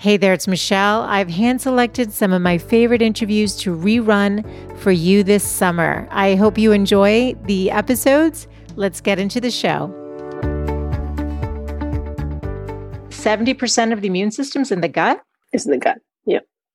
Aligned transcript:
Hey 0.00 0.16
there, 0.16 0.32
it's 0.32 0.46
Michele. 0.46 1.02
I've 1.02 1.28
hand 1.28 1.60
selected 1.60 2.12
some 2.12 2.32
of 2.32 2.40
my 2.40 2.56
favorite 2.56 3.02
interviews 3.02 3.56
to 3.56 3.76
rerun 3.76 4.44
for 4.78 4.92
you 4.92 5.24
this 5.24 5.42
summer. 5.42 6.06
I 6.12 6.36
hope 6.36 6.56
you 6.56 6.70
enjoy 6.70 7.34
the 7.46 7.72
episodes. 7.72 8.46
Let's 8.76 9.00
get 9.00 9.18
into 9.18 9.40
the 9.40 9.50
show. 9.50 9.92
70% 13.10 13.92
of 13.92 14.00
the 14.00 14.06
immune 14.06 14.30
system's 14.30 14.70
in 14.70 14.82
the 14.82 14.88
gut? 14.88 15.20
Is 15.52 15.66
in 15.66 15.72
the 15.72 15.78
gut. 15.78 15.98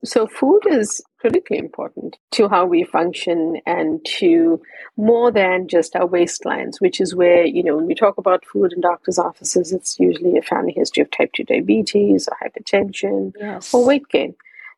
So 0.04 0.26
food 0.26 0.62
is 0.68 1.02
critically 1.18 1.58
important 1.58 2.16
to 2.32 2.48
how 2.48 2.66
we 2.66 2.84
function 2.84 3.60
and 3.66 4.04
to 4.18 4.60
more 4.96 5.30
than 5.32 5.68
just 5.68 5.96
our 5.96 6.06
waistlines, 6.06 6.80
which 6.80 7.00
is 7.00 7.14
where, 7.14 7.44
you 7.44 7.62
know, 7.62 7.76
when 7.76 7.86
we 7.86 7.94
talk 7.94 8.18
about 8.18 8.44
food 8.44 8.72
in 8.74 8.82
doctors' 8.82 9.18
offices, 9.18 9.72
it's 9.72 9.98
usually 9.98 10.36
a 10.36 10.42
family 10.42 10.72
history 10.76 11.02
of 11.02 11.10
type 11.10 11.32
2 11.32 11.44
diabetes 11.44 12.28
or 12.28 12.36
hypertension 12.42 13.32
yes. 13.40 13.72
or 13.72 13.84
weight 13.86 14.08
gain. 14.10 14.34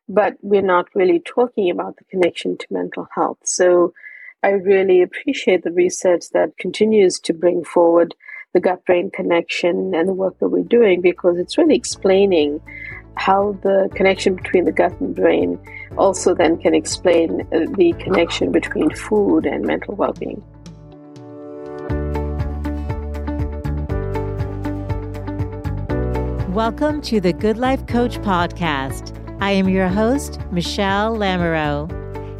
But 0.07 0.37
we're 0.41 0.61
not 0.61 0.87
really 0.95 1.19
talking 1.19 1.69
about 1.69 1.97
the 1.97 2.05
connection 2.05 2.57
to 2.57 2.67
mental 2.69 3.09
health. 3.13 3.39
So 3.43 3.93
I 4.41 4.51
really 4.51 5.01
appreciate 5.01 5.63
the 5.63 5.71
research 5.71 6.29
that 6.31 6.57
continues 6.57 7.19
to 7.21 7.33
bring 7.33 7.65
forward 7.65 8.15
the 8.53 8.61
gut 8.61 8.85
brain 8.85 9.11
connection 9.11 9.93
and 9.93 10.07
the 10.07 10.13
work 10.13 10.39
that 10.39 10.49
we're 10.49 10.63
doing 10.63 11.01
because 11.01 11.37
it's 11.37 11.57
really 11.57 11.75
explaining 11.75 12.61
how 13.17 13.57
the 13.63 13.89
connection 13.95 14.35
between 14.35 14.63
the 14.65 14.71
gut 14.71 14.93
and 15.01 15.15
brain 15.15 15.59
also 15.97 16.35
then 16.35 16.57
can 16.57 16.75
explain 16.75 17.41
uh, 17.51 17.65
the 17.75 17.93
connection 17.99 18.51
between 18.51 18.89
food 18.91 19.45
and 19.45 19.65
mental 19.65 19.95
well 19.95 20.13
being. 20.13 20.41
Welcome 26.53 27.01
to 27.03 27.19
the 27.19 27.33
Good 27.33 27.57
Life 27.57 27.85
Coach 27.87 28.19
podcast. 28.19 29.13
I 29.41 29.51
am 29.51 29.67
your 29.67 29.87
host, 29.87 30.39
Michele 30.51 31.15
Lamoureux. 31.15 31.87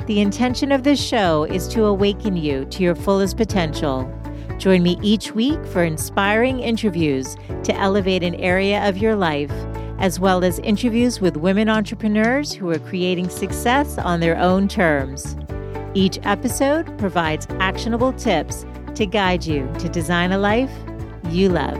The 0.05 0.21
intention 0.21 0.71
of 0.71 0.83
this 0.83 1.03
show 1.03 1.43
is 1.43 1.67
to 1.69 1.85
awaken 1.85 2.37
you 2.37 2.65
to 2.65 2.83
your 2.83 2.95
fullest 2.95 3.35
potential. 3.35 4.11
Join 4.57 4.81
me 4.81 4.97
each 5.03 5.33
week 5.35 5.63
for 5.67 5.83
inspiring 5.83 6.59
interviews 6.59 7.35
to 7.63 7.75
elevate 7.75 8.23
an 8.23 8.35
area 8.35 8.87
of 8.87 8.97
your 8.97 9.15
life 9.15 9.51
as 9.99 10.19
well 10.19 10.43
as 10.43 10.59
interviews 10.59 11.19
with 11.19 11.37
women 11.37 11.69
entrepreneurs 11.69 12.53
who 12.53 12.69
are 12.69 12.79
creating 12.79 13.29
success 13.29 13.97
on 13.97 14.19
their 14.19 14.37
own 14.37 14.67
terms. 14.67 15.35
Each 15.93 16.19
episode 16.23 16.97
provides 16.99 17.47
actionable 17.59 18.13
tips 18.13 18.65
to 18.95 19.05
guide 19.05 19.45
you 19.45 19.71
to 19.79 19.89
design 19.89 20.31
a 20.31 20.37
life 20.37 20.71
you 21.29 21.49
love. 21.49 21.79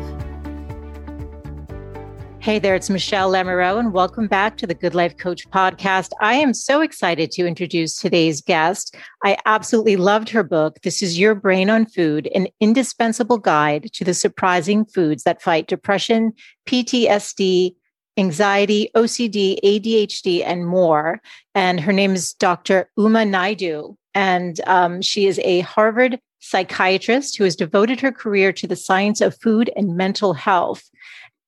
Hey 2.40 2.60
there, 2.60 2.76
it's 2.76 2.90
Michele 2.90 3.30
Lamoureux, 3.30 3.78
and 3.78 3.92
welcome 3.92 4.28
back 4.28 4.56
to 4.56 4.66
the 4.66 4.74
Good 4.74 4.96
Life 4.96 5.18
Coach 5.18 5.50
podcast. 5.50 6.12
I 6.22 6.36
am 6.36 6.54
so 6.54 6.80
excited 6.80 7.30
to 7.32 7.46
introduce 7.46 7.98
today's 7.98 8.40
guest. 8.40 8.96
I 9.26 9.38
absolutely 9.46 9.98
loved 9.98 10.30
her 10.30 10.44
book, 10.44 10.80
This 10.82 11.04
is 11.04 11.20
Your 11.20 11.36
Brain 11.36 11.70
on 11.70 11.86
Food, 11.86 12.30
an 12.34 12.48
indispensable 12.62 13.38
guide 13.38 13.92
to 13.92 14.06
the 14.06 14.14
surprising 14.14 14.86
foods 14.86 15.24
that 15.24 15.42
fight 15.42 15.68
depression, 15.68 16.32
PTSD, 16.66 17.76
anxiety, 18.18 18.90
OCD, 18.96 19.60
ADHD, 19.64 20.44
and 20.46 20.66
more. 20.66 21.22
And 21.56 21.80
her 21.80 21.94
name 21.94 22.14
is 22.14 22.34
Dr. 22.34 22.90
Uma 22.98 23.24
Naidoo. 23.24 23.96
And 24.14 24.60
um, 24.66 25.02
she 25.02 25.28
is 25.28 25.40
a 25.44 25.60
Harvard 25.62 26.20
psychiatrist 26.40 27.38
who 27.38 27.44
has 27.44 27.56
devoted 27.56 28.00
her 28.00 28.12
career 28.12 28.52
to 28.54 28.68
the 28.68 28.76
science 28.76 29.22
of 29.22 29.40
food 29.40 29.70
and 29.76 29.96
mental 29.96 30.34
health. 30.34 30.84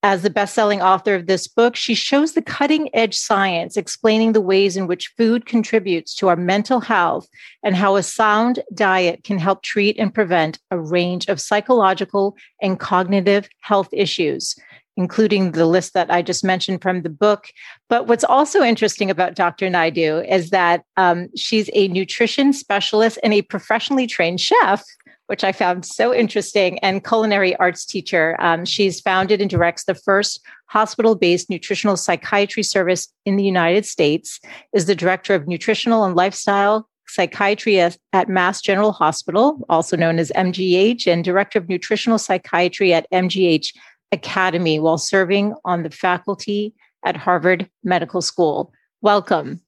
As 0.01 0.21
the 0.21 0.29
best-selling 0.29 0.81
author 0.81 1.13
of 1.13 1.27
this 1.27 1.45
book, 1.45 1.75
she 1.75 1.93
shows 1.93 2.31
the 2.31 2.41
cutting-edge 2.41 3.17
science 3.17 3.75
explaining 3.75 4.31
the 4.31 4.39
ways 4.39 4.77
in 4.77 4.87
which 4.87 5.11
food 5.17 5.45
contributes 5.45 6.15
to 6.15 6.29
our 6.29 6.37
mental 6.37 6.79
health 6.79 7.27
and 7.63 7.75
how 7.75 7.97
a 7.97 8.03
sound 8.03 8.61
diet 8.73 9.25
can 9.25 9.37
help 9.37 9.61
treat 9.61 9.99
and 9.99 10.13
prevent 10.13 10.57
a 10.71 10.79
range 10.79 11.27
of 11.27 11.41
psychological 11.41 12.37
and 12.61 12.79
cognitive 12.79 13.49
health 13.59 13.89
issues 13.91 14.55
including 14.99 15.53
the 15.53 15.65
list 15.65 15.93
that 15.93 16.11
I 16.11 16.21
just 16.21 16.43
mentioned 16.43 16.81
from 16.81 17.03
the 17.03 17.09
book. 17.09 17.47
But 17.87 18.07
what's 18.07 18.25
also 18.25 18.61
interesting 18.61 19.09
about 19.09 19.33
Dr. 19.33 19.67
Naidoo 19.69 20.29
is 20.29 20.49
that 20.49 20.83
um, 20.97 21.29
she's 21.37 21.69
a 21.73 21.87
nutrition 21.87 22.51
specialist 22.51 23.17
and 23.23 23.33
a 23.33 23.41
professionally 23.41 24.05
trained 24.05 24.41
chef. 24.41 24.83
Which 25.27 25.43
I 25.43 25.51
found 25.51 25.85
so 25.85 26.11
interesting, 26.11 26.79
and 26.79 27.05
culinary 27.05 27.55
arts 27.57 27.85
teacher. 27.85 28.35
Um, 28.39 28.65
she's 28.65 28.99
founded 28.99 29.41
and 29.41 29.47
directs 29.47 29.83
the 29.83 29.93
first 29.93 30.43
hospital 30.65 31.13
based 31.13 31.51
nutritional 31.51 31.97
psychiatry 31.97 32.63
service 32.63 33.07
in 33.25 33.35
the 33.35 33.43
United 33.43 33.85
States, 33.85 34.39
is 34.73 34.87
the 34.87 34.95
director 34.95 35.35
of 35.35 35.47
nutritional 35.47 36.03
and 36.03 36.15
lifestyle 36.15 36.89
psychiatry 37.09 37.79
at, 37.79 37.95
at, 38.11 38.27
Mass 38.27 38.59
General 38.59 38.91
Hospital, 38.91 39.63
also 39.69 39.95
known 39.95 40.17
as 40.17 40.31
MGH, 40.35 41.05
and 41.05 41.23
director 41.23 41.59
of 41.59 41.69
nutritional 41.69 42.17
psychiatry 42.17 42.91
at 42.91 43.05
MGH 43.11 43.71
Academy 44.11 44.79
while 44.79 44.97
serving 44.97 45.55
on 45.65 45.83
the 45.83 45.89
faculty 45.89 46.73
at 47.05 47.15
Harvard 47.15 47.69
Medical 47.83 48.21
School. 48.21 48.71
Welcome. 49.01 49.61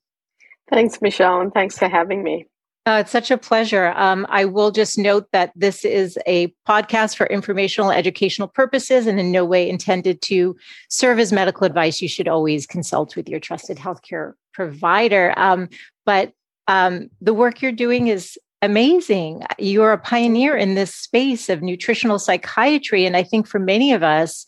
Thanks, 0.69 1.01
Michele, 1.01 1.41
and 1.41 1.53
thanks 1.53 1.77
for 1.77 1.87
having 1.87 2.23
me. 2.23 2.47
Uh, 2.87 2.97
it's 3.01 3.11
such 3.11 3.29
a 3.29 3.37
pleasure. 3.37 3.93
Um, 3.95 4.25
I 4.29 4.45
will 4.45 4.71
just 4.71 4.97
note 4.97 5.27
that 5.33 5.51
this 5.55 5.85
is 5.85 6.17
a 6.25 6.47
podcast 6.67 7.15
for 7.15 7.27
informational, 7.27 7.91
educational 7.91 8.47
purposes 8.47 9.05
and 9.05 9.19
in 9.19 9.31
no 9.31 9.45
way 9.45 9.69
intended 9.69 10.21
to 10.23 10.55
serve 10.89 11.19
as 11.19 11.31
medical 11.31 11.67
advice. 11.67 12.01
You 12.01 12.07
should 12.07 12.27
always 12.27 12.65
consult 12.65 13.15
with 13.15 13.29
your 13.29 13.39
trusted 13.39 13.77
healthcare 13.77 14.33
provider. 14.53 15.37
Um, 15.37 15.69
but 16.07 16.33
um, 16.67 17.09
the 17.21 17.35
work 17.35 17.61
you're 17.61 17.71
doing 17.71 18.07
is 18.07 18.37
amazing. 18.61 19.43
You're 19.57 19.93
a 19.93 19.97
pioneer 19.97 20.55
in 20.55 20.75
this 20.75 20.93
space 20.93 21.49
of 21.49 21.61
nutritional 21.61 22.19
psychiatry. 22.19 23.05
And 23.05 23.17
I 23.17 23.23
think 23.23 23.47
for 23.47 23.59
many 23.59 23.93
of 23.93 24.03
us, 24.03 24.45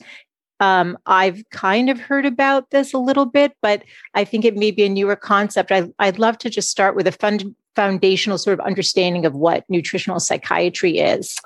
um, 0.60 0.98
I've 1.06 1.44
kind 1.50 1.90
of 1.90 2.00
heard 2.00 2.26
about 2.26 2.70
this 2.70 2.94
a 2.94 3.00
little 3.00 3.26
bit, 3.26 3.54
but 3.62 3.84
I 4.14 4.24
think 4.24 4.46
it 4.46 4.56
may 4.56 4.72
be 4.72 4.84
a 4.84 4.90
newer 4.90 5.16
concept. 5.16 5.72
I, 5.72 5.90
would 6.00 6.20
love 6.20 6.38
to 6.40 6.50
just 6.50 6.70
start 6.70 6.96
with 6.96 7.08
a 7.08 7.12
fund, 7.12 7.54
foundational 7.76 8.38
sort 8.38 8.60
of 8.60 8.66
understanding 8.66 9.26
of 9.26 9.34
what 9.34 9.66
nutritional 9.68 10.20
psychiatry 10.20 11.00
is. 11.00 11.38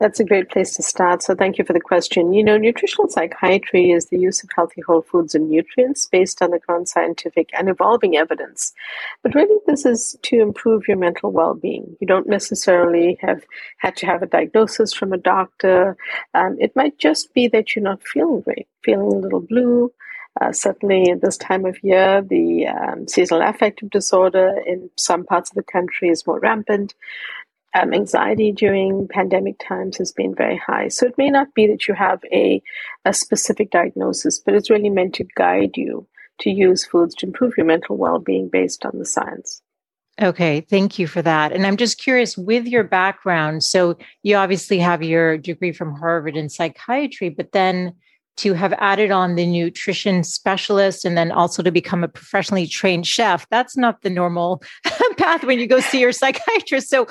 That's 0.00 0.20
a 0.20 0.24
great 0.24 0.48
place 0.48 0.76
to 0.76 0.82
start. 0.82 1.24
So, 1.24 1.34
thank 1.34 1.58
you 1.58 1.64
for 1.64 1.72
the 1.72 1.80
question. 1.80 2.32
You 2.32 2.44
know, 2.44 2.56
nutritional 2.56 3.08
psychiatry 3.08 3.90
is 3.90 4.06
the 4.06 4.18
use 4.18 4.44
of 4.44 4.50
healthy 4.54 4.80
whole 4.82 5.02
foods 5.02 5.34
and 5.34 5.50
nutrients 5.50 6.06
based 6.06 6.40
on 6.40 6.52
the 6.52 6.60
current 6.60 6.88
scientific 6.88 7.50
and 7.52 7.68
evolving 7.68 8.16
evidence. 8.16 8.72
But 9.24 9.34
really, 9.34 9.58
this 9.66 9.84
is 9.84 10.16
to 10.22 10.40
improve 10.40 10.86
your 10.86 10.98
mental 10.98 11.32
well 11.32 11.54
being. 11.54 11.96
You 12.00 12.06
don't 12.06 12.28
necessarily 12.28 13.18
have 13.22 13.42
had 13.78 13.96
to 13.96 14.06
have 14.06 14.22
a 14.22 14.26
diagnosis 14.26 14.92
from 14.92 15.12
a 15.12 15.18
doctor. 15.18 15.96
Um, 16.32 16.56
it 16.60 16.76
might 16.76 16.98
just 16.98 17.34
be 17.34 17.48
that 17.48 17.74
you're 17.74 17.82
not 17.82 18.06
feeling 18.06 18.42
great, 18.42 18.68
feeling 18.84 19.12
a 19.12 19.18
little 19.18 19.40
blue. 19.40 19.92
Uh, 20.40 20.52
certainly, 20.52 21.10
at 21.10 21.20
this 21.20 21.36
time 21.36 21.64
of 21.64 21.82
year, 21.82 22.22
the 22.22 22.68
um, 22.68 23.08
seasonal 23.08 23.42
affective 23.42 23.90
disorder 23.90 24.54
in 24.64 24.88
some 24.96 25.24
parts 25.24 25.50
of 25.50 25.56
the 25.56 25.64
country 25.64 26.10
is 26.10 26.24
more 26.24 26.38
rampant 26.38 26.94
um, 27.78 27.94
anxiety 27.94 28.52
during 28.52 29.08
pandemic 29.08 29.56
times 29.58 29.96
has 29.98 30.12
been 30.12 30.34
very 30.34 30.56
high. 30.56 30.88
So 30.88 31.06
it 31.06 31.18
may 31.18 31.30
not 31.30 31.54
be 31.54 31.66
that 31.68 31.88
you 31.88 31.94
have 31.94 32.20
a, 32.32 32.62
a 33.04 33.12
specific 33.12 33.70
diagnosis, 33.70 34.38
but 34.38 34.54
it's 34.54 34.70
really 34.70 34.90
meant 34.90 35.14
to 35.14 35.26
guide 35.36 35.76
you 35.76 36.06
to 36.40 36.50
use 36.50 36.84
foods 36.84 37.14
to 37.16 37.26
improve 37.26 37.54
your 37.56 37.66
mental 37.66 37.96
well 37.96 38.18
being 38.18 38.48
based 38.48 38.84
on 38.84 38.98
the 38.98 39.04
science. 39.04 39.62
Okay, 40.20 40.62
thank 40.62 40.98
you 40.98 41.06
for 41.06 41.22
that. 41.22 41.52
And 41.52 41.64
I'm 41.64 41.76
just 41.76 41.98
curious 41.98 42.36
with 42.36 42.66
your 42.66 42.82
background. 42.82 43.62
So, 43.62 43.96
you 44.24 44.34
obviously 44.34 44.78
have 44.80 45.02
your 45.02 45.38
degree 45.38 45.70
from 45.72 45.94
Harvard 45.94 46.36
in 46.36 46.48
psychiatry, 46.48 47.28
but 47.28 47.52
then 47.52 47.94
to 48.38 48.54
have 48.54 48.72
added 48.78 49.10
on 49.10 49.34
the 49.34 49.46
nutrition 49.46 50.24
specialist 50.24 51.04
and 51.04 51.16
then 51.16 51.30
also 51.32 51.62
to 51.62 51.70
become 51.70 52.04
a 52.04 52.08
professionally 52.08 52.66
trained 52.66 53.06
chef. 53.06 53.48
That's 53.50 53.76
not 53.76 54.02
the 54.02 54.10
normal 54.10 54.62
path 55.18 55.44
when 55.44 55.58
you 55.58 55.66
go 55.66 55.80
see 55.80 56.00
your 56.00 56.12
psychiatrist. 56.12 56.88
So, 56.88 57.06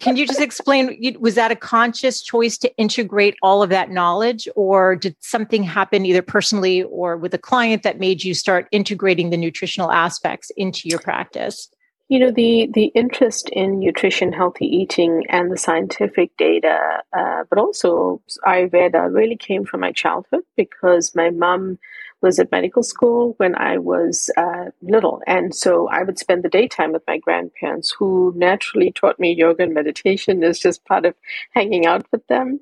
can 0.00 0.16
you 0.16 0.26
just 0.26 0.40
explain 0.40 1.16
was 1.20 1.34
that 1.34 1.50
a 1.50 1.56
conscious 1.56 2.22
choice 2.22 2.58
to 2.58 2.76
integrate 2.76 3.36
all 3.42 3.62
of 3.62 3.70
that 3.70 3.90
knowledge, 3.90 4.48
or 4.56 4.96
did 4.96 5.16
something 5.20 5.62
happen 5.62 6.06
either 6.06 6.22
personally 6.22 6.82
or 6.84 7.16
with 7.16 7.34
a 7.34 7.38
client 7.38 7.82
that 7.82 7.98
made 7.98 8.24
you 8.24 8.34
start 8.34 8.66
integrating 8.72 9.30
the 9.30 9.36
nutritional 9.36 9.92
aspects 9.92 10.50
into 10.56 10.88
your 10.88 10.98
practice? 10.98 11.68
You 12.08 12.18
know, 12.18 12.30
the, 12.30 12.68
the 12.72 12.86
interest 12.94 13.48
in 13.48 13.78
nutrition, 13.78 14.32
healthy 14.32 14.66
eating, 14.66 15.24
and 15.30 15.50
the 15.50 15.56
scientific 15.56 16.36
data, 16.36 17.02
uh, 17.16 17.44
but 17.48 17.58
also 17.58 18.20
Ayurveda 18.46 19.12
really 19.12 19.36
came 19.36 19.64
from 19.64 19.80
my 19.80 19.90
childhood 19.90 20.42
because 20.56 21.14
my 21.14 21.30
mom 21.30 21.78
was 22.24 22.38
at 22.38 22.50
medical 22.50 22.82
school 22.82 23.34
when 23.36 23.54
I 23.54 23.76
was 23.76 24.30
uh, 24.36 24.70
little. 24.80 25.20
And 25.26 25.54
so 25.54 25.88
I 25.88 26.02
would 26.02 26.18
spend 26.18 26.42
the 26.42 26.48
daytime 26.48 26.92
with 26.92 27.02
my 27.06 27.18
grandparents, 27.18 27.94
who 27.96 28.32
naturally 28.34 28.90
taught 28.90 29.20
me 29.20 29.34
yoga 29.34 29.62
and 29.64 29.74
meditation 29.74 30.42
as 30.42 30.58
just 30.58 30.84
part 30.86 31.04
of 31.04 31.14
hanging 31.52 31.84
out 31.84 32.06
with 32.10 32.26
them. 32.28 32.60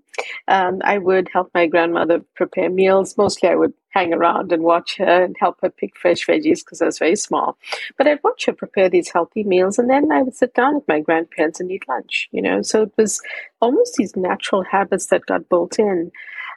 Um, 0.48 0.80
I 0.84 0.98
would 0.98 1.30
help 1.32 1.52
my 1.54 1.68
grandmother 1.68 2.22
prepare 2.34 2.70
meals. 2.70 3.16
Mostly 3.16 3.48
I 3.48 3.54
would 3.54 3.72
hang 3.90 4.12
around 4.12 4.52
and 4.52 4.64
watch 4.64 4.96
her 4.96 5.24
and 5.24 5.36
help 5.38 5.60
her 5.62 5.70
pick 5.70 5.96
fresh 5.96 6.26
veggies 6.26 6.64
because 6.64 6.82
I 6.82 6.86
was 6.86 6.98
very 6.98 7.16
small. 7.16 7.56
But 7.96 8.08
I'd 8.08 8.24
watch 8.24 8.46
her 8.46 8.52
prepare 8.52 8.88
these 8.88 9.10
healthy 9.10 9.44
meals 9.44 9.78
and 9.78 9.88
then 9.88 10.10
I 10.10 10.22
would 10.22 10.34
sit 10.34 10.54
down 10.54 10.74
with 10.74 10.88
my 10.88 11.00
grandparents 11.00 11.60
and 11.60 11.70
eat 11.70 11.88
lunch, 11.88 12.28
you 12.32 12.42
know. 12.42 12.62
So 12.62 12.82
it 12.82 12.92
was 12.96 13.20
almost 13.60 13.94
these 13.94 14.16
natural 14.16 14.64
habits 14.64 15.06
that 15.06 15.26
got 15.26 15.48
built 15.48 15.78
in. 15.78 16.10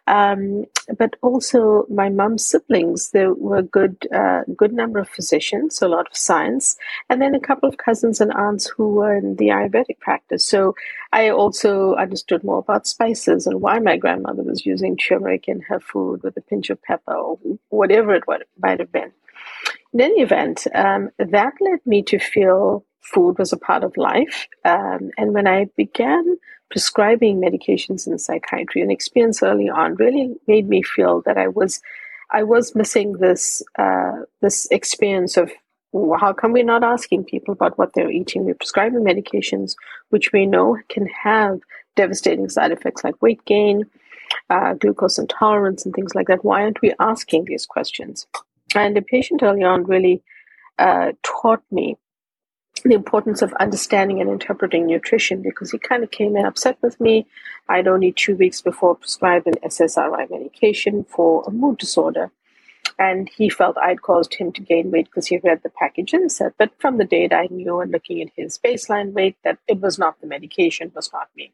Um, 0.07 0.65
but 0.99 1.15
also 1.21 1.85
my 1.89 2.09
mom's 2.09 2.45
siblings, 2.45 3.09
there 3.09 3.33
were 3.33 3.63
good, 3.63 4.07
uh, 4.13 4.41
good 4.55 4.71
number 4.71 4.99
of 4.99 5.09
physicians, 5.09 5.77
so 5.77 5.87
a 5.87 5.89
lot 5.89 6.07
of 6.07 6.15
science, 6.15 6.77
and 7.09 7.21
then 7.21 7.33
a 7.33 7.39
couple 7.39 7.67
of 7.67 7.77
cousins 7.77 8.21
and 8.21 8.31
aunts 8.33 8.67
who 8.67 8.93
were 8.93 9.15
in 9.15 9.35
the 9.37 9.47
Ayurvedic 9.47 9.99
practice. 9.99 10.45
So 10.45 10.75
I 11.11 11.29
also 11.29 11.95
understood 11.95 12.43
more 12.43 12.59
about 12.59 12.87
spices 12.87 13.47
and 13.47 13.61
why 13.61 13.79
my 13.79 13.97
grandmother 13.97 14.43
was 14.43 14.65
using 14.65 14.95
turmeric 14.95 15.47
in 15.47 15.61
her 15.61 15.79
food 15.79 16.21
with 16.21 16.37
a 16.37 16.41
pinch 16.41 16.69
of 16.69 16.81
pepper 16.83 17.13
or 17.13 17.39
whatever 17.69 18.13
it 18.13 18.23
might 18.59 18.79
have 18.79 18.91
been. 18.91 19.11
In 19.93 20.01
any 20.01 20.21
event, 20.21 20.67
um, 20.75 21.09
that 21.17 21.53
led 21.61 21.79
me 21.85 22.03
to 22.03 22.19
feel 22.19 22.85
food 23.13 23.37
was 23.37 23.53
a 23.53 23.57
part 23.57 23.83
of 23.83 23.97
life. 23.97 24.47
Um, 24.63 25.11
and 25.17 25.33
when 25.33 25.47
I 25.47 25.69
began 25.77 26.37
prescribing 26.69 27.39
medications 27.39 28.07
in 28.07 28.17
psychiatry, 28.17 28.81
an 28.81 28.91
experience 28.91 29.43
early 29.43 29.69
on 29.69 29.95
really 29.95 30.35
made 30.47 30.67
me 30.67 30.81
feel 30.81 31.21
that 31.25 31.37
I 31.37 31.47
was 31.47 31.81
I 32.31 32.43
was 32.43 32.75
missing 32.75 33.13
this 33.13 33.61
uh, 33.77 34.23
this 34.41 34.67
experience 34.71 35.37
of 35.37 35.51
how 36.19 36.33
come 36.33 36.51
we're 36.51 36.65
not 36.65 36.83
asking 36.83 37.23
people 37.23 37.53
about 37.53 37.77
what 37.77 37.93
they're 37.93 38.11
eating? 38.11 38.43
We're 38.43 38.55
prescribing 38.55 38.99
medications 38.99 39.75
which 40.09 40.33
we 40.33 40.45
know 40.45 40.77
can 40.89 41.07
have 41.07 41.59
devastating 41.95 42.49
side 42.49 42.71
effects 42.71 43.03
like 43.03 43.21
weight 43.21 43.45
gain, 43.45 43.85
uh, 44.49 44.73
glucose 44.73 45.17
intolerance, 45.17 45.85
and 45.85 45.93
things 45.93 46.13
like 46.13 46.27
that. 46.27 46.43
Why 46.43 46.63
aren't 46.63 46.81
we 46.81 46.93
asking 46.99 47.45
these 47.45 47.65
questions? 47.65 48.27
And 48.75 48.95
the 48.95 49.01
patient 49.01 49.41
early 49.43 49.63
on 49.63 49.85
really 49.85 50.21
uh, 50.77 51.13
taught 51.23 51.63
me 51.71 51.97
the 52.83 52.93
importance 52.93 53.41
of 53.41 53.53
understanding 53.53 54.21
and 54.21 54.29
interpreting 54.29 54.85
nutrition 54.85 55.41
because 55.41 55.71
he 55.71 55.77
kind 55.77 56.03
of 56.03 56.11
came 56.11 56.35
in 56.35 56.45
upset 56.45 56.77
with 56.81 56.99
me. 56.99 57.25
I'd 57.67 57.87
only 57.87 58.11
two 58.11 58.35
weeks 58.35 58.61
before 58.61 58.95
prescribed 58.95 59.47
an 59.47 59.55
SSRI 59.63 60.29
medication 60.29 61.03
for 61.05 61.43
a 61.47 61.51
mood 61.51 61.77
disorder. 61.77 62.31
And 62.99 63.29
he 63.29 63.49
felt 63.49 63.77
I'd 63.77 64.01
caused 64.01 64.35
him 64.35 64.51
to 64.53 64.61
gain 64.61 64.91
weight 64.91 65.05
because 65.05 65.27
he 65.27 65.37
read 65.37 65.61
the 65.63 65.69
package 65.69 66.13
insert. 66.13 66.55
But 66.57 66.71
from 66.79 66.97
the 66.97 67.05
data 67.05 67.35
I 67.35 67.47
knew 67.49 67.79
and 67.79 67.91
looking 67.91 68.21
at 68.21 68.29
his 68.35 68.59
baseline 68.63 69.13
weight, 69.13 69.35
that 69.43 69.57
it 69.67 69.81
was 69.81 69.97
not 69.97 70.21
the 70.21 70.27
medication, 70.27 70.91
was 70.95 71.11
not 71.11 71.29
me. 71.35 71.51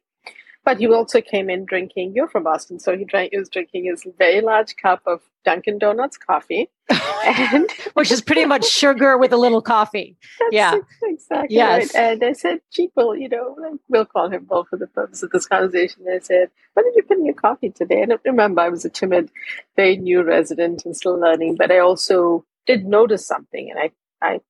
But 0.64 0.78
he 0.78 0.88
also 0.88 1.22
came 1.22 1.50
in 1.50 1.66
drinking. 1.66 2.14
You're 2.16 2.28
from 2.28 2.44
Boston, 2.44 2.80
so 2.80 2.96
he, 2.96 3.04
drank, 3.04 3.32
he 3.32 3.40
was 3.40 3.50
drinking 3.50 3.86
his 3.86 4.06
very 4.18 4.42
large 4.42 4.76
cup 4.76 5.02
of 5.08 5.22
Dunkin' 5.44 5.80
Donuts 5.80 6.18
coffee, 6.18 6.70
and 7.26 7.70
which 7.94 8.12
is 8.12 8.22
pretty 8.22 8.46
much 8.46 8.66
sugar 8.68 9.18
with 9.18 9.34
a 9.34 9.38
little 9.38 9.62
coffee. 9.62 10.18
yeah, 10.52 10.76
exactly. 11.04 11.56
Yes. 11.56 11.96
Right. 11.96 12.04
And 12.04 12.24
I 12.24 12.34
said, 12.34 12.62
"Gee, 12.72 12.92
Bill, 12.96 13.16
you 13.16 13.28
know, 13.28 13.80
we'll 13.90 14.06
call 14.06 14.30
him 14.30 14.46
Bill 14.46 14.66
for 14.70 14.78
the 14.78 14.88
purpose 14.88 15.24
of 15.24 15.32
this 15.32 15.48
conversation." 15.48 16.06
I 16.14 16.20
said, 16.20 16.52
"What 16.74 16.84
did 16.84 16.96
you 16.96 17.04
put 17.04 17.18
in 17.18 17.26
your 17.26 17.34
coffee 17.34 17.72
today?" 17.72 18.04
And 18.04 18.14
I 18.14 18.18
remember, 18.24 18.62
I 18.62 18.70
was 18.70 18.86
a 18.86 18.90
timid, 18.90 19.32
very 19.76 19.98
new 19.98 20.22
resident 20.22 20.86
and 20.86 20.96
still 20.96 21.20
learning, 21.20 21.56
but 21.56 21.72
I 21.72 21.80
also 21.80 22.46
did 22.68 22.86
notice 22.86 23.26
something, 23.26 23.72
and 23.72 23.80
I, 23.80 23.92
I 24.22 24.42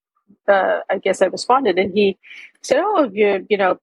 uh, 0.47 0.79
I 0.89 0.97
guess 0.97 1.21
I 1.21 1.27
responded, 1.27 1.77
and 1.77 1.93
he 1.93 2.17
said, 2.61 2.79
"Oh, 2.79 3.09
you, 3.11 3.45
you 3.49 3.57
know," 3.57 3.79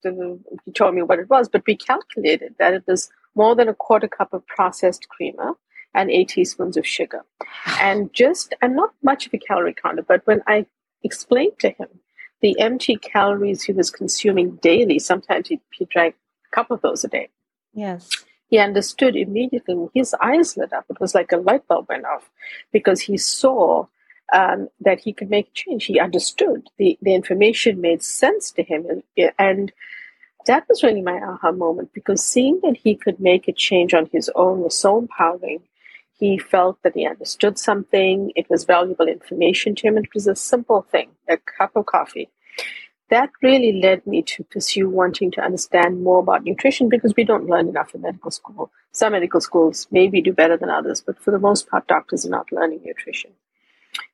he 0.64 0.72
told 0.72 0.94
me 0.94 1.02
what 1.02 1.18
it 1.18 1.30
was, 1.30 1.48
but 1.48 1.64
we 1.66 1.76
calculated 1.76 2.54
that 2.58 2.74
it 2.74 2.84
was 2.86 3.10
more 3.34 3.54
than 3.54 3.68
a 3.68 3.74
quarter 3.74 4.08
cup 4.08 4.32
of 4.32 4.46
processed 4.46 5.08
creamer 5.08 5.52
and 5.94 6.10
eight 6.10 6.28
teaspoons 6.30 6.76
of 6.76 6.86
sugar, 6.86 7.24
and 7.80 8.12
just 8.12 8.54
I'm 8.62 8.74
not 8.74 8.92
much 9.02 9.26
of 9.26 9.34
a 9.34 9.38
calorie 9.38 9.74
counter, 9.74 10.02
but 10.02 10.26
when 10.26 10.42
I 10.46 10.66
explained 11.02 11.58
to 11.60 11.70
him 11.70 11.88
the 12.40 12.58
empty 12.60 12.96
calories 12.96 13.64
he 13.64 13.72
was 13.72 13.90
consuming 13.90 14.56
daily, 14.56 14.98
sometimes 14.98 15.48
he, 15.48 15.60
he 15.72 15.84
drank 15.86 16.14
a 16.50 16.54
couple 16.54 16.74
of 16.74 16.82
those 16.82 17.04
a 17.04 17.08
day. 17.08 17.28
Yes. 17.74 18.10
He 18.48 18.58
understood 18.58 19.16
immediately. 19.16 19.88
His 19.94 20.14
eyes 20.22 20.56
lit 20.56 20.72
up. 20.72 20.86
It 20.88 21.00
was 21.00 21.14
like 21.14 21.32
a 21.32 21.36
light 21.36 21.66
bulb 21.68 21.86
went 21.88 22.06
off 22.06 22.30
because 22.72 23.00
he 23.00 23.16
saw 23.18 23.86
um, 24.32 24.68
that 24.80 25.00
he 25.00 25.12
could 25.12 25.30
make 25.30 25.48
a 25.48 25.54
change. 25.54 25.84
He 25.84 26.00
understood 26.00 26.68
the, 26.78 26.98
the 27.02 27.14
information 27.14 27.80
made 27.80 28.02
sense 28.02 28.50
to 28.52 28.62
him. 28.62 28.86
And, 28.86 29.32
and 29.38 29.72
that 30.46 30.66
was 30.68 30.82
really 30.82 31.02
my 31.02 31.18
aha 31.20 31.52
moment 31.52 31.92
because 31.92 32.24
seeing 32.24 32.60
that 32.62 32.76
he 32.76 32.94
could 32.94 33.20
make 33.20 33.48
a 33.48 33.52
change 33.52 33.94
on 33.94 34.08
his 34.12 34.30
own 34.34 34.60
was 34.60 34.76
so 34.76 34.98
empowering. 34.98 35.62
He 36.18 36.36
felt 36.36 36.82
that 36.82 36.94
he 36.94 37.06
understood 37.06 37.58
something, 37.58 38.32
it 38.34 38.50
was 38.50 38.64
valuable 38.64 39.06
information 39.06 39.76
to 39.76 39.86
him, 39.86 39.96
and 39.96 40.04
it 40.04 40.14
was 40.14 40.26
a 40.26 40.34
simple 40.34 40.82
thing, 40.82 41.10
a 41.28 41.36
cup 41.36 41.76
of 41.76 41.86
coffee. 41.86 42.28
That 43.08 43.30
really 43.40 43.80
led 43.80 44.06
me 44.06 44.22
to 44.22 44.42
pursue 44.44 44.90
wanting 44.90 45.30
to 45.32 45.40
understand 45.40 46.02
more 46.02 46.18
about 46.18 46.44
nutrition 46.44 46.88
because 46.88 47.14
we 47.16 47.24
don't 47.24 47.46
learn 47.46 47.68
enough 47.68 47.94
in 47.94 48.02
medical 48.02 48.32
school. 48.32 48.70
Some 48.92 49.12
medical 49.12 49.40
schools 49.40 49.86
maybe 49.90 50.20
do 50.20 50.32
better 50.32 50.56
than 50.56 50.70
others, 50.70 51.00
but 51.00 51.18
for 51.18 51.30
the 51.30 51.38
most 51.38 51.70
part, 51.70 51.86
doctors 51.86 52.26
are 52.26 52.30
not 52.30 52.52
learning 52.52 52.80
nutrition 52.84 53.30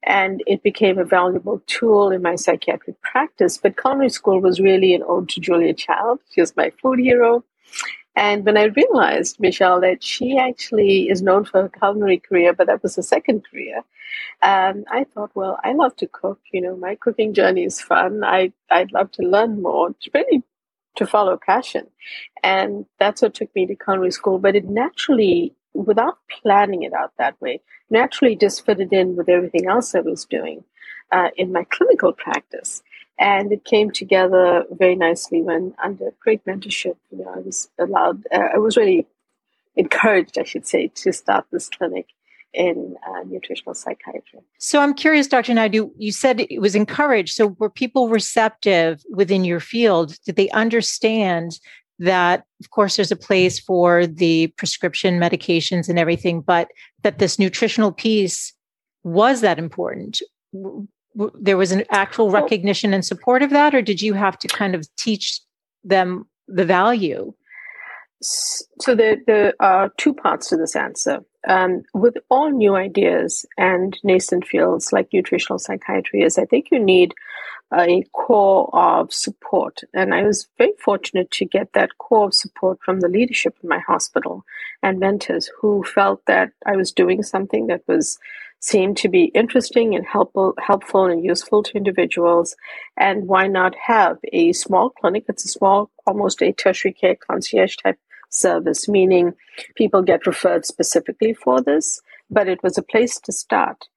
and 0.06 0.42
it 0.46 0.62
became 0.62 0.98
a 0.98 1.04
valuable 1.04 1.62
tool 1.66 2.10
in 2.10 2.22
my 2.22 2.36
psychiatric 2.36 3.00
practice. 3.02 3.58
But 3.58 3.80
culinary 3.80 4.10
school 4.10 4.40
was 4.40 4.60
really 4.60 4.94
an 4.94 5.02
ode 5.06 5.28
to 5.30 5.40
Julia 5.40 5.74
Child. 5.74 6.20
She 6.30 6.40
was 6.40 6.56
my 6.56 6.70
food 6.82 6.98
hero. 6.98 7.44
And 8.16 8.44
when 8.44 8.56
I 8.56 8.64
realized, 8.64 9.40
Michele, 9.40 9.80
that 9.80 10.02
she 10.02 10.38
actually 10.38 11.08
is 11.10 11.22
known 11.22 11.44
for 11.44 11.62
her 11.62 11.68
culinary 11.68 12.18
career, 12.18 12.52
but 12.52 12.68
that 12.68 12.82
was 12.82 12.96
her 12.96 13.02
second 13.02 13.44
career, 13.50 13.82
um, 14.42 14.84
I 14.88 15.04
thought, 15.04 15.32
well, 15.34 15.58
I 15.64 15.72
love 15.72 15.96
to 15.96 16.06
cook. 16.06 16.40
You 16.52 16.60
know, 16.60 16.76
my 16.76 16.94
cooking 16.94 17.34
journey 17.34 17.64
is 17.64 17.80
fun. 17.80 18.22
I, 18.22 18.52
I'd 18.70 18.92
love 18.92 19.10
to 19.12 19.22
learn 19.22 19.62
more. 19.62 19.94
Really 20.12 20.44
to 20.96 21.06
follow 21.06 21.36
passion. 21.36 21.88
And 22.42 22.86
that's 23.00 23.20
what 23.22 23.34
took 23.34 23.52
me 23.56 23.66
to 23.66 23.74
culinary 23.74 24.12
school. 24.12 24.38
But 24.38 24.54
it 24.54 24.66
naturally 24.66 25.54
without 25.74 26.18
planning 26.42 26.82
it 26.82 26.92
out 26.92 27.12
that 27.18 27.40
way, 27.40 27.60
naturally 27.90 28.36
just 28.36 28.64
fitted 28.64 28.92
in 28.92 29.16
with 29.16 29.28
everything 29.28 29.66
else 29.68 29.94
I 29.94 30.00
was 30.00 30.24
doing 30.24 30.64
uh, 31.12 31.30
in 31.36 31.52
my 31.52 31.64
clinical 31.64 32.12
practice. 32.12 32.82
And 33.18 33.52
it 33.52 33.64
came 33.64 33.90
together 33.90 34.64
very 34.70 34.96
nicely 34.96 35.42
when, 35.42 35.74
under 35.82 36.12
great 36.20 36.44
mentorship, 36.44 36.96
you 37.10 37.18
know, 37.18 37.32
I 37.34 37.40
was 37.40 37.68
allowed, 37.78 38.24
uh, 38.32 38.48
I 38.54 38.58
was 38.58 38.76
really 38.76 39.06
encouraged, 39.76 40.38
I 40.38 40.44
should 40.44 40.66
say, 40.66 40.88
to 40.88 41.12
start 41.12 41.46
this 41.50 41.68
clinic 41.68 42.06
in 42.52 42.96
uh, 43.06 43.22
nutritional 43.26 43.74
psychiatry. 43.74 44.40
So 44.58 44.80
I'm 44.80 44.94
curious, 44.94 45.26
Dr. 45.26 45.52
Naidoo, 45.52 45.90
you 45.96 46.12
said 46.12 46.40
it 46.40 46.60
was 46.60 46.74
encouraged. 46.74 47.34
So 47.34 47.48
were 47.58 47.70
people 47.70 48.08
receptive 48.08 49.02
within 49.10 49.44
your 49.44 49.60
field? 49.60 50.16
Did 50.24 50.36
they 50.36 50.48
understand 50.50 51.58
that 51.98 52.44
of 52.60 52.70
course 52.70 52.96
there's 52.96 53.12
a 53.12 53.16
place 53.16 53.58
for 53.58 54.06
the 54.06 54.48
prescription 54.56 55.20
medications 55.20 55.88
and 55.88 55.98
everything 55.98 56.40
but 56.40 56.68
that 57.02 57.18
this 57.18 57.38
nutritional 57.38 57.92
piece 57.92 58.52
was 59.04 59.42
that 59.42 59.58
important. 59.58 60.22
There 61.34 61.56
was 61.56 61.70
an 61.70 61.84
actual 61.90 62.30
recognition 62.30 62.94
and 62.94 63.04
support 63.04 63.42
of 63.42 63.50
that 63.50 63.74
or 63.74 63.82
did 63.82 64.02
you 64.02 64.14
have 64.14 64.38
to 64.38 64.48
kind 64.48 64.74
of 64.74 64.88
teach 64.96 65.40
them 65.84 66.26
the 66.48 66.64
value? 66.64 67.32
So 68.22 68.94
there, 68.94 69.18
there 69.26 69.54
are 69.60 69.84
uh, 69.84 69.88
two 69.98 70.14
parts 70.14 70.48
to 70.48 70.56
this 70.56 70.74
answer 70.74 71.20
um, 71.48 71.82
with 71.92 72.16
all 72.30 72.50
new 72.50 72.74
ideas 72.74 73.44
and 73.58 73.98
nascent 74.02 74.46
fields 74.46 74.92
like 74.92 75.08
nutritional 75.12 75.58
psychiatry 75.58 76.22
is 76.22 76.38
i 76.38 76.44
think 76.44 76.68
you 76.70 76.78
need 76.78 77.14
a 77.72 78.04
core 78.12 78.68
of 78.72 79.12
support. 79.12 79.80
And 79.92 80.14
I 80.14 80.22
was 80.22 80.48
very 80.58 80.72
fortunate 80.78 81.30
to 81.32 81.44
get 81.44 81.72
that 81.72 81.98
core 81.98 82.26
of 82.26 82.34
support 82.34 82.78
from 82.84 83.00
the 83.00 83.08
leadership 83.08 83.56
in 83.62 83.68
my 83.68 83.80
hospital 83.80 84.44
and 84.82 85.00
mentors 85.00 85.50
who 85.60 85.82
felt 85.82 86.22
that 86.26 86.52
I 86.66 86.76
was 86.76 86.92
doing 86.92 87.22
something 87.22 87.66
that 87.68 87.82
was 87.86 88.18
seemed 88.60 88.96
to 88.96 89.08
be 89.10 89.24
interesting 89.24 89.94
and 89.94 90.06
helpful, 90.06 90.54
helpful 90.58 91.04
and 91.04 91.22
useful 91.22 91.62
to 91.62 91.76
individuals. 91.76 92.56
And 92.96 93.26
why 93.26 93.46
not 93.46 93.74
have 93.74 94.18
a 94.32 94.52
small 94.52 94.90
clinic? 94.90 95.24
It's 95.28 95.44
a 95.44 95.48
small, 95.48 95.90
almost 96.06 96.40
a 96.42 96.52
tertiary 96.52 96.94
care 96.94 97.16
concierge 97.16 97.76
type 97.76 97.98
service, 98.34 98.88
meaning 98.88 99.34
people 99.76 100.02
get 100.02 100.26
referred 100.26 100.66
specifically 100.66 101.32
for 101.32 101.60
this, 101.60 102.00
but 102.30 102.48
it 102.48 102.62
was 102.62 102.76
a 102.76 102.82
place 102.82 103.18
to 103.20 103.32
start. 103.32 103.88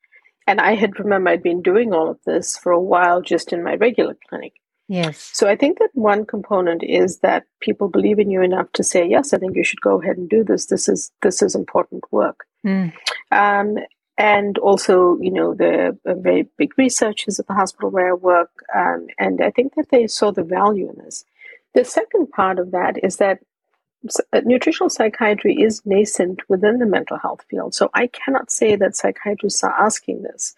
And 0.45 0.61
I 0.61 0.75
had 0.75 0.99
remember 0.99 1.29
I'd 1.29 1.43
been 1.43 1.61
doing 1.61 1.93
all 1.93 2.09
of 2.09 2.19
this 2.25 2.57
for 2.57 2.71
a 2.71 2.79
while 2.79 3.21
just 3.21 3.51
in 3.51 3.63
my 3.63 3.75
regular 3.75 4.17
clinic. 4.29 4.53
Yes. 4.87 5.31
So 5.33 5.49
I 5.49 5.57
think 5.57 5.79
that 5.79 5.89
one 5.93 6.25
component 6.25 6.81
is 6.81 7.19
that 7.19 7.43
people 7.59 7.89
believe 7.89 8.19
in 8.19 8.31
you 8.31 8.41
enough 8.41 8.71
to 8.73 8.83
say, 8.83 9.05
yes, 9.05 9.33
I 9.33 9.37
think 9.37 9.55
you 9.55 9.63
should 9.65 9.81
go 9.81 10.01
ahead 10.01 10.17
and 10.17 10.29
do 10.29 10.45
this. 10.45 10.67
This 10.67 10.87
is 10.87 11.11
this 11.21 11.41
is 11.41 11.55
important 11.55 12.05
work. 12.11 12.45
Mm. 12.65 12.93
Um, 13.31 13.77
and 14.17 14.57
also, 14.57 15.17
you 15.21 15.29
know, 15.29 15.53
the 15.53 15.97
very 16.05 16.47
big 16.57 16.75
researchers 16.77 17.39
at 17.39 17.47
the 17.47 17.53
hospital 17.53 17.91
where 17.91 18.11
I 18.11 18.13
work, 18.13 18.49
um, 18.75 19.07
and 19.19 19.41
I 19.41 19.51
think 19.51 19.75
that 19.75 19.89
they 19.91 20.07
saw 20.07 20.31
the 20.31 20.43
value 20.43 20.89
in 20.89 21.03
this. 21.03 21.23
The 21.75 21.85
second 21.85 22.31
part 22.31 22.57
of 22.57 22.71
that 22.71 23.03
is 23.03 23.17
that 23.17 23.39
Uh, 24.31 24.41
nutritional 24.45 24.89
psychiatry 24.89 25.55
is 25.55 25.81
nascent 25.85 26.41
within 26.49 26.79
the 26.79 26.85
mental 26.85 27.17
health 27.17 27.43
field. 27.49 27.73
So 27.73 27.89
I 27.93 28.07
cannot 28.07 28.51
say 28.51 28.75
that 28.75 28.95
psychiatrists 28.95 29.63
are 29.63 29.73
asking 29.73 30.23
this. 30.23 30.55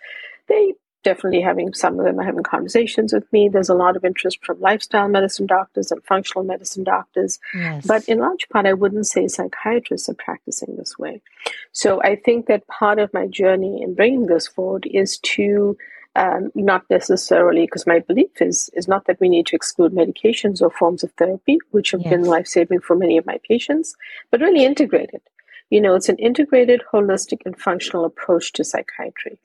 They 0.48 0.74
definitely 1.04 1.42
having 1.42 1.74
some 1.74 1.98
of 1.98 2.06
them 2.06 2.20
are 2.20 2.24
having 2.24 2.44
conversations 2.44 3.14
with 3.14 3.32
me. 3.32 3.48
There's 3.48 3.70
a 3.70 3.76
lot 3.76 3.96
of 3.96 4.04
interest 4.04 4.44
from 4.44 4.60
lifestyle 4.60 5.08
medicine 5.08 5.46
doctors 5.46 5.92
and 5.92 6.04
functional 6.04 6.44
medicine 6.44 6.84
doctors. 6.84 7.40
Yes. 7.56 7.86
But 7.86 8.08
in 8.10 8.20
large 8.20 8.50
part, 8.50 8.66
I 8.66 8.74
wouldn't 8.74 9.08
say 9.08 9.28
psychiatrists 9.28 10.10
are 10.10 10.16
practicing 10.16 10.76
this 10.76 11.00
way. 11.00 11.22
So 11.72 12.02
I 12.02 12.16
think 12.18 12.48
that 12.48 12.68
part 12.68 13.00
of 13.00 13.14
my 13.14 13.28
journey 13.28 13.82
in 13.82 13.96
bringing 13.96 14.26
this 14.26 14.48
forward 14.48 14.88
is 14.92 15.18
to 15.20 15.78
um, 16.20 16.52
not 16.54 16.84
necessarily 16.90 17.62
because 17.62 17.88
my 17.88 18.00
belief 18.00 18.42
is 18.42 18.70
is 18.74 18.88
not 18.90 19.06
that 19.06 19.20
we 19.22 19.30
need 19.30 19.46
to 19.48 19.56
exclude 19.56 19.94
medications 19.94 20.62
or 20.62 20.70
forms 20.70 21.02
of 21.02 21.14
therapy, 21.14 21.58
which 21.72 21.92
have 21.92 22.02
yes. 22.02 22.10
been 22.12 22.24
life 22.24 22.46
saving 22.46 22.82
for 22.82 22.96
many 22.96 23.18
of 23.18 23.26
my 23.26 23.40
patients, 23.48 23.96
but 24.30 24.42
really 24.42 24.66
integrate 24.66 25.12
it. 25.14 25.24
You 25.70 25.80
know, 25.80 25.96
it's 25.96 26.10
an 26.10 26.18
integrated, 26.18 26.82
holistic, 26.92 27.40
and 27.46 27.58
functional 27.58 28.04
approach 28.04 28.52
to 28.54 28.66
psychiatry. 28.66 29.40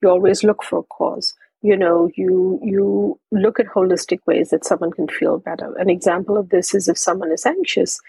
You 0.00 0.08
always 0.08 0.42
look 0.42 0.62
for 0.62 0.78
a 0.78 0.82
cause. 0.84 1.34
You 1.60 1.76
know, 1.76 2.10
you 2.16 2.58
you 2.62 3.20
look 3.30 3.60
at 3.60 3.66
holistic 3.66 4.20
ways 4.26 4.48
that 4.48 4.64
someone 4.64 4.92
can 4.92 5.08
feel 5.08 5.38
better. 5.38 5.76
An 5.76 5.90
example 5.90 6.38
of 6.38 6.48
this 6.48 6.74
is 6.74 6.88
if 6.88 6.96
someone 6.96 7.32
is 7.32 7.44
anxious, 7.44 8.00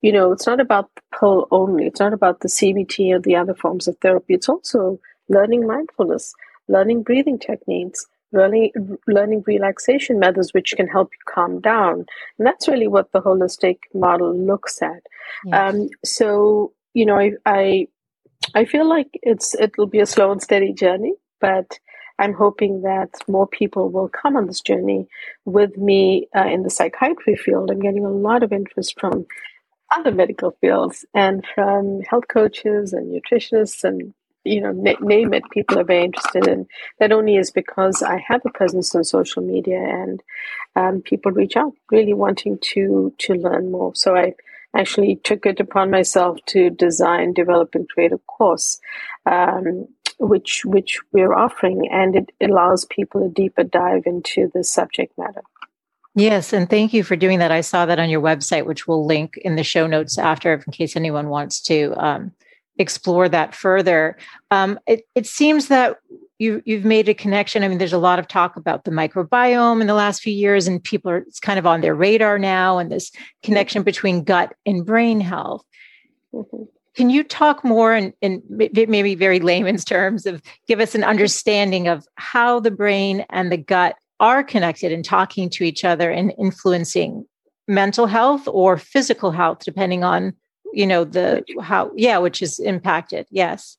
you 0.00 0.12
know, 0.12 0.30
it's 0.30 0.46
not 0.46 0.60
about 0.60 0.90
the 0.94 1.02
pill 1.18 1.48
only. 1.50 1.86
It's 1.86 2.00
not 2.00 2.12
about 2.12 2.38
the 2.38 2.48
CBT 2.48 3.12
or 3.14 3.18
the 3.18 3.34
other 3.34 3.54
forms 3.54 3.88
of 3.88 3.98
therapy. 3.98 4.34
It's 4.34 4.48
also 4.48 5.00
learning 5.28 5.66
mindfulness 5.66 6.34
learning 6.68 7.02
breathing 7.02 7.38
techniques, 7.38 8.06
learning, 8.32 8.72
learning 9.06 9.44
relaxation 9.46 10.18
methods 10.18 10.52
which 10.52 10.74
can 10.76 10.88
help 10.88 11.10
you 11.12 11.32
calm 11.32 11.60
down. 11.60 12.06
And 12.38 12.46
that's 12.46 12.68
really 12.68 12.88
what 12.88 13.12
the 13.12 13.20
holistic 13.20 13.78
model 13.94 14.36
looks 14.36 14.82
at. 14.82 15.02
Yes. 15.44 15.74
Um, 15.74 15.88
so, 16.04 16.72
you 16.94 17.06
know, 17.06 17.18
I, 17.18 17.32
I, 17.46 17.88
I 18.54 18.64
feel 18.64 18.88
like 18.88 19.08
it's 19.22 19.54
it'll 19.54 19.86
be 19.86 20.00
a 20.00 20.06
slow 20.06 20.30
and 20.32 20.42
steady 20.42 20.72
journey, 20.72 21.14
but 21.40 21.78
I'm 22.18 22.34
hoping 22.34 22.82
that 22.82 23.10
more 23.26 23.46
people 23.46 23.90
will 23.90 24.08
come 24.08 24.36
on 24.36 24.46
this 24.46 24.60
journey 24.60 25.08
with 25.44 25.76
me 25.76 26.28
uh, 26.36 26.46
in 26.46 26.62
the 26.62 26.70
psychiatry 26.70 27.36
field. 27.36 27.70
I'm 27.70 27.80
getting 27.80 28.04
a 28.04 28.10
lot 28.10 28.42
of 28.42 28.52
interest 28.52 28.98
from 29.00 29.26
other 29.94 30.12
medical 30.12 30.52
fields 30.60 31.04
and 31.14 31.44
from 31.54 32.00
health 32.02 32.24
coaches 32.28 32.92
and 32.92 33.12
nutritionists 33.12 33.84
and 33.84 34.14
you 34.44 34.60
know, 34.60 34.70
n- 34.70 34.96
name 35.00 35.34
it, 35.34 35.42
people 35.50 35.78
are 35.78 35.84
very 35.84 36.04
interested 36.04 36.46
in. 36.46 36.66
That 37.00 37.12
only 37.12 37.36
is 37.36 37.50
because 37.50 38.02
I 38.02 38.18
have 38.26 38.42
a 38.44 38.50
presence 38.50 38.94
on 38.94 39.04
social 39.04 39.42
media 39.42 39.78
and 39.78 40.22
um, 40.76 41.02
people 41.02 41.32
reach 41.32 41.56
out, 41.56 41.72
really 41.90 42.14
wanting 42.14 42.58
to 42.74 43.12
to 43.18 43.34
learn 43.34 43.70
more. 43.70 43.94
So 43.94 44.16
I 44.16 44.34
actually 44.76 45.16
took 45.16 45.46
it 45.46 45.60
upon 45.60 45.90
myself 45.90 46.38
to 46.46 46.70
design, 46.70 47.32
develop, 47.32 47.74
and 47.74 47.88
create 47.88 48.12
a 48.12 48.18
course, 48.18 48.80
um, 49.26 49.86
which 50.18 50.64
which 50.64 51.00
we're 51.12 51.34
offering, 51.34 51.88
and 51.90 52.16
it 52.16 52.30
allows 52.42 52.84
people 52.84 53.24
a 53.24 53.28
deeper 53.28 53.64
dive 53.64 54.02
into 54.06 54.50
the 54.52 54.64
subject 54.64 55.16
matter. 55.16 55.42
Yes, 56.16 56.52
and 56.52 56.70
thank 56.70 56.92
you 56.92 57.02
for 57.02 57.16
doing 57.16 57.40
that. 57.40 57.50
I 57.50 57.60
saw 57.60 57.86
that 57.86 57.98
on 57.98 58.08
your 58.08 58.20
website, 58.20 58.66
which 58.66 58.86
we'll 58.86 59.04
link 59.04 59.36
in 59.38 59.56
the 59.56 59.64
show 59.64 59.88
notes 59.88 60.16
after, 60.16 60.52
in 60.54 60.72
case 60.72 60.94
anyone 60.94 61.28
wants 61.28 61.60
to 61.62 61.92
um, 61.96 62.32
explore 62.78 63.28
that 63.28 63.54
further. 63.54 64.16
Um, 64.50 64.78
it, 64.86 65.04
it 65.14 65.26
seems 65.26 65.68
that 65.68 65.98
you, 66.38 66.62
you've 66.64 66.84
made 66.84 67.08
a 67.08 67.14
connection. 67.14 67.62
I 67.62 67.68
mean, 67.68 67.78
there's 67.78 67.92
a 67.92 67.98
lot 67.98 68.18
of 68.18 68.26
talk 68.26 68.56
about 68.56 68.84
the 68.84 68.90
microbiome 68.90 69.80
in 69.80 69.86
the 69.86 69.94
last 69.94 70.22
few 70.22 70.32
years, 70.32 70.66
and 70.66 70.82
people 70.82 71.10
are 71.10 71.18
it's 71.18 71.40
kind 71.40 71.58
of 71.58 71.66
on 71.66 71.80
their 71.80 71.94
radar 71.94 72.38
now, 72.38 72.78
and 72.78 72.90
this 72.90 73.12
connection 73.42 73.82
between 73.82 74.24
gut 74.24 74.52
and 74.66 74.84
brain 74.84 75.20
health. 75.20 75.64
Mm-hmm. 76.32 76.64
Can 76.96 77.10
you 77.10 77.24
talk 77.24 77.64
more 77.64 77.94
in, 77.94 78.12
in 78.20 78.40
maybe 78.48 79.16
very 79.16 79.40
layman's 79.40 79.84
terms 79.84 80.26
of 80.26 80.40
give 80.68 80.78
us 80.78 80.94
an 80.94 81.02
understanding 81.02 81.88
of 81.88 82.06
how 82.16 82.60
the 82.60 82.70
brain 82.70 83.24
and 83.30 83.50
the 83.50 83.56
gut 83.56 83.96
are 84.20 84.44
connected 84.44 84.92
and 84.92 85.04
talking 85.04 85.50
to 85.50 85.64
each 85.64 85.84
other 85.84 86.10
and 86.10 86.32
influencing 86.38 87.26
mental 87.66 88.06
health 88.06 88.46
or 88.46 88.76
physical 88.76 89.32
health, 89.32 89.60
depending 89.64 90.04
on 90.04 90.34
you 90.74 90.86
know 90.86 91.04
the 91.04 91.44
how 91.62 91.90
yeah 91.96 92.18
which 92.18 92.42
is 92.42 92.58
impacted 92.58 93.26
yes 93.30 93.78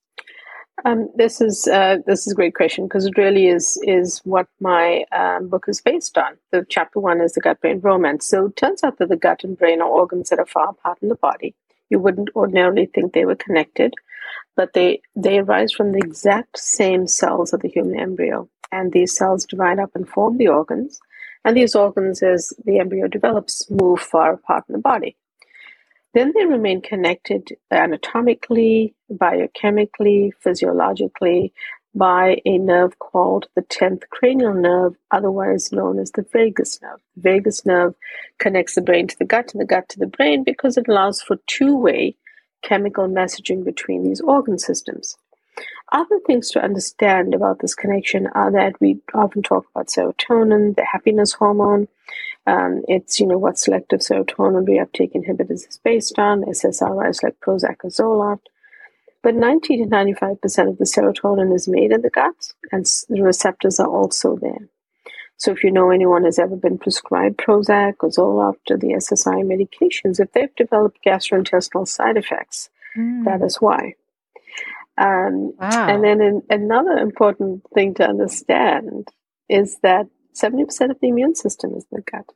um, 0.83 1.09
this 1.15 1.39
is 1.39 1.67
uh, 1.67 1.97
this 2.05 2.27
is 2.27 2.33
a 2.33 2.35
great 2.35 2.53
question 2.53 2.85
because 2.85 3.05
it 3.05 3.17
really 3.17 3.47
is 3.47 3.79
is 3.83 4.19
what 4.25 4.47
my 4.59 5.05
um, 5.11 5.47
book 5.47 5.65
is 5.67 5.79
based 5.79 6.17
on. 6.17 6.37
The 6.51 6.65
chapter 6.67 6.99
one 6.99 7.21
is 7.21 7.33
the 7.33 7.41
gut 7.41 7.61
brain 7.61 7.79
romance. 7.79 8.27
So 8.27 8.47
it 8.47 8.57
turns 8.57 8.83
out 8.83 8.97
that 8.97 9.07
the 9.07 9.15
gut 9.15 9.43
and 9.43 9.57
brain 9.57 9.81
are 9.81 9.87
organs 9.87 10.29
that 10.29 10.39
are 10.39 10.45
far 10.45 10.69
apart 10.69 10.97
in 11.01 11.09
the 11.09 11.15
body. 11.15 11.55
You 11.89 11.99
wouldn't 11.99 12.29
ordinarily 12.35 12.87
think 12.87 13.13
they 13.13 13.25
were 13.25 13.35
connected, 13.35 13.93
but 14.57 14.73
they 14.73 15.01
they 15.15 15.39
arise 15.39 15.71
from 15.71 15.93
the 15.93 15.99
exact 15.99 16.59
same 16.59 17.07
cells 17.07 17.53
of 17.53 17.61
the 17.61 17.69
human 17.69 17.97
embryo, 17.97 18.49
and 18.71 18.91
these 18.91 19.15
cells 19.15 19.45
divide 19.45 19.79
up 19.79 19.95
and 19.95 20.07
form 20.07 20.37
the 20.37 20.49
organs. 20.49 20.99
And 21.45 21.55
these 21.55 21.75
organs, 21.75 22.21
as 22.21 22.51
the 22.65 22.79
embryo 22.79 23.07
develops, 23.07 23.69
move 23.69 24.01
far 24.01 24.33
apart 24.33 24.65
in 24.67 24.73
the 24.73 24.79
body. 24.79 25.15
Then 26.15 26.31
they 26.33 26.45
remain 26.45 26.81
connected 26.81 27.49
anatomically, 27.69 28.95
biochemically, 29.11 30.31
physiologically 30.39 31.51
by 31.93 32.41
a 32.45 32.57
nerve 32.57 32.97
called 32.99 33.47
the 33.55 33.61
10th 33.63 34.03
cranial 34.09 34.53
nerve, 34.53 34.95
otherwise 35.11 35.73
known 35.73 35.99
as 35.99 36.11
the 36.11 36.25
vagus 36.31 36.81
nerve. 36.81 37.01
The 37.15 37.21
vagus 37.21 37.65
nerve 37.65 37.95
connects 38.39 38.75
the 38.75 38.81
brain 38.81 39.07
to 39.07 39.19
the 39.19 39.25
gut 39.25 39.51
and 39.53 39.59
the 39.59 39.65
gut 39.65 39.89
to 39.89 39.99
the 39.99 40.07
brain 40.07 40.45
because 40.45 40.77
it 40.77 40.87
allows 40.87 41.21
for 41.21 41.35
two 41.47 41.75
way 41.75 42.15
chemical 42.61 43.09
messaging 43.09 43.65
between 43.65 44.03
these 44.03 44.21
organ 44.21 44.57
systems. 44.57 45.17
Other 45.91 46.19
things 46.25 46.49
to 46.51 46.63
understand 46.63 47.33
about 47.33 47.59
this 47.59 47.75
connection 47.75 48.27
are 48.27 48.51
that 48.51 48.79
we 48.79 49.01
often 49.13 49.43
talk 49.43 49.65
about 49.75 49.87
serotonin, 49.87 50.77
the 50.77 50.85
happiness 50.85 51.33
hormone. 51.33 51.89
Um, 52.47 52.83
it's, 52.87 53.19
you 53.19 53.25
know, 53.25 53.37
what 53.37 53.57
selective 53.57 54.01
serotonin 54.01 54.67
reuptake 54.67 55.13
inhibitors 55.15 55.67
is 55.67 55.79
based 55.83 56.19
on, 56.19 56.43
SSRIs 56.43 57.23
like 57.23 57.39
Prozac 57.39 57.83
or 57.83 57.89
Zoloft. 57.89 58.47
But 59.23 59.33
90 59.33 59.77
to 59.77 59.83
95% 59.85 60.69
of 60.69 60.77
the 60.77 60.83
serotonin 60.83 61.53
is 61.53 61.67
made 61.67 61.91
in 61.91 62.01
the 62.01 62.11
gut, 62.11 62.53
and 62.71 62.85
the 63.09 63.23
receptors 63.23 63.79
are 63.79 63.87
also 63.87 64.37
there. 64.37 64.69
So 65.37 65.51
if 65.51 65.63
you 65.63 65.71
know 65.71 65.89
anyone 65.89 66.23
has 66.23 66.39
ever 66.39 66.55
been 66.55 66.77
prescribed 66.77 67.37
Prozac 67.37 67.95
or 68.01 68.09
Zoloft 68.09 68.69
or 68.69 68.77
the 68.77 68.93
SSRI 68.93 69.43
medications, 69.43 70.19
if 70.19 70.31
they've 70.31 70.55
developed 70.55 70.99
gastrointestinal 71.05 71.87
side 71.87 72.17
effects, 72.17 72.69
mm. 72.95 73.25
that 73.25 73.41
is 73.41 73.57
why. 73.57 73.95
Um, 74.97 75.53
wow. 75.59 75.87
And 75.89 76.03
then 76.03 76.21
in, 76.21 76.43
another 76.49 76.97
important 76.97 77.63
thing 77.73 77.95
to 77.95 78.07
understand 78.07 79.09
is 79.49 79.77
that 79.83 80.07
70% 80.35 80.91
of 80.91 80.99
the 80.99 81.07
immune 81.07 81.35
system 81.35 81.73
is 81.75 81.85
the 81.91 82.01
gut. 82.01 82.31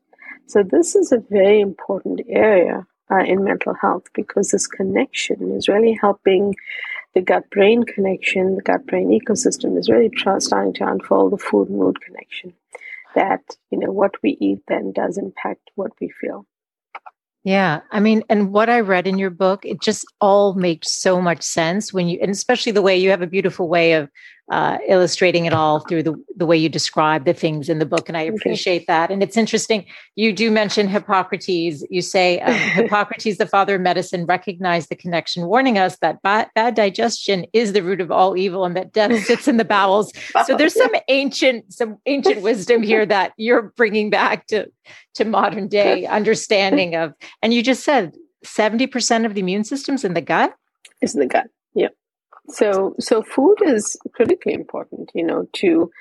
So 0.47 0.63
this 0.63 0.95
is 0.95 1.11
a 1.11 1.23
very 1.29 1.59
important 1.59 2.21
area 2.27 2.87
uh, 3.11 3.23
in 3.23 3.43
mental 3.43 3.73
health 3.73 4.03
because 4.13 4.51
this 4.51 4.67
connection 4.67 5.51
is 5.51 5.67
really 5.67 5.97
helping 5.99 6.55
the 7.13 7.21
gut 7.21 7.49
brain 7.49 7.83
connection, 7.83 8.55
the 8.55 8.61
gut 8.61 8.85
brain 8.85 9.09
ecosystem 9.09 9.77
is 9.77 9.89
really 9.89 10.11
starting 10.39 10.73
to 10.73 10.87
unfold 10.87 11.33
the 11.33 11.37
food 11.37 11.69
mood 11.69 12.01
connection. 12.01 12.53
That, 13.15 13.41
you 13.71 13.79
know, 13.79 13.91
what 13.91 14.13
we 14.21 14.37
eat 14.39 14.61
then 14.67 14.91
does 14.91 15.17
impact 15.17 15.71
what 15.75 15.91
we 15.99 16.09
feel. 16.21 16.45
Yeah. 17.43 17.81
I 17.91 17.99
mean, 17.99 18.23
and 18.29 18.51
what 18.51 18.69
I 18.69 18.81
read 18.81 19.07
in 19.07 19.17
your 19.17 19.29
book, 19.29 19.65
it 19.65 19.81
just 19.81 20.05
all 20.19 20.53
makes 20.53 20.91
so 20.91 21.21
much 21.21 21.41
sense 21.41 21.93
when 21.93 22.07
you, 22.07 22.19
and 22.21 22.31
especially 22.31 22.73
the 22.73 22.81
way 22.81 22.97
you 22.97 23.09
have 23.09 23.21
a 23.21 23.27
beautiful 23.27 23.67
way 23.69 23.93
of 23.93 24.09
uh, 24.49 24.79
illustrating 24.87 25.45
it 25.45 25.53
all 25.53 25.79
through 25.81 26.01
the, 26.01 26.15
the 26.35 26.45
way 26.45 26.57
you 26.57 26.69
describe 26.69 27.25
the 27.25 27.33
things 27.33 27.69
in 27.69 27.77
the 27.77 27.85
book. 27.85 28.09
And 28.09 28.17
I 28.17 28.21
appreciate 28.21 28.87
that. 28.87 29.11
And 29.11 29.21
it's 29.21 29.37
interesting. 29.37 29.85
You 30.15 30.33
do 30.33 30.49
mention 30.49 30.87
Hippocrates. 30.87 31.85
You 31.89 32.01
say 32.01 32.39
um, 32.39 32.53
Hippocrates, 32.73 33.37
the 33.37 33.45
father 33.45 33.75
of 33.75 33.81
medicine, 33.81 34.25
recognized 34.25 34.89
the 34.89 34.95
connection, 34.95 35.45
warning 35.45 35.77
us 35.77 35.97
that 35.99 36.21
bad, 36.23 36.49
bad, 36.55 36.73
digestion 36.73 37.45
is 37.53 37.73
the 37.73 37.83
root 37.83 38.01
of 38.01 38.11
all 38.11 38.35
evil 38.35 38.65
and 38.65 38.75
that 38.75 38.91
death 38.91 39.23
sits 39.25 39.47
in 39.47 39.57
the 39.57 39.65
bowels. 39.65 40.11
So 40.45 40.57
there's 40.57 40.75
some 40.75 40.95
ancient, 41.07 41.71
some 41.71 41.97
ancient 42.07 42.41
wisdom 42.41 42.81
here 42.81 43.05
that 43.05 43.33
you're 43.37 43.73
bringing 43.75 44.09
back 44.09 44.47
to, 44.47 44.67
to 45.15 45.25
modern 45.25 45.67
day 45.67 46.07
understanding 46.07 46.95
of, 46.95 47.13
and 47.43 47.53
you 47.53 47.61
just 47.61 47.83
said 47.83 48.15
70% 48.45 49.25
of 49.25 49.35
the 49.35 49.41
immune 49.41 49.63
system's 49.63 50.03
in 50.03 50.13
the 50.13 50.21
gut? 50.21 50.55
Is 51.01 51.13
in 51.13 51.21
the 51.21 51.27
gut. 51.27 51.47
Yep. 51.75 51.93
So, 52.49 52.95
so 52.99 53.21
food 53.21 53.57
is 53.65 53.97
critically 54.13 54.53
important, 54.53 55.11
you 55.13 55.23
know, 55.23 55.47
to 55.53 55.91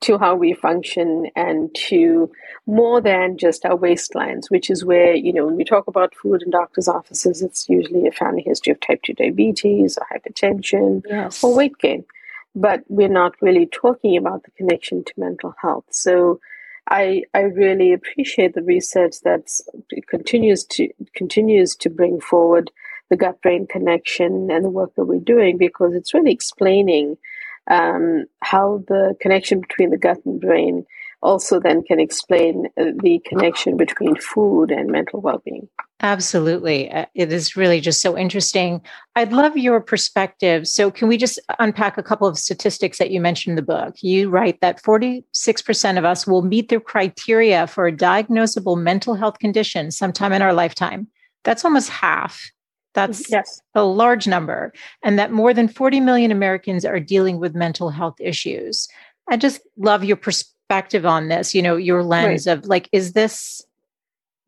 to 0.00 0.16
how 0.16 0.36
we 0.36 0.54
function 0.54 1.26
and 1.34 1.74
to 1.74 2.30
more 2.66 3.00
than 3.00 3.36
just 3.36 3.64
our 3.64 3.76
waistlines, 3.76 4.48
which 4.48 4.70
is 4.70 4.84
where, 4.84 5.12
you 5.12 5.32
know, 5.32 5.44
when 5.46 5.56
we 5.56 5.64
talk 5.64 5.88
about 5.88 6.14
food 6.14 6.42
in 6.42 6.50
doctors' 6.50 6.86
offices, 6.86 7.42
it's 7.42 7.68
usually 7.68 8.06
a 8.06 8.12
family 8.12 8.42
history 8.42 8.70
of 8.70 8.80
type 8.80 9.02
2 9.02 9.14
diabetes 9.14 9.98
or 9.98 10.06
hypertension 10.06 11.02
yes. 11.08 11.42
or 11.42 11.52
weight 11.54 11.76
gain. 11.78 12.04
but 12.54 12.82
we're 12.88 13.08
not 13.08 13.34
really 13.40 13.66
talking 13.66 14.16
about 14.16 14.44
the 14.44 14.50
connection 14.52 15.04
to 15.04 15.12
mental 15.16 15.54
health. 15.60 15.84
So 15.90 16.40
I 16.88 17.24
I 17.34 17.40
really 17.40 17.92
appreciate 17.92 18.54
the 18.54 18.62
research 18.62 19.20
that 19.22 19.50
continues 20.06 20.64
to 20.64 20.88
continues 21.14 21.76
to 21.76 21.90
bring 21.90 22.20
forward 22.20 22.70
the 23.10 23.16
gut 23.16 23.40
brain 23.42 23.66
connection 23.66 24.50
and 24.50 24.64
the 24.64 24.70
work 24.70 24.94
that 24.96 25.06
we're 25.06 25.20
doing 25.20 25.56
because 25.56 25.94
it's 25.94 26.14
really 26.14 26.32
explaining 26.32 27.16
um, 27.70 28.24
how 28.40 28.82
the 28.88 29.14
connection 29.20 29.60
between 29.60 29.90
the 29.90 29.98
gut 29.98 30.18
and 30.24 30.40
brain 30.40 30.86
also 31.20 31.58
then 31.58 31.82
can 31.82 31.98
explain 31.98 32.68
uh, 32.76 32.84
the 33.02 33.20
connection 33.26 33.76
between 33.76 34.14
food 34.16 34.70
and 34.70 34.90
mental 34.90 35.20
well-being. 35.20 35.68
Absolutely. 36.00 36.90
Uh, 36.92 37.06
it 37.14 37.32
is 37.32 37.56
really 37.56 37.80
just 37.80 38.00
so 38.00 38.16
interesting. 38.16 38.80
I'd 39.16 39.32
love 39.32 39.56
your 39.56 39.80
perspective. 39.80 40.68
So 40.68 40.92
can 40.92 41.08
we 41.08 41.16
just 41.16 41.40
unpack 41.58 41.98
a 41.98 42.04
couple 42.04 42.28
of 42.28 42.38
statistics 42.38 42.98
that 42.98 43.10
you 43.10 43.20
mentioned 43.20 43.52
in 43.52 43.56
the 43.56 43.62
book? 43.62 43.96
You 44.00 44.30
write 44.30 44.60
that 44.60 44.80
46% 44.80 45.98
of 45.98 46.04
us 46.04 46.24
will 46.24 46.42
meet 46.42 46.68
the 46.68 46.78
criteria 46.78 47.66
for 47.66 47.88
a 47.88 47.92
diagnosable 47.92 48.80
mental 48.80 49.14
health 49.14 49.40
condition 49.40 49.90
sometime 49.90 50.32
in 50.32 50.42
our 50.42 50.52
lifetime. 50.52 51.08
That's 51.42 51.64
almost 51.64 51.88
half 51.88 52.52
that's 53.06 53.30
yes. 53.30 53.62
a 53.74 53.84
large 53.84 54.26
number 54.26 54.72
and 55.02 55.18
that 55.18 55.32
more 55.32 55.54
than 55.54 55.68
40 55.68 56.00
million 56.00 56.30
americans 56.30 56.84
are 56.84 57.00
dealing 57.00 57.38
with 57.38 57.54
mental 57.54 57.90
health 57.90 58.16
issues 58.20 58.88
i 59.28 59.36
just 59.36 59.60
love 59.76 60.04
your 60.04 60.16
perspective 60.16 61.06
on 61.06 61.28
this 61.28 61.54
you 61.54 61.62
know 61.62 61.76
your 61.76 62.02
lens 62.02 62.46
right. 62.46 62.58
of 62.58 62.66
like 62.66 62.88
is 62.92 63.12
this 63.12 63.62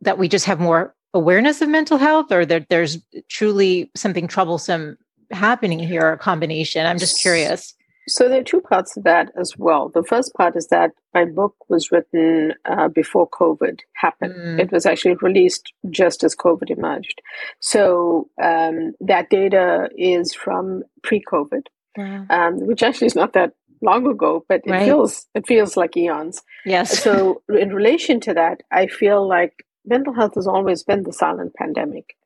that 0.01 0.19
we 0.19 0.29
just 0.29 0.47
have 0.47 0.61
more 0.61 0.95
awareness 1.13 1.61
of 1.61 1.69
mental 1.69 1.99
health 1.99 2.31
or 2.31 2.47
that 2.47 2.69
there's 2.69 2.99
truly 3.29 3.91
something 3.95 4.27
troublesome 4.27 4.97
happening 5.31 5.79
here 5.79 6.13
a 6.13 6.19
combination 6.19 6.87
i'm 6.87 6.99
just 6.99 7.21
curious 7.21 7.75
so 8.09 8.29
there 8.29 8.41
are 8.41 8.45
two 8.45 8.61
parts 8.61 8.95
to 8.95 9.01
that 9.01 9.31
as 9.39 9.57
well 9.57 9.89
the 9.89 10.03
first 10.03 10.33
part 10.35 10.57
is 10.57 10.69
that 10.69 10.91
my 11.15 11.25
book 11.25 11.55
was 11.69 11.91
written 11.93 12.53
uh, 12.65 12.89
before 12.89 13.29
covid 13.29 13.81
happened 13.95 14.35
mm. 14.35 14.59
it 14.59 14.73
was 14.73 14.87
actually 14.87 15.15
released 15.23 15.73
just 15.91 16.25
as 16.25 16.35
covid 16.37 16.71
emerged 16.71 17.21
so 17.61 18.29
um, 18.43 18.93
that 19.01 19.29
data 19.31 19.89
is 19.97 20.35
from 20.35 20.83
pre-covid 21.03 21.67
wow. 21.97 22.27
um, 22.31 22.59
which 22.67 22.83
actually 22.83 23.07
is 23.07 23.15
not 23.15 23.33
that 23.33 23.53
long 23.83 24.07
ago, 24.07 24.45
but 24.49 24.61
it 24.65 24.71
right. 24.71 24.85
feels 24.85 25.27
it 25.35 25.47
feels 25.47 25.77
like 25.77 25.97
eons. 25.97 26.43
Yes. 26.65 26.99
So 26.99 27.43
in 27.49 27.73
relation 27.73 28.21
to 28.21 28.35
that, 28.35 28.63
I 28.71 28.87
feel 28.87 29.27
like 29.27 29.65
mental 29.87 30.13
health 30.13 30.35
has 30.35 30.47
always 30.47 30.83
been 30.83 31.03
the 31.03 31.13
silent 31.13 31.55
pandemic. 31.55 32.17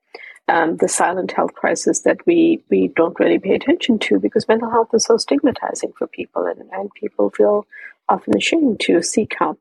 Um, 0.47 0.77
the 0.77 0.89
silent 0.89 1.33
health 1.33 1.55
crisis 1.55 2.01
that 2.01 2.19
we, 2.27 2.63
we 2.69 2.89
don't 2.89 3.19
really 3.19 3.39
pay 3.39 3.55
attention 3.55 3.99
to 4.01 4.19
because 4.19 4.47
mental 4.47 4.71
health 4.71 4.91
is 4.93 5.05
so 5.05 5.17
stigmatizing 5.17 5.95
for 5.97 6.07
people 6.07 6.45
and, 6.45 6.69
and 6.71 6.93
people 6.93 7.31
feel 7.31 7.67
often 8.11 8.37
ashamed 8.37 8.81
to 8.81 9.03
seek 9.03 9.35
help. 9.39 9.59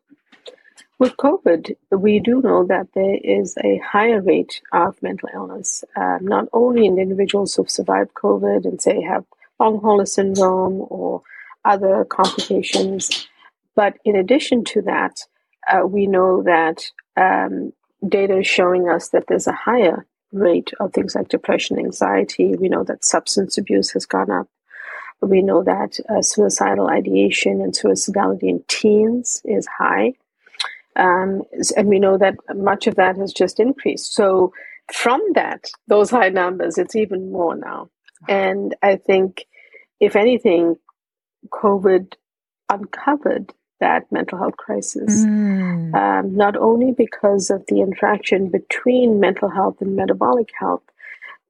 With 0.99 1.17
COVID, 1.17 1.75
we 1.91 2.19
do 2.19 2.41
know 2.41 2.65
that 2.65 2.87
there 2.93 3.17
is 3.23 3.57
a 3.63 3.77
higher 3.79 4.21
rate 4.21 4.61
of 4.71 5.01
mental 5.01 5.29
illness, 5.33 5.83
uh, 5.95 6.19
not 6.21 6.47
only 6.53 6.85
in 6.85 6.99
individuals 6.99 7.55
who've 7.55 7.69
survived 7.69 8.13
COVID 8.13 8.65
and 8.65 8.81
say 8.81 9.01
have 9.01 9.25
long 9.59 9.79
hauler 9.81 10.05
syndrome 10.05 10.85
or 10.89 11.21
other 11.65 12.05
complications. 12.05 13.27
But 13.75 13.97
in 14.05 14.15
addition 14.15 14.63
to 14.65 14.81
that, 14.83 15.17
uh, 15.71 15.85
we 15.85 16.07
know 16.07 16.43
that 16.43 16.85
um, 17.17 17.73
data 18.07 18.39
is 18.39 18.47
showing 18.47 18.87
us 18.87 19.09
that 19.09 19.25
there's 19.27 19.47
a 19.47 19.53
higher 19.53 20.05
rate 20.33 20.71
of 20.79 20.93
things 20.93 21.15
like 21.15 21.29
depression, 21.29 21.79
anxiety. 21.79 22.55
We 22.55 22.69
know 22.69 22.83
that 22.83 23.05
substance 23.05 23.57
abuse 23.57 23.91
has 23.91 24.05
gone 24.05 24.31
up. 24.31 24.47
We 25.21 25.41
know 25.41 25.63
that 25.63 25.99
uh, 26.09 26.21
suicidal 26.21 26.89
ideation 26.89 27.61
and 27.61 27.73
suicidality 27.73 28.43
in 28.43 28.63
teens 28.67 29.41
is 29.45 29.67
high. 29.67 30.13
Um, 30.95 31.43
and 31.77 31.87
we 31.87 31.99
know 31.99 32.17
that 32.17 32.35
much 32.53 32.87
of 32.87 32.95
that 32.95 33.17
has 33.17 33.31
just 33.31 33.59
increased. 33.59 34.13
So, 34.13 34.53
from 34.93 35.21
that, 35.33 35.65
those 35.87 36.09
high 36.09 36.29
numbers, 36.29 36.77
it's 36.77 36.95
even 36.95 37.31
more 37.31 37.55
now. 37.55 37.89
And 38.27 38.75
I 38.83 38.97
think, 38.97 39.45
if 39.99 40.15
anything, 40.15 40.75
COVID 41.49 42.13
uncovered 42.69 43.53
that 43.79 44.11
mental 44.11 44.37
health 44.37 44.57
crisis, 44.57 45.25
mm. 45.25 45.93
um, 45.93 46.35
not 46.35 46.55
only 46.55 46.91
because 46.91 47.49
of 47.49 47.65
the 47.67 47.81
interaction 47.81 48.49
between 48.49 49.19
mental 49.19 49.49
health 49.49 49.81
and 49.81 49.95
metabolic 49.95 50.49
health, 50.57 50.83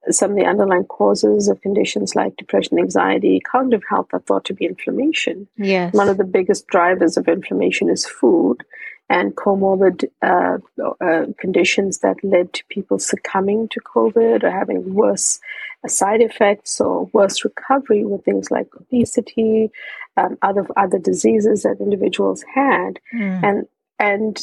some 0.10 0.32
of 0.32 0.38
the 0.38 0.46
underlying 0.46 0.84
causes 0.86 1.48
of 1.48 1.62
conditions 1.62 2.16
like 2.16 2.36
depression, 2.36 2.78
anxiety, 2.78 3.40
cognitive 3.40 3.84
health 3.90 4.08
are 4.12 4.20
thought 4.20 4.46
to 4.46 4.54
be 4.54 4.66
inflammation. 4.66 5.48
Yes. 5.58 5.94
One 5.94 6.10
of 6.10 6.18
the 6.18 6.26
biggest 6.26 6.68
drivers 6.68 7.16
of 7.16 7.28
inflammation 7.28 7.90
is 7.90 8.06
food 8.06 8.64
and 9.10 9.36
comorbid 9.36 10.06
uh, 10.22 10.58
uh, 11.02 11.26
conditions 11.38 12.00
that 12.00 12.24
led 12.24 12.54
to 12.54 12.64
people 12.70 12.98
succumbing 12.98 13.68
to 13.70 13.80
COVID 13.82 14.44
or 14.44 14.52
having 14.52 14.94
worse 14.94 15.40
side 15.88 16.22
effects 16.22 16.80
or 16.80 17.10
worse 17.14 17.44
recovery 17.44 18.06
with 18.06 18.24
things 18.24 18.50
like 18.50 18.68
obesity, 18.76 19.70
um, 20.16 20.38
other 20.42 20.66
other 20.78 21.00
diseases 21.00 21.64
that 21.64 21.82
individuals 21.82 22.44
had, 22.56 23.00
mm. 23.14 23.44
and 23.44 23.68
and 24.00 24.40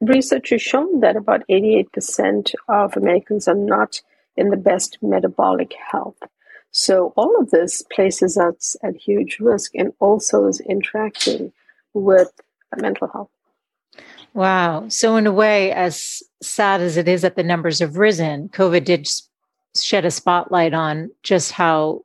research 0.00 0.50
has 0.50 0.60
shown 0.60 1.00
that 1.00 1.16
about 1.16 1.42
eighty 1.48 1.76
eight 1.76 1.92
percent 1.92 2.52
of 2.68 2.96
Americans 2.96 3.46
are 3.46 3.54
not 3.54 4.00
in 4.36 4.50
the 4.50 4.56
best 4.56 4.98
metabolic 5.02 5.74
health. 5.90 6.18
So 6.70 7.12
all 7.16 7.38
of 7.38 7.50
this 7.50 7.82
places 7.82 8.38
us 8.38 8.76
at 8.82 8.96
huge 8.96 9.38
risk, 9.38 9.72
and 9.74 9.92
also 10.00 10.48
is 10.48 10.60
interacting 10.60 11.52
with 11.94 12.32
mental 12.76 13.08
health. 13.08 13.28
Wow. 14.34 14.88
So, 14.88 15.16
in 15.16 15.26
a 15.26 15.32
way, 15.32 15.72
as 15.72 16.22
sad 16.42 16.80
as 16.80 16.96
it 16.96 17.08
is 17.08 17.22
that 17.22 17.36
the 17.36 17.42
numbers 17.42 17.80
have 17.80 17.96
risen, 17.96 18.48
COVID 18.48 18.84
did 18.84 19.08
shed 19.78 20.04
a 20.04 20.10
spotlight 20.10 20.74
on 20.74 21.10
just 21.22 21.52
how 21.52 22.04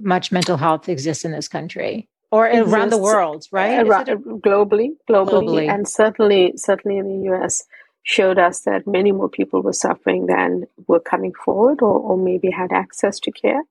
much 0.00 0.32
mental 0.32 0.56
health 0.56 0.88
exists 0.88 1.24
in 1.24 1.32
this 1.32 1.48
country 1.48 2.08
or 2.30 2.46
exists 2.46 2.72
around 2.72 2.90
the 2.90 2.98
world, 2.98 3.46
right? 3.52 3.86
Around, 3.86 4.08
a, 4.08 4.16
globally, 4.16 4.90
globally, 5.08 5.28
globally, 5.28 5.68
and 5.68 5.86
certainly, 5.86 6.54
certainly 6.56 6.98
in 6.98 7.08
the 7.08 7.32
US, 7.32 7.64
showed 8.02 8.38
us 8.38 8.60
that 8.60 8.86
many 8.86 9.12
more 9.12 9.28
people 9.28 9.62
were 9.62 9.72
suffering 9.72 10.26
than 10.26 10.64
were 10.86 11.00
coming 11.00 11.32
forward, 11.44 11.82
or, 11.82 11.98
or 11.98 12.16
maybe 12.16 12.50
had 12.50 12.72
access 12.72 13.20
to 13.20 13.30
care, 13.30 13.62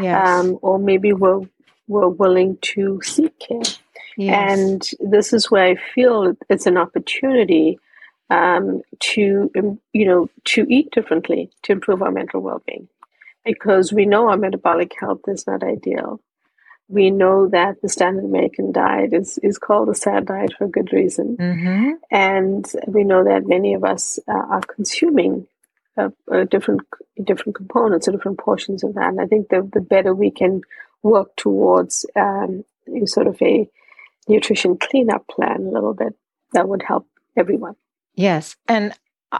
yes. 0.00 0.28
um, 0.28 0.58
or 0.62 0.78
maybe 0.78 1.12
were 1.12 1.40
were 1.88 2.08
willing 2.08 2.56
to 2.60 3.00
seek 3.02 3.36
care. 3.38 3.62
Yes. 4.16 4.58
And 4.58 4.90
this 5.12 5.32
is 5.32 5.50
where 5.50 5.64
I 5.64 5.76
feel 5.94 6.36
it's 6.48 6.66
an 6.66 6.76
opportunity 6.76 7.78
um, 8.30 8.82
to 9.00 9.50
um, 9.56 9.80
you 9.92 10.06
know 10.06 10.30
to 10.44 10.64
eat 10.68 10.90
differently 10.92 11.50
to 11.64 11.72
improve 11.72 12.02
our 12.02 12.12
mental 12.12 12.40
well-being 12.40 12.88
because 13.44 13.92
we 13.92 14.06
know 14.06 14.28
our 14.28 14.36
metabolic 14.36 14.92
health 14.98 15.22
is 15.26 15.46
not 15.46 15.64
ideal 15.64 16.20
we 16.88 17.10
know 17.10 17.48
that 17.48 17.80
the 17.82 17.88
standard 17.88 18.24
american 18.24 18.70
diet 18.72 19.12
is, 19.12 19.38
is 19.42 19.58
called 19.58 19.88
a 19.88 19.94
sad 19.94 20.26
diet 20.26 20.52
for 20.56 20.64
a 20.64 20.70
good 20.70 20.92
reason 20.92 21.36
mm-hmm. 21.36 21.90
and 22.10 22.72
we 22.86 23.02
know 23.02 23.24
that 23.24 23.46
many 23.46 23.74
of 23.74 23.84
us 23.84 24.18
uh, 24.28 24.32
are 24.32 24.62
consuming 24.62 25.46
uh, 25.96 26.10
uh, 26.32 26.44
different 26.44 26.82
different 27.24 27.56
components 27.56 28.06
or 28.06 28.12
different 28.12 28.38
portions 28.38 28.84
of 28.84 28.94
that 28.94 29.08
and 29.08 29.20
i 29.20 29.26
think 29.26 29.48
the, 29.48 29.68
the 29.72 29.80
better 29.80 30.14
we 30.14 30.30
can 30.30 30.60
work 31.02 31.34
towards 31.36 32.06
um, 32.14 32.64
sort 33.06 33.26
of 33.26 33.40
a 33.42 33.68
nutrition 34.30 34.78
cleanup 34.78 35.26
plan 35.28 35.60
a 35.60 35.70
little 35.70 35.94
bit 35.94 36.14
that 36.52 36.68
would 36.68 36.82
help 36.82 37.06
everyone 37.36 37.74
Yes. 38.14 38.56
And 38.68 38.92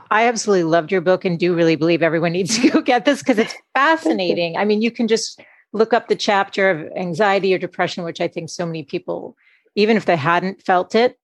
I 0.09 0.27
absolutely 0.27 0.63
loved 0.63 0.91
your 0.91 1.01
book 1.01 1.25
and 1.25 1.37
do 1.37 1.53
really 1.53 1.75
believe 1.75 2.01
everyone 2.01 2.31
needs 2.31 2.57
to 2.59 2.69
go 2.69 2.81
get 2.81 3.05
this 3.05 3.19
because 3.19 3.37
it's 3.37 3.55
fascinating. 3.73 4.57
I 4.57 4.65
mean, 4.65 4.81
you 4.81 4.91
can 4.91 5.07
just 5.07 5.39
look 5.73 5.93
up 5.93 6.07
the 6.07 6.15
chapter 6.15 6.69
of 6.69 6.91
anxiety 6.97 7.53
or 7.53 7.57
depression, 7.57 8.03
which 8.03 8.21
I 8.21 8.27
think 8.27 8.49
so 8.49 8.65
many 8.65 8.83
people, 8.83 9.35
even 9.75 9.97
if 9.97 10.05
they 10.05 10.17
hadn't 10.17 10.63
felt 10.63 10.95
it, 10.95 11.17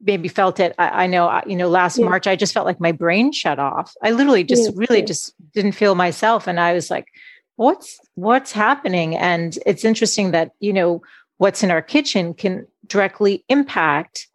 maybe 0.00 0.28
felt 0.28 0.60
it. 0.60 0.74
I, 0.78 1.04
I 1.04 1.06
know, 1.06 1.40
you 1.46 1.56
know, 1.56 1.68
last 1.68 1.98
yeah. 1.98 2.04
March, 2.04 2.26
I 2.26 2.36
just 2.36 2.54
felt 2.54 2.66
like 2.66 2.80
my 2.80 2.92
brain 2.92 3.32
shut 3.32 3.58
off. 3.58 3.94
I 4.02 4.12
literally 4.12 4.44
just 4.44 4.70
yeah, 4.70 4.76
really 4.76 5.00
yeah. 5.00 5.06
just 5.06 5.34
didn't 5.52 5.72
feel 5.72 5.94
myself. 5.94 6.46
And 6.46 6.60
I 6.60 6.72
was 6.72 6.90
like, 6.90 7.08
what's, 7.56 7.98
what's 8.14 8.52
happening? 8.52 9.16
And 9.16 9.58
it's 9.66 9.84
interesting 9.84 10.30
that, 10.30 10.52
you 10.60 10.72
know, 10.72 11.02
what's 11.38 11.62
in 11.62 11.70
our 11.70 11.82
kitchen 11.82 12.34
can 12.34 12.66
directly 12.88 13.44
impact 13.48 14.28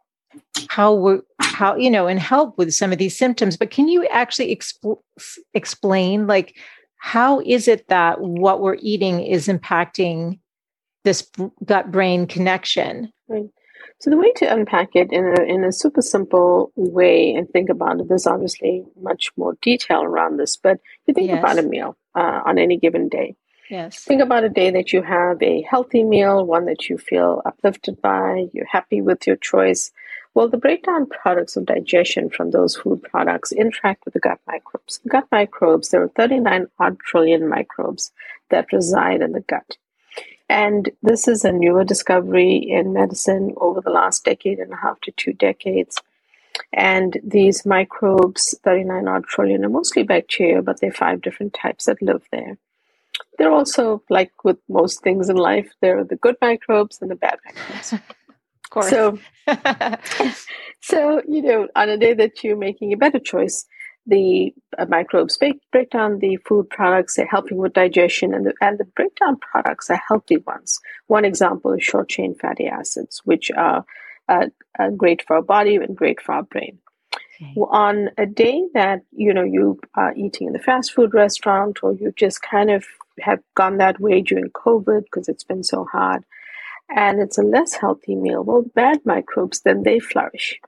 how 0.69 0.93
we're 0.93 1.21
how 1.39 1.75
you 1.75 1.89
know 1.89 2.07
and 2.07 2.19
help 2.19 2.57
with 2.57 2.73
some 2.73 2.91
of 2.91 2.97
these 2.97 3.17
symptoms. 3.17 3.57
But 3.57 3.71
can 3.71 3.87
you 3.87 4.05
actually 4.07 4.55
exp- 4.55 5.01
explain 5.53 6.27
like 6.27 6.57
how 6.97 7.41
is 7.41 7.67
it 7.67 7.87
that 7.87 8.21
what 8.21 8.61
we're 8.61 8.77
eating 8.79 9.21
is 9.21 9.47
impacting 9.47 10.39
this 11.03 11.29
gut 11.65 11.91
brain 11.91 12.27
connection? 12.27 13.11
Right. 13.27 13.49
So 13.99 14.09
the 14.09 14.17
way 14.17 14.31
to 14.37 14.51
unpack 14.51 14.89
it 14.95 15.11
in 15.11 15.25
a, 15.37 15.43
in 15.43 15.63
a 15.63 15.71
super 15.71 16.01
simple 16.01 16.71
way 16.75 17.33
and 17.35 17.47
think 17.49 17.69
about 17.69 17.99
it 17.99 18.07
there's 18.07 18.25
obviously 18.25 18.83
much 18.99 19.31
more 19.37 19.55
detail 19.61 20.01
around 20.01 20.37
this 20.37 20.57
but 20.57 20.79
you 21.05 21.13
think 21.13 21.29
yes. 21.29 21.39
about 21.39 21.59
a 21.59 21.61
meal 21.61 21.95
uh, 22.15 22.41
on 22.45 22.57
any 22.57 22.77
given 22.77 23.09
day 23.09 23.35
Yes. 23.71 24.03
Think 24.03 24.21
about 24.21 24.43
a 24.43 24.49
day 24.49 24.69
that 24.71 24.91
you 24.91 25.01
have 25.01 25.41
a 25.41 25.61
healthy 25.61 26.03
meal, 26.03 26.45
one 26.45 26.65
that 26.65 26.89
you 26.89 26.97
feel 26.97 27.41
uplifted 27.45 28.01
by, 28.01 28.47
you're 28.51 28.65
happy 28.65 29.01
with 29.01 29.25
your 29.25 29.37
choice. 29.37 29.93
Well, 30.33 30.49
the 30.49 30.57
breakdown 30.57 31.05
products 31.05 31.55
of 31.55 31.67
digestion 31.67 32.29
from 32.29 32.51
those 32.51 32.75
food 32.75 33.01
products 33.01 33.53
interact 33.53 34.03
with 34.03 34.13
the 34.13 34.19
gut 34.19 34.39
microbes. 34.45 34.99
Gut 35.07 35.25
microbes, 35.31 35.87
there 35.87 36.03
are 36.03 36.09
39 36.09 36.67
odd 36.79 36.99
trillion 36.99 37.47
microbes 37.47 38.11
that 38.49 38.73
reside 38.73 39.21
in 39.21 39.31
the 39.31 39.39
gut. 39.39 39.77
And 40.49 40.89
this 41.01 41.29
is 41.29 41.45
a 41.45 41.53
newer 41.53 41.85
discovery 41.85 42.57
in 42.57 42.91
medicine 42.91 43.53
over 43.55 43.79
the 43.79 43.89
last 43.89 44.25
decade 44.25 44.59
and 44.59 44.73
a 44.73 44.77
half 44.77 44.99
to 45.01 45.11
two 45.11 45.31
decades. 45.31 45.97
And 46.73 47.17
these 47.23 47.65
microbes, 47.65 48.53
39 48.65 49.07
odd 49.07 49.23
trillion, 49.27 49.63
are 49.63 49.69
mostly 49.69 50.03
bacteria, 50.03 50.61
but 50.61 50.81
there 50.81 50.89
are 50.89 50.93
five 50.93 51.21
different 51.21 51.53
types 51.53 51.85
that 51.85 52.01
live 52.01 52.27
there. 52.33 52.57
They're 53.41 53.51
also, 53.51 54.03
like 54.07 54.31
with 54.43 54.59
most 54.69 55.01
things 55.01 55.27
in 55.27 55.35
life, 55.35 55.67
there 55.81 55.97
are 55.97 56.03
the 56.03 56.15
good 56.15 56.35
microbes 56.43 57.01
and 57.01 57.09
the 57.09 57.15
bad 57.15 57.39
microbes. 57.43 57.93
of 57.93 58.69
course. 58.69 58.89
So, 58.89 59.17
so, 60.79 61.23
you 61.27 61.41
know, 61.41 61.67
on 61.75 61.89
a 61.89 61.97
day 61.97 62.13
that 62.13 62.43
you're 62.43 62.55
making 62.55 62.93
a 62.93 62.97
better 62.97 63.17
choice, 63.17 63.65
the 64.05 64.53
uh, 64.77 64.85
microbes 64.85 65.39
break, 65.39 65.59
break 65.71 65.89
down 65.89 66.19
the 66.19 66.37
food 66.47 66.69
products, 66.69 67.15
they're 67.15 67.25
helping 67.25 67.57
with 67.57 67.73
digestion, 67.73 68.35
and 68.35 68.45
the, 68.45 68.53
and 68.61 68.77
the 68.77 68.85
breakdown 68.85 69.37
products 69.37 69.89
are 69.89 69.99
healthy 70.07 70.37
ones. 70.37 70.79
One 71.07 71.25
example 71.25 71.73
is 71.73 71.83
short 71.83 72.09
chain 72.09 72.35
fatty 72.35 72.67
acids, 72.67 73.23
which 73.25 73.49
are 73.57 73.83
uh, 74.29 74.49
uh, 74.77 74.89
great 74.91 75.23
for 75.25 75.37
our 75.37 75.41
body 75.41 75.77
and 75.77 75.97
great 75.97 76.21
for 76.21 76.33
our 76.35 76.43
brain. 76.43 76.77
Okay. 77.41 77.53
On 77.57 78.09
a 78.19 78.27
day 78.27 78.67
that 78.75 79.01
you 79.11 79.33
know 79.33 79.43
you 79.43 79.79
are 79.95 80.13
eating 80.15 80.45
in 80.45 80.53
the 80.53 80.59
fast 80.59 80.93
food 80.93 81.15
restaurant, 81.15 81.79
or 81.81 81.93
you 81.93 82.13
just 82.15 82.43
kind 82.43 82.69
of 82.69 82.85
have 83.19 83.39
gone 83.55 83.77
that 83.77 83.99
way 83.99 84.21
during 84.21 84.49
COVID 84.51 85.03
because 85.03 85.27
it's 85.27 85.43
been 85.43 85.63
so 85.63 85.85
hard, 85.85 86.23
and 86.95 87.19
it's 87.19 87.37
a 87.37 87.43
less 87.43 87.73
healthy 87.73 88.15
meal, 88.15 88.43
well, 88.43 88.63
bad 88.75 88.99
microbes 89.05 89.61
then 89.61 89.83
they 89.83 89.99
flourish. 89.99 90.59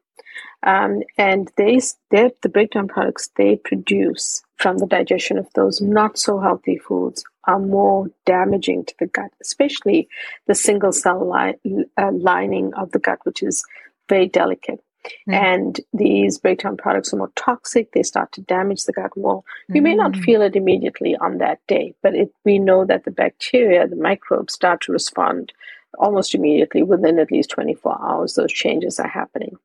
Um, 0.64 1.02
and 1.18 1.52
they, 1.58 1.82
the 2.10 2.50
breakdown 2.52 2.88
products 2.88 3.30
they 3.36 3.58
produce 3.58 4.42
from 4.58 4.78
the 4.78 4.88
digestion 4.88 5.38
of 5.38 5.48
those 5.56 5.82
not 5.82 6.18
so 6.18 6.40
healthy 6.40 6.78
foods 6.78 7.24
are 7.46 7.60
more 7.60 8.08
damaging 8.26 8.86
to 8.86 8.94
the 9.00 9.08
gut, 9.08 9.32
especially 9.42 10.08
the 10.48 10.56
single 10.56 10.94
cell 10.94 11.30
li- 11.30 11.86
uh, 11.98 12.12
lining 12.14 12.74
of 12.76 12.92
the 12.92 13.00
gut, 13.00 13.20
which 13.24 13.44
is 13.44 13.66
very 14.08 14.28
delicate. 14.28 14.82
Mm. 15.28 15.34
And 15.34 15.80
these 15.94 16.38
breakdown 16.38 16.78
products 16.78 17.14
are 17.14 17.18
more 17.18 17.32
toxic. 17.36 17.92
They 17.92 18.04
start 18.04 18.32
to 18.34 18.42
damage 18.42 18.84
the 18.84 18.94
gut 18.94 19.18
wall. 19.18 19.46
You 19.70 19.82
mm. 19.82 19.84
may 19.84 19.96
not 19.96 20.14
mm. 20.14 20.24
feel 20.24 20.42
it 20.42 20.56
immediately 20.56 21.16
on 21.18 21.40
that 21.40 21.60
day, 21.68 21.94
but 22.02 22.16
it, 22.16 22.34
we 22.46 22.60
know 22.60 22.86
that 22.86 23.06
the 23.06 23.12
bacteria, 23.12 23.88
the 23.88 23.96
microbes, 23.96 24.54
start 24.54 24.82
to 24.82 24.92
respond 24.92 25.54
almost 26.00 26.34
immediately 26.34 26.82
within 26.84 27.20
at 27.20 27.32
least 27.32 27.52
24 27.52 28.02
hours. 28.02 28.34
Those 28.34 28.52
changes 28.52 29.00
are 29.00 29.08
happening 29.08 29.58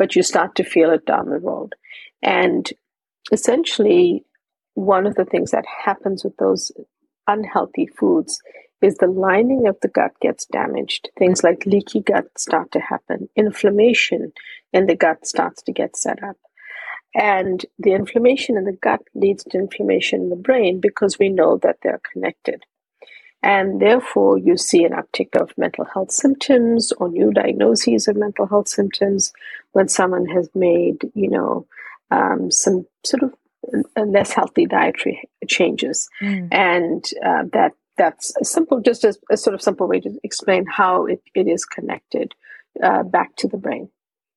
but 0.00 0.16
you 0.16 0.22
start 0.22 0.54
to 0.54 0.64
feel 0.64 0.90
it 0.90 1.04
down 1.04 1.28
the 1.28 1.38
road. 1.38 1.74
And 2.22 2.66
essentially, 3.32 4.24
one 4.72 5.06
of 5.06 5.14
the 5.14 5.26
things 5.26 5.50
that 5.50 5.66
happens 5.84 6.24
with 6.24 6.34
those 6.38 6.72
unhealthy 7.26 7.86
foods 7.86 8.40
is 8.82 8.96
the 8.96 9.06
lining 9.06 9.66
of 9.66 9.76
the 9.82 9.88
gut 9.88 10.12
gets 10.20 10.46
damaged. 10.46 11.10
Things 11.18 11.42
like 11.42 11.66
leaky 11.66 12.00
gut 12.00 12.26
start 12.38 12.72
to 12.72 12.80
happen, 12.80 13.28
inflammation 13.36 14.32
in 14.72 14.86
the 14.86 14.96
gut 14.96 15.26
starts 15.26 15.62
to 15.62 15.72
get 15.72 15.96
set 15.96 16.22
up. 16.22 16.36
And 17.14 17.64
the 17.78 17.92
inflammation 17.92 18.56
in 18.56 18.64
the 18.64 18.72
gut 18.80 19.00
leads 19.14 19.44
to 19.44 19.58
inflammation 19.58 20.22
in 20.22 20.28
the 20.30 20.36
brain 20.36 20.80
because 20.80 21.18
we 21.18 21.28
know 21.28 21.58
that 21.58 21.78
they're 21.82 22.00
connected. 22.12 22.64
And 23.42 23.80
therefore, 23.80 24.38
you 24.38 24.56
see 24.56 24.84
an 24.84 24.92
uptick 24.92 25.34
of 25.34 25.56
mental 25.56 25.86
health 25.86 26.12
symptoms 26.12 26.92
or 26.92 27.08
new 27.08 27.32
diagnoses 27.32 28.06
of 28.06 28.16
mental 28.16 28.46
health 28.46 28.68
symptoms 28.68 29.32
when 29.72 29.88
someone 29.88 30.26
has 30.26 30.50
made, 30.54 31.10
you 31.14 31.30
know, 31.30 31.66
um, 32.10 32.50
some 32.50 32.86
sort 33.04 33.22
of 33.22 33.34
less 33.96 34.32
healthy 34.32 34.66
dietary 34.66 35.28
changes. 35.48 36.08
Mm. 36.22 36.48
And 36.52 37.04
uh, 37.24 37.44
that 37.52 37.72
that's 38.00 38.32
a 38.40 38.44
simple, 38.46 38.80
just 38.80 39.04
a, 39.04 39.14
a, 39.30 39.36
sort 39.36 39.52
of 39.52 39.60
simple 39.60 39.86
way 39.86 40.00
to 40.00 40.18
explain 40.24 40.64
how 40.64 41.04
it, 41.04 41.20
it 41.34 41.46
is 41.46 41.66
connected 41.66 42.34
uh, 42.82 43.02
back 43.02 43.36
to 43.36 43.46
the 43.46 43.58
brain. 43.58 43.90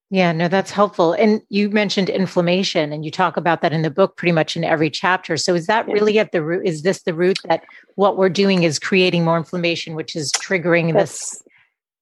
Yeah, 0.10 0.34
no, 0.34 0.49
that's 0.49 0.69
helpful. 0.69 1.13
And 1.13 1.41
you 1.47 1.69
mentioned 1.69 2.10
inflammation, 2.10 2.91
and 2.91 3.06
you 3.06 3.10
talk 3.10 3.38
about 3.38 3.62
that 3.62 3.71
in 3.71 3.82
the 3.82 3.89
book 3.89 4.17
pretty 4.17 4.34
much 4.34 4.58
in 4.58 4.65
every 4.65 4.89
chapter. 4.89 5.38
So, 5.38 5.56
is 5.56 5.65
that 5.67 5.88
really 5.88 6.19
at 6.19 6.34
the 6.34 6.43
root? 6.43 6.67
Is 6.67 6.84
this 6.84 7.04
the 7.04 7.13
root 7.13 7.39
that 7.45 7.63
what 7.95 8.17
we're 8.17 8.30
doing 8.30 8.63
is 8.63 8.80
creating 8.80 9.23
more 9.23 9.38
inflammation, 9.38 9.95
which 9.95 10.13
is 10.15 10.32
triggering 10.34 10.93
that's, 10.93 11.41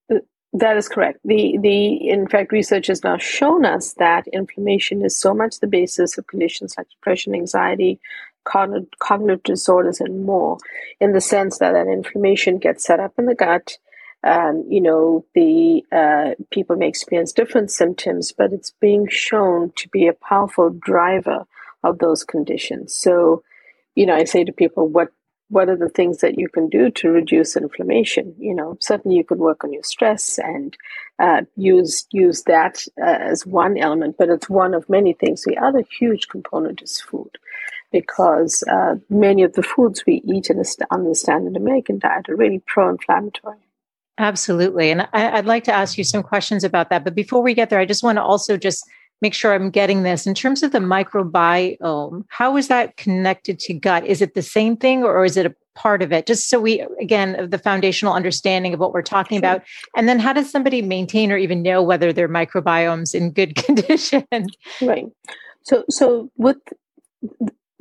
this? 0.10 0.22
That 0.54 0.76
is 0.76 0.90
correct. 0.90 1.20
The 1.24 1.58
the 1.62 2.10
in 2.10 2.28
fact, 2.28 2.52
research 2.52 2.88
has 2.88 3.02
now 3.04 3.18
shown 3.18 3.66
us 3.66 3.94
that 3.94 4.28
inflammation 4.34 5.06
is 5.06 5.16
so 5.16 5.34
much 5.34 5.60
the 5.60 5.68
basis 5.68 6.18
of 6.18 6.28
conditions 6.28 6.74
like 6.78 6.90
depression, 6.90 7.34
anxiety, 7.34 8.02
cognitive, 8.44 9.44
disorders, 9.44 10.00
and 10.00 10.26
more. 10.26 10.58
In 11.00 11.14
the 11.14 11.22
sense 11.22 11.60
that 11.60 11.76
an 11.76 11.90
inflammation 11.90 12.58
gets 12.58 12.84
set 12.84 13.00
up 13.00 13.14
in 13.18 13.26
the 13.26 13.36
gut 13.36 13.78
um, 14.24 14.66
you 14.70 14.82
know, 14.82 15.26
the 15.34 15.84
uh, 15.92 16.36
people 16.52 16.76
may 16.76 16.88
experience 16.88 17.34
different 17.34 17.72
symptoms, 17.72 18.32
but 18.32 18.54
it's 18.54 18.72
being 18.80 19.08
shown 19.10 19.72
to 19.78 19.90
be 19.90 20.08
a 20.08 20.14
powerful 20.14 20.70
driver 20.70 21.46
of 21.84 21.98
those 21.98 22.24
conditions. 22.24 22.94
So, 22.94 23.44
you 23.96 24.06
know, 24.06 24.16
I 24.16 24.26
say 24.26 24.44
to 24.44 24.54
people, 24.54 24.88
what 24.88 25.10
what 25.50 25.68
are 25.68 25.76
the 25.76 25.90
things 25.90 26.20
that 26.20 26.40
you 26.40 26.48
can 26.48 26.70
do 26.70 26.90
to 26.92 27.10
reduce 27.10 27.58
inflammation? 27.58 28.36
You 28.38 28.56
know, 28.56 28.78
certainly 28.80 29.18
you 29.18 29.26
could 29.26 29.40
work 29.40 29.64
on 29.64 29.74
your 29.74 29.84
stress 29.84 30.38
and 30.38 30.78
uh, 31.22 31.42
use 31.56 32.06
use 32.12 32.44
that 32.44 32.84
uh, 33.00 33.18
as 33.20 33.46
one 33.46 33.78
element, 33.78 34.16
but 34.18 34.30
it's 34.30 34.50
one 34.50 34.74
of 34.74 34.90
many 34.90 35.14
things. 35.14 35.44
The 35.44 35.58
other 35.58 35.84
huge 36.00 36.28
component 36.28 36.82
is 36.82 37.00
food, 37.00 37.38
because 37.92 38.64
uh, 38.72 38.96
many 39.10 39.44
of 39.44 39.54
the 39.54 39.64
foods 39.64 40.04
we 40.06 40.24
eat 40.26 40.50
in 40.50 40.58
the, 40.58 40.88
on 40.90 41.04
the 41.04 41.14
standard 41.14 41.56
American 41.56 42.00
diet 42.00 42.28
are 42.30 42.36
really 42.36 42.62
pro-inflammatory. 42.66 43.58
Absolutely. 44.18 44.92
And 44.92 45.08
I, 45.14 45.36
would 45.36 45.46
like 45.46 45.64
to 45.66 45.74
ask 45.74 45.98
you 45.98 46.04
some 46.04 46.24
questions 46.24 46.64
about 46.64 46.90
that. 46.90 47.04
But 47.04 47.16
before 47.16 47.42
we 47.42 47.54
get 47.54 47.70
there, 47.70 47.80
I 47.80 47.86
just 47.86 48.04
want 48.04 48.18
to 48.18 48.24
also 48.24 48.58
just 48.58 48.84
make 49.22 49.34
sure 49.34 49.54
I'm 49.54 49.70
getting 49.70 50.04
this. 50.04 50.28
In 50.28 50.34
terms 50.34 50.64
of 50.64 50.72
the 50.72 50.80
microbiome, 50.80 52.26
how 52.30 52.58
is 52.58 52.68
that 52.68 52.98
connected 52.98 53.60
to 53.60 53.74
gut? 53.74 54.06
Is 54.06 54.22
it 54.22 54.34
the 54.34 54.42
same 54.42 54.76
thing 54.76 55.04
or 55.04 55.24
is 55.24 55.38
it 55.38 55.46
a 55.46 55.56
part 55.76 56.02
of 56.02 56.12
it? 56.12 56.26
Just 56.26 56.50
so 56.50 56.60
we, 56.60 56.86
again, 57.00 57.50
the 57.50 57.58
foundational 57.58 58.14
understanding 58.14 58.74
of 58.74 58.80
what 58.80 58.94
we're 58.94 59.02
talking 59.02 59.36
sure. 59.36 59.40
about. 59.40 59.64
And 59.96 60.08
then 60.08 60.20
how 60.20 60.34
does 60.34 60.52
somebody 60.52 60.82
maintain 60.82 61.32
or 61.32 61.38
even 61.38 61.62
know 61.62 61.82
whether 61.82 62.12
their 62.14 62.30
microbiome's 62.30 63.14
in 63.14 63.32
good 63.32 63.56
condition? 63.66 64.26
Right. 64.82 65.06
So, 65.64 65.84
so 65.90 66.32
with 66.38 66.58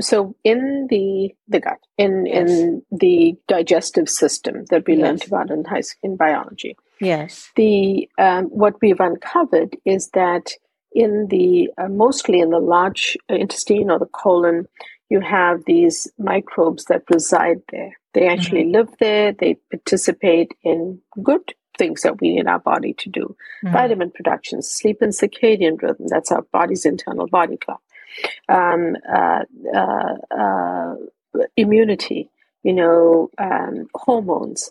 so 0.01 0.35
in 0.45 0.87
the 0.91 1.35
the 1.49 1.61
gut 1.61 1.79
in 1.99 2.27
yes. 2.27 2.51
in 2.51 2.83
the 2.91 3.37
digestive 3.49 4.09
system 4.09 4.65
that 4.71 4.87
we 4.87 4.95
yes. 4.95 5.03
learned 5.03 5.27
about 5.27 5.51
in 5.51 5.65
high 5.65 5.81
school 5.81 6.11
in 6.11 6.17
biology 6.17 6.77
yes 7.01 7.51
the 7.57 8.09
um, 8.19 8.47
what 8.47 8.75
we've 8.81 9.01
uncovered 9.01 9.77
is 9.85 10.09
that 10.11 10.53
in 10.93 11.29
the 11.29 11.69
uh, 11.79 11.89
mostly 11.89 12.41
in 12.41 12.51
the 12.51 12.59
large 12.59 13.17
intestine 13.29 13.91
or 13.91 13.99
the 13.99 14.07
colon 14.07 14.67
you 15.11 15.21
have 15.21 15.65
these 15.67 16.09
microbes 16.19 16.85
that 16.87 17.03
reside 17.11 17.61
there 17.71 17.93
they 18.15 18.27
actually 18.27 18.63
mm-hmm. 18.63 18.77
live 18.77 18.95
there 18.99 19.33
they 19.33 19.55
participate 19.71 20.53
in 20.63 21.01
good 21.23 21.55
things 21.79 22.03
that 22.03 22.21
we 22.21 22.35
need 22.35 22.47
our 22.47 22.59
body 22.59 22.93
to 22.95 23.09
do 23.11 23.37
mm-hmm. 23.65 23.73
vitamin 23.73 24.11
production 24.11 24.63
sleep 24.63 24.99
and 25.03 25.13
circadian 25.13 25.81
rhythm 25.83 26.07
that's 26.09 26.33
our 26.33 26.43
body's 26.53 26.85
internal 26.85 27.27
body 27.27 27.57
clock 27.57 27.83
um, 28.49 28.97
uh, 29.13 29.45
uh, 29.75 30.15
uh, 30.37 30.95
immunity, 31.57 32.31
you 32.63 32.73
know, 32.73 33.31
um, 33.39 33.87
hormones, 33.95 34.71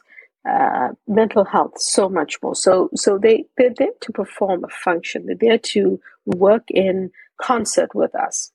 uh, 0.50 0.90
mental 1.08 1.46
health, 1.46 1.80
so 1.80 2.10
much 2.10 2.38
more. 2.42 2.56
So, 2.56 2.90
so 2.96 3.18
they 3.18 3.46
they're 3.58 3.74
there 3.76 3.94
to 4.02 4.12
perform 4.12 4.64
a 4.64 4.70
function. 4.70 5.26
They're 5.26 5.36
there 5.36 5.58
to 5.58 6.00
work 6.26 6.64
in 6.70 7.12
concert 7.42 7.94
with 7.94 8.16
us. 8.16 8.52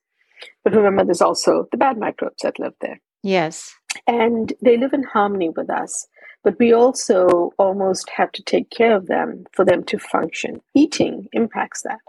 But 0.62 0.74
remember, 0.74 1.04
there's 1.04 1.22
also 1.22 1.68
the 1.70 1.76
bad 1.76 1.98
microbes 1.98 2.42
that 2.42 2.58
live 2.58 2.74
there. 2.80 3.00
Yes, 3.22 3.74
and 4.06 4.52
they 4.60 4.76
live 4.76 4.92
in 4.92 5.02
harmony 5.02 5.50
with 5.50 5.70
us. 5.70 6.06
But 6.42 6.58
we 6.58 6.74
also 6.74 7.52
almost 7.58 8.10
have 8.10 8.30
to 8.32 8.42
take 8.42 8.68
care 8.70 8.94
of 8.94 9.06
them 9.06 9.46
for 9.52 9.64
them 9.64 9.82
to 9.84 9.98
function. 9.98 10.60
Eating 10.74 11.26
impacts 11.32 11.82
that. 11.82 12.00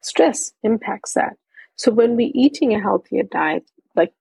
Stress 0.00 0.52
impacts 0.62 1.14
that. 1.14 1.36
So 1.76 1.90
when 1.90 2.16
we're 2.16 2.30
eating 2.34 2.74
a 2.74 2.80
healthier 2.80 3.24
diet, 3.24 3.64
like 3.96 4.12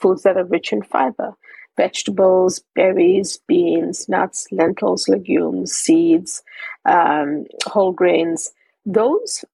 foods 0.00 0.22
that 0.22 0.36
are 0.36 0.44
rich 0.44 0.72
in 0.72 0.82
fiber, 0.82 1.34
vegetables, 1.76 2.62
berries, 2.74 3.38
beans, 3.48 4.08
nuts, 4.08 4.46
lentils, 4.52 5.08
legumes, 5.08 5.72
seeds, 5.72 6.42
um, 6.84 7.46
whole 7.66 7.92
grains, 7.92 8.52
those 8.86 9.44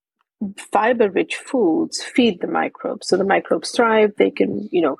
fiber 0.71 1.09
rich 1.09 1.35
foods 1.35 2.03
feed 2.03 2.41
the 2.41 2.47
microbes. 2.47 3.07
So 3.07 3.17
the 3.17 3.23
microbes 3.23 3.71
thrive, 3.71 4.13
they 4.17 4.31
can, 4.31 4.69
you 4.71 4.81
know, 4.81 4.97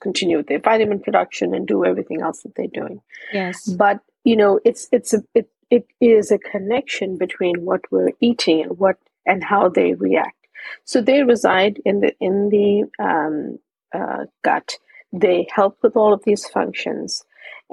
continue 0.00 0.36
with 0.36 0.46
their 0.46 0.60
vitamin 0.60 1.00
production 1.00 1.54
and 1.54 1.66
do 1.66 1.84
everything 1.84 2.22
else 2.22 2.42
that 2.42 2.54
they're 2.54 2.66
doing. 2.68 3.00
Yes. 3.32 3.66
But 3.68 4.00
you 4.24 4.36
know, 4.36 4.60
it's 4.64 4.88
it's 4.92 5.14
a 5.14 5.22
it 5.34 5.48
it 5.70 5.86
is 6.00 6.30
a 6.30 6.38
connection 6.38 7.18
between 7.18 7.64
what 7.64 7.80
we're 7.90 8.12
eating 8.20 8.62
and 8.62 8.78
what 8.78 8.96
and 9.26 9.42
how 9.44 9.68
they 9.68 9.94
react. 9.94 10.46
So 10.84 11.00
they 11.00 11.22
reside 11.22 11.80
in 11.84 12.00
the 12.00 12.14
in 12.20 12.48
the 12.48 12.84
um, 13.02 13.58
uh, 13.94 14.26
gut. 14.42 14.74
They 15.12 15.48
help 15.54 15.78
with 15.82 15.96
all 15.96 16.12
of 16.12 16.22
these 16.24 16.46
functions. 16.46 17.24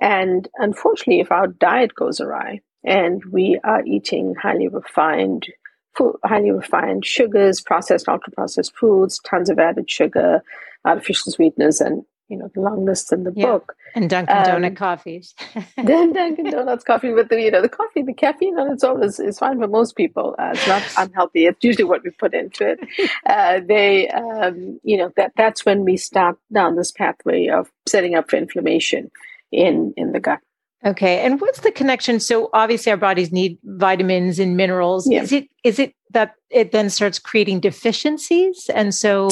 And 0.01 0.47
unfortunately, 0.55 1.19
if 1.19 1.31
our 1.31 1.47
diet 1.47 1.95
goes 1.95 2.19
awry 2.19 2.61
and 2.83 3.23
we 3.25 3.59
are 3.63 3.83
eating 3.85 4.35
highly 4.41 4.67
refined 4.67 5.47
food, 5.95 6.15
highly 6.23 6.51
refined 6.51 7.05
sugars, 7.05 7.61
processed, 7.61 8.07
ultra 8.07 8.31
processed 8.33 8.75
foods, 8.75 9.19
tons 9.19 9.49
of 9.49 9.59
added 9.59 9.89
sugar, 9.89 10.43
artificial 10.83 11.31
sweeteners, 11.31 11.81
and 11.81 12.03
you 12.27 12.37
know 12.37 12.49
the 12.53 12.61
long 12.61 12.85
list 12.85 13.13
in 13.13 13.23
the 13.23 13.33
yeah. 13.35 13.45
book. 13.45 13.75
And 13.93 14.09
Dunkin' 14.09 14.35
um, 14.35 14.43
Donut 14.43 14.75
coffees. 14.75 15.33
then 15.77 16.11
Dunkin' 16.11 16.51
Donuts 16.51 16.83
coffee 16.83 17.11
with 17.11 17.29
the 17.29 17.41
you 17.41 17.51
know 17.51 17.61
the 17.61 17.69
coffee, 17.69 18.01
the 18.01 18.13
caffeine 18.13 18.57
on 18.59 18.71
its 18.71 18.83
own 18.83 19.03
is, 19.03 19.19
is 19.19 19.39
fine 19.39 19.59
for 19.59 19.67
most 19.67 19.95
people. 19.95 20.35
Uh, 20.37 20.51
it's 20.53 20.67
not 20.67 20.83
unhealthy. 20.97 21.45
It's 21.45 21.63
usually 21.63 21.85
what 21.85 22.03
we 22.03 22.09
put 22.09 22.33
into 22.33 22.67
it. 22.67 22.79
Uh, 23.25 23.61
they 23.65 24.09
um, 24.09 24.79
you 24.83 24.97
know 24.97 25.11
that 25.17 25.33
that's 25.35 25.65
when 25.65 25.85
we 25.85 25.97
start 25.97 26.37
down 26.53 26.75
this 26.75 26.91
pathway 26.91 27.47
of 27.47 27.71
setting 27.87 28.15
up 28.15 28.29
for 28.29 28.37
inflammation 28.37 29.11
in 29.51 29.93
in 29.95 30.11
the 30.11 30.19
gut. 30.19 30.39
Okay. 30.85 31.21
And 31.21 31.41
what's 31.41 31.61
the 31.61 31.71
connection? 31.71 32.19
So 32.19 32.49
obviously 32.53 32.91
our 32.91 32.97
bodies 32.97 33.31
need 33.31 33.57
vitamins 33.63 34.37
and 34.37 34.55
minerals. 34.55 35.09
Yeah. 35.09 35.23
Is 35.23 35.31
it 35.31 35.49
is 35.63 35.79
it 35.79 35.95
that 36.11 36.35
it 36.51 36.71
then 36.71 36.89
starts 36.89 37.17
creating 37.17 37.61
deficiencies? 37.61 38.69
And 38.73 38.93
so 38.93 39.29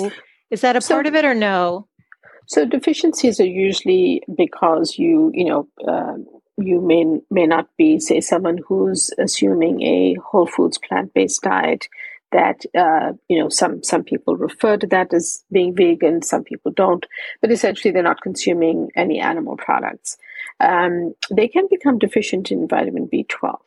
is 0.50 0.62
that 0.62 0.76
a 0.76 0.82
so, 0.82 0.96
part 0.96 1.06
of 1.06 1.14
it 1.14 1.26
or 1.26 1.36
no? 1.36 1.88
So 2.48 2.66
deficiencies 2.66 3.40
are 3.40 3.46
usually 3.46 4.24
because 4.36 4.98
you, 4.98 5.32
you 5.34 5.46
know, 5.46 5.68
uh, 5.88 6.16
you 6.58 6.82
may 6.82 7.06
may 7.32 7.48
not 7.48 7.68
be, 7.78 8.00
say, 8.00 8.20
someone 8.20 8.60
who's 8.68 9.12
assuming 9.20 9.82
a 9.82 10.16
whole 10.24 10.48
foods 10.48 10.78
plant 10.78 11.14
based 11.14 11.42
diet. 11.42 11.88
That 12.32 12.66
uh, 12.76 13.14
you 13.30 13.40
know, 13.40 13.50
some 13.50 13.84
some 13.84 14.04
people 14.04 14.36
refer 14.36 14.78
to 14.78 14.88
that 14.88 15.14
as 15.14 15.44
being 15.52 15.76
vegan, 15.76 16.24
some 16.24 16.44
people 16.44 16.72
don't, 16.72 17.06
but 17.42 17.52
essentially 17.52 17.92
they're 17.92 18.02
not 18.02 18.22
consuming 18.22 18.90
any 18.96 19.20
animal 19.20 19.56
products. 19.56 20.18
Um, 20.60 21.14
they 21.32 21.48
can 21.48 21.68
become 21.70 22.00
deficient 22.00 22.52
in 22.52 22.68
vitamin 22.68 23.08
B12. 23.08 23.58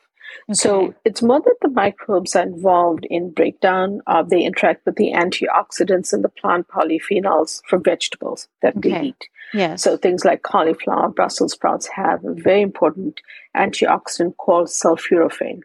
Okay. 0.49 0.55
So 0.55 0.95
it's 1.05 1.23
more 1.23 1.41
that 1.41 1.57
the 1.61 1.69
microbes 1.69 2.37
are 2.37 2.43
involved 2.43 3.07
in 3.11 3.31
breakdown. 3.31 4.01
Uh, 4.07 4.23
they 4.23 4.43
interact 4.43 4.87
with 4.87 4.97
the 4.97 5.13
antioxidants 5.13 6.13
and 6.13 6.23
the 6.23 6.29
plant 6.29 6.69
polyphenols 6.69 7.63
from 7.67 7.83
vegetables 7.83 8.49
that 8.63 8.77
okay. 8.77 9.01
we 9.01 9.09
eat. 9.09 9.29
Yes. 9.53 9.83
So 9.83 9.97
things 9.97 10.25
like 10.25 10.43
cauliflower, 10.43 11.09
Brussels 11.09 11.53
sprouts 11.53 11.89
have 11.89 12.25
a 12.25 12.35
very 12.35 12.63
important 12.63 13.21
antioxidant 13.57 14.37
called 14.37 14.69
sulforaphane. 14.69 15.61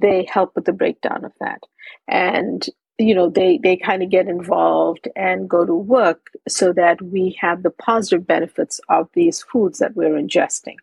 They 0.00 0.28
help 0.30 0.54
with 0.54 0.64
the 0.64 0.72
breakdown 0.72 1.24
of 1.24 1.32
that. 1.40 1.62
And 2.06 2.66
you 2.98 3.14
know 3.14 3.30
they 3.30 3.58
they 3.62 3.76
kind 3.76 4.02
of 4.02 4.10
get 4.10 4.28
involved 4.28 5.08
and 5.16 5.48
go 5.48 5.64
to 5.64 5.74
work 5.74 6.30
so 6.48 6.72
that 6.72 7.00
we 7.02 7.38
have 7.40 7.62
the 7.62 7.70
positive 7.70 8.26
benefits 8.26 8.80
of 8.88 9.08
these 9.14 9.42
foods 9.42 9.78
that 9.78 9.96
we're 9.96 10.20
ingesting 10.20 10.76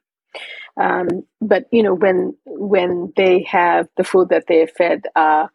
um, 0.78 1.24
but 1.42 1.66
you 1.72 1.84
know, 1.84 1.94
when 1.94 2.36
when 2.46 3.14
they 3.16 3.44
have 3.44 3.88
the 3.98 4.04
food 4.04 4.30
that 4.30 4.46
they're 4.48 4.68
fed, 4.68 5.04
uh, 5.16 5.48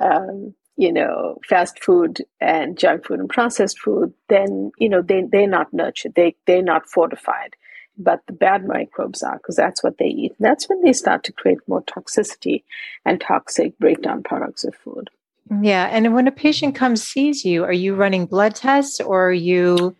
um, 0.00 0.54
you 0.76 0.92
know, 0.92 1.38
fast 1.48 1.82
food 1.82 2.24
and 2.40 2.76
junk 2.76 3.06
food 3.06 3.20
and 3.20 3.28
processed 3.28 3.78
food, 3.78 4.12
then 4.28 4.72
you 4.78 4.88
know 4.88 5.02
they 5.02 5.22
they're 5.30 5.46
not 5.48 5.72
nurtured. 5.72 6.14
They 6.14 6.36
they're 6.46 6.62
not 6.62 6.88
fortified. 6.88 7.56
But 7.96 8.22
the 8.26 8.32
bad 8.32 8.66
microbes 8.66 9.22
are 9.22 9.36
because 9.36 9.54
that's 9.54 9.84
what 9.84 9.98
they 9.98 10.06
eat. 10.06 10.32
And 10.38 10.44
that's 10.46 10.68
when 10.68 10.82
they 10.82 10.92
start 10.92 11.22
to 11.24 11.32
create 11.32 11.58
more 11.68 11.82
toxicity 11.82 12.64
and 13.04 13.20
toxic 13.20 13.78
breakdown 13.78 14.24
products 14.24 14.64
of 14.64 14.74
food. 14.74 15.10
Yeah. 15.62 15.88
And 15.90 16.14
when 16.14 16.26
a 16.26 16.32
patient 16.32 16.74
comes 16.74 17.02
sees 17.02 17.44
you, 17.44 17.64
are 17.64 17.72
you 17.72 17.94
running 17.94 18.26
blood 18.26 18.54
tests 18.54 19.00
or 19.00 19.28
are 19.28 19.32
you 19.32 19.96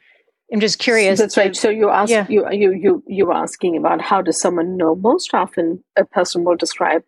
I'm 0.52 0.61
just 0.61 0.78
curious. 0.78 1.18
That's 1.18 1.37
right. 1.37 1.57
So 1.57 1.70
you 1.70 1.90
ask 1.90 2.11
yeah. 2.11 2.26
you 2.28 2.46
you 2.52 2.72
you 2.72 3.02
you 3.07 3.33
asking 3.33 3.76
about 3.76 4.00
how 4.00 4.22
does 4.22 4.40
someone 4.40 4.76
know? 4.76 4.94
Most 4.94 5.35
often, 5.35 5.83
a 5.96 6.04
person 6.04 6.44
will 6.44 6.57
describe 6.57 7.02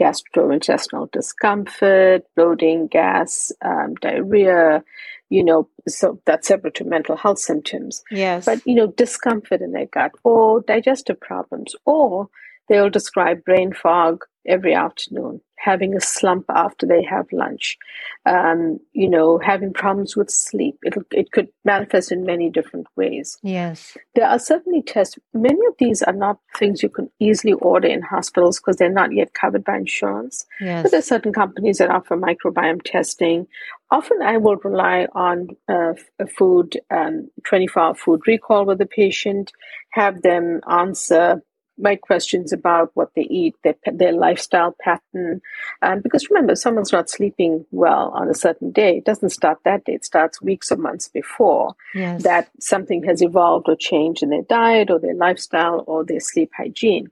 gastrointestinal 0.00 1.10
discomfort, 1.10 2.22
bloating, 2.36 2.86
gas, 2.86 3.50
um, 3.64 3.94
diarrhea. 4.00 4.84
You 5.30 5.42
know, 5.42 5.68
so 5.88 6.20
that's 6.26 6.46
separate 6.46 6.74
to 6.76 6.84
mental 6.84 7.16
health 7.16 7.38
symptoms. 7.38 8.02
Yes. 8.10 8.44
But 8.44 8.60
you 8.66 8.74
know, 8.74 8.88
discomfort 8.88 9.62
in 9.62 9.72
their 9.72 9.86
gut 9.86 10.12
or 10.22 10.60
digestive 10.60 11.18
problems, 11.18 11.74
or 11.86 12.28
they'll 12.68 12.90
describe 12.90 13.44
brain 13.44 13.72
fog 13.72 14.24
every 14.46 14.74
afternoon 14.74 15.40
having 15.62 15.94
a 15.94 16.00
slump 16.00 16.44
after 16.48 16.86
they 16.86 17.04
have 17.04 17.26
lunch, 17.30 17.78
um, 18.26 18.80
you 18.92 19.08
know, 19.08 19.38
having 19.38 19.72
problems 19.72 20.16
with 20.16 20.28
sleep. 20.28 20.76
It, 20.82 20.94
it 21.12 21.30
could 21.30 21.48
manifest 21.64 22.10
in 22.10 22.24
many 22.24 22.50
different 22.50 22.88
ways. 22.96 23.38
Yes. 23.42 23.96
There 24.16 24.26
are 24.26 24.40
certainly 24.40 24.82
tests. 24.82 25.18
Many 25.32 25.64
of 25.68 25.74
these 25.78 26.02
are 26.02 26.12
not 26.12 26.38
things 26.56 26.82
you 26.82 26.88
can 26.88 27.08
easily 27.20 27.52
order 27.52 27.86
in 27.86 28.02
hospitals 28.02 28.58
because 28.58 28.76
they're 28.76 28.90
not 28.90 29.14
yet 29.14 29.34
covered 29.34 29.62
by 29.62 29.76
insurance. 29.76 30.44
Yes. 30.60 30.82
But 30.82 30.90
there 30.90 30.98
are 30.98 31.14
certain 31.14 31.32
companies 31.32 31.78
that 31.78 31.90
offer 31.90 32.16
microbiome 32.16 32.82
testing. 32.82 33.46
Often 33.92 34.22
I 34.22 34.38
will 34.38 34.56
rely 34.56 35.06
on 35.14 35.48
uh, 35.68 35.94
a 36.18 36.26
food, 36.26 36.80
um, 36.90 37.30
24 37.46 37.82
hour 37.82 37.94
food 37.94 38.22
recall 38.26 38.64
with 38.64 38.78
the 38.78 38.86
patient, 38.86 39.52
have 39.90 40.22
them 40.22 40.60
answer 40.68 41.42
my 41.82 41.96
questions 41.96 42.52
about 42.52 42.90
what 42.94 43.10
they 43.14 43.22
eat, 43.22 43.54
their 43.62 43.74
their 43.92 44.12
lifestyle 44.12 44.74
pattern, 44.80 45.42
um, 45.82 46.00
because 46.00 46.30
remember, 46.30 46.54
someone's 46.54 46.92
not 46.92 47.10
sleeping 47.10 47.66
well 47.70 48.10
on 48.14 48.28
a 48.28 48.34
certain 48.34 48.70
day. 48.70 48.98
It 48.98 49.04
doesn't 49.04 49.30
start 49.30 49.58
that 49.64 49.84
day; 49.84 49.94
it 49.94 50.04
starts 50.04 50.40
weeks 50.40 50.70
or 50.72 50.76
months 50.76 51.08
before 51.08 51.74
yes. 51.94 52.22
that 52.22 52.50
something 52.60 53.02
has 53.04 53.20
evolved 53.22 53.68
or 53.68 53.76
changed 53.76 54.22
in 54.22 54.30
their 54.30 54.42
diet 54.42 54.90
or 54.90 54.98
their 54.98 55.14
lifestyle 55.14 55.84
or 55.86 56.04
their 56.04 56.20
sleep 56.20 56.50
hygiene. 56.56 57.10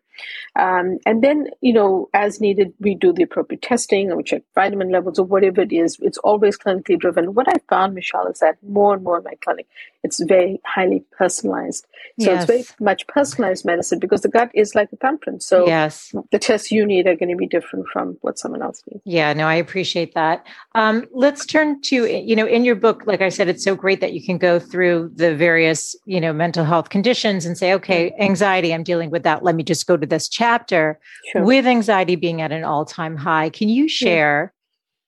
Um, 0.56 0.98
and 1.06 1.22
then, 1.22 1.48
you 1.60 1.72
know, 1.72 2.08
as 2.14 2.40
needed, 2.40 2.72
we 2.80 2.94
do 2.94 3.12
the 3.12 3.22
appropriate 3.22 3.62
testing 3.62 4.08
and 4.08 4.16
we 4.16 4.22
check 4.22 4.42
vitamin 4.54 4.90
levels 4.90 5.18
or 5.18 5.24
whatever 5.24 5.60
it 5.60 5.72
is. 5.72 5.98
It's 6.00 6.18
always 6.18 6.58
clinically 6.58 6.98
driven. 6.98 7.34
What 7.34 7.48
I 7.48 7.54
found, 7.68 7.94
Michele, 7.94 8.26
is 8.26 8.40
that 8.40 8.56
more 8.66 8.94
and 8.94 9.04
more 9.04 9.18
in 9.18 9.24
my 9.24 9.34
clinic, 9.42 9.66
it's 10.02 10.22
very 10.22 10.60
highly 10.64 11.04
personalized. 11.16 11.86
So 12.18 12.30
yes. 12.30 12.42
it's 12.42 12.50
very 12.50 12.64
much 12.80 13.06
personalized 13.06 13.64
medicine 13.64 13.98
because 13.98 14.22
the 14.22 14.28
gut 14.28 14.50
is 14.54 14.74
like 14.74 14.90
a 14.92 14.96
thumbprint. 14.96 15.42
So 15.42 15.66
yes. 15.66 16.14
the 16.32 16.38
tests 16.38 16.70
you 16.70 16.86
need 16.86 17.06
are 17.06 17.16
going 17.16 17.28
to 17.30 17.36
be 17.36 17.46
different 17.46 17.86
from 17.92 18.16
what 18.22 18.38
someone 18.38 18.62
else 18.62 18.82
needs. 18.90 19.02
Yeah, 19.04 19.32
no, 19.32 19.46
I 19.46 19.54
appreciate 19.54 20.14
that. 20.14 20.46
Um, 20.74 21.06
let's 21.12 21.46
turn 21.46 21.80
to, 21.82 22.06
you 22.06 22.34
know, 22.34 22.46
in 22.46 22.64
your 22.64 22.76
book, 22.76 23.02
like 23.06 23.20
I 23.20 23.28
said, 23.28 23.48
it's 23.48 23.62
so 23.62 23.74
great 23.74 24.00
that 24.00 24.12
you 24.12 24.24
can 24.24 24.38
go 24.38 24.58
through 24.58 25.12
the 25.14 25.34
various, 25.34 25.94
you 26.06 26.20
know, 26.20 26.32
mental 26.32 26.64
health 26.64 26.88
conditions 26.88 27.44
and 27.46 27.56
say, 27.56 27.74
okay, 27.74 28.12
anxiety, 28.18 28.72
I'm 28.74 28.82
dealing 28.82 29.10
with 29.10 29.22
that. 29.24 29.44
Let 29.44 29.54
me 29.54 29.62
just 29.62 29.86
go 29.86 29.96
to 29.96 30.06
this 30.10 30.28
chapter 30.28 30.98
sure. 31.32 31.44
with 31.44 31.66
anxiety 31.66 32.16
being 32.16 32.42
at 32.42 32.52
an 32.52 32.64
all 32.64 32.84
time 32.84 33.16
high. 33.16 33.50
Can 33.50 33.68
you 33.68 33.88
share 33.88 34.52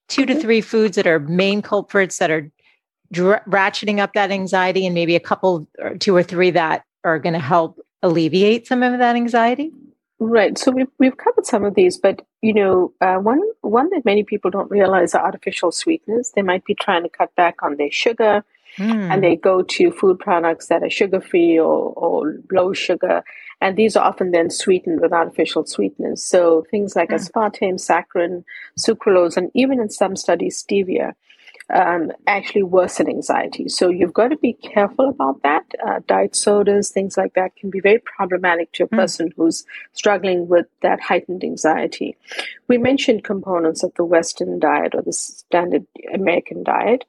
two 0.08 0.26
to 0.26 0.34
three 0.38 0.60
foods 0.60 0.96
that 0.96 1.06
are 1.06 1.20
main 1.20 1.62
culprits 1.62 2.18
that 2.18 2.30
are 2.30 2.50
dr- 3.12 3.44
ratcheting 3.46 3.98
up 3.98 4.12
that 4.14 4.30
anxiety 4.30 4.86
and 4.86 4.94
maybe 4.94 5.16
a 5.16 5.20
couple 5.20 5.66
or 5.78 5.96
two 5.96 6.14
or 6.14 6.22
three 6.22 6.50
that 6.50 6.84
are 7.04 7.18
going 7.18 7.32
to 7.34 7.38
help 7.38 7.80
alleviate 8.02 8.66
some 8.66 8.82
of 8.82 8.98
that 8.98 9.16
anxiety? 9.16 9.72
Right. 10.18 10.56
So 10.56 10.70
we've, 10.70 10.88
we've 10.98 11.16
covered 11.16 11.46
some 11.46 11.64
of 11.64 11.74
these, 11.74 11.98
but 11.98 12.24
you 12.42 12.54
know, 12.54 12.92
uh, 13.00 13.16
one 13.16 13.40
one 13.62 13.90
that 13.90 14.04
many 14.04 14.22
people 14.22 14.50
don't 14.50 14.70
realize 14.70 15.14
are 15.14 15.24
artificial 15.24 15.72
sweeteners. 15.72 16.32
They 16.34 16.42
might 16.42 16.64
be 16.64 16.74
trying 16.74 17.02
to 17.02 17.08
cut 17.08 17.34
back 17.34 17.56
on 17.62 17.76
their 17.76 17.90
sugar, 17.90 18.44
mm. 18.76 19.10
and 19.10 19.22
they 19.22 19.36
go 19.36 19.62
to 19.62 19.90
food 19.90 20.18
products 20.20 20.66
that 20.66 20.82
are 20.82 20.90
sugar 20.90 21.20
free 21.20 21.58
or, 21.58 21.92
or 21.94 22.36
low 22.52 22.72
sugar, 22.72 23.24
and 23.62 23.76
these 23.76 23.96
are 23.96 24.04
often 24.04 24.32
then 24.32 24.50
sweetened 24.50 25.00
with 25.00 25.12
artificial 25.12 25.64
sweeteners. 25.64 26.22
So 26.22 26.66
things 26.70 26.96
like 26.96 27.10
mm. 27.10 27.16
aspartame, 27.16 27.74
saccharin, 27.74 28.44
sucralose, 28.78 29.36
and 29.36 29.50
even 29.54 29.80
in 29.80 29.88
some 29.88 30.16
studies, 30.16 30.62
stevia 30.62 31.14
um, 31.72 32.12
actually 32.26 32.64
worsen 32.64 33.08
anxiety. 33.08 33.68
So 33.68 33.88
you've 33.88 34.12
got 34.12 34.28
to 34.28 34.36
be 34.36 34.52
careful 34.52 35.08
about 35.08 35.42
that. 35.42 35.64
Uh, 35.86 36.00
diet 36.06 36.34
sodas, 36.34 36.90
things 36.90 37.16
like 37.16 37.34
that, 37.34 37.56
can 37.56 37.70
be 37.70 37.80
very 37.80 37.98
problematic 38.00 38.72
to 38.72 38.84
a 38.84 38.86
hmm. 38.86 38.96
person 38.96 39.28
mm. 39.28 39.32
who's 39.36 39.64
struggling 39.92 40.48
with 40.48 40.66
that 40.82 41.00
heightened 41.00 41.44
anxiety. 41.44 42.16
We 42.68 42.78
mentioned 42.78 43.24
components 43.24 43.82
of 43.82 43.94
the 43.94 44.04
Western 44.04 44.58
diet 44.58 44.94
or 44.94 45.02
the 45.02 45.12
standard 45.12 45.86
American 46.12 46.62
diet. 46.62 47.04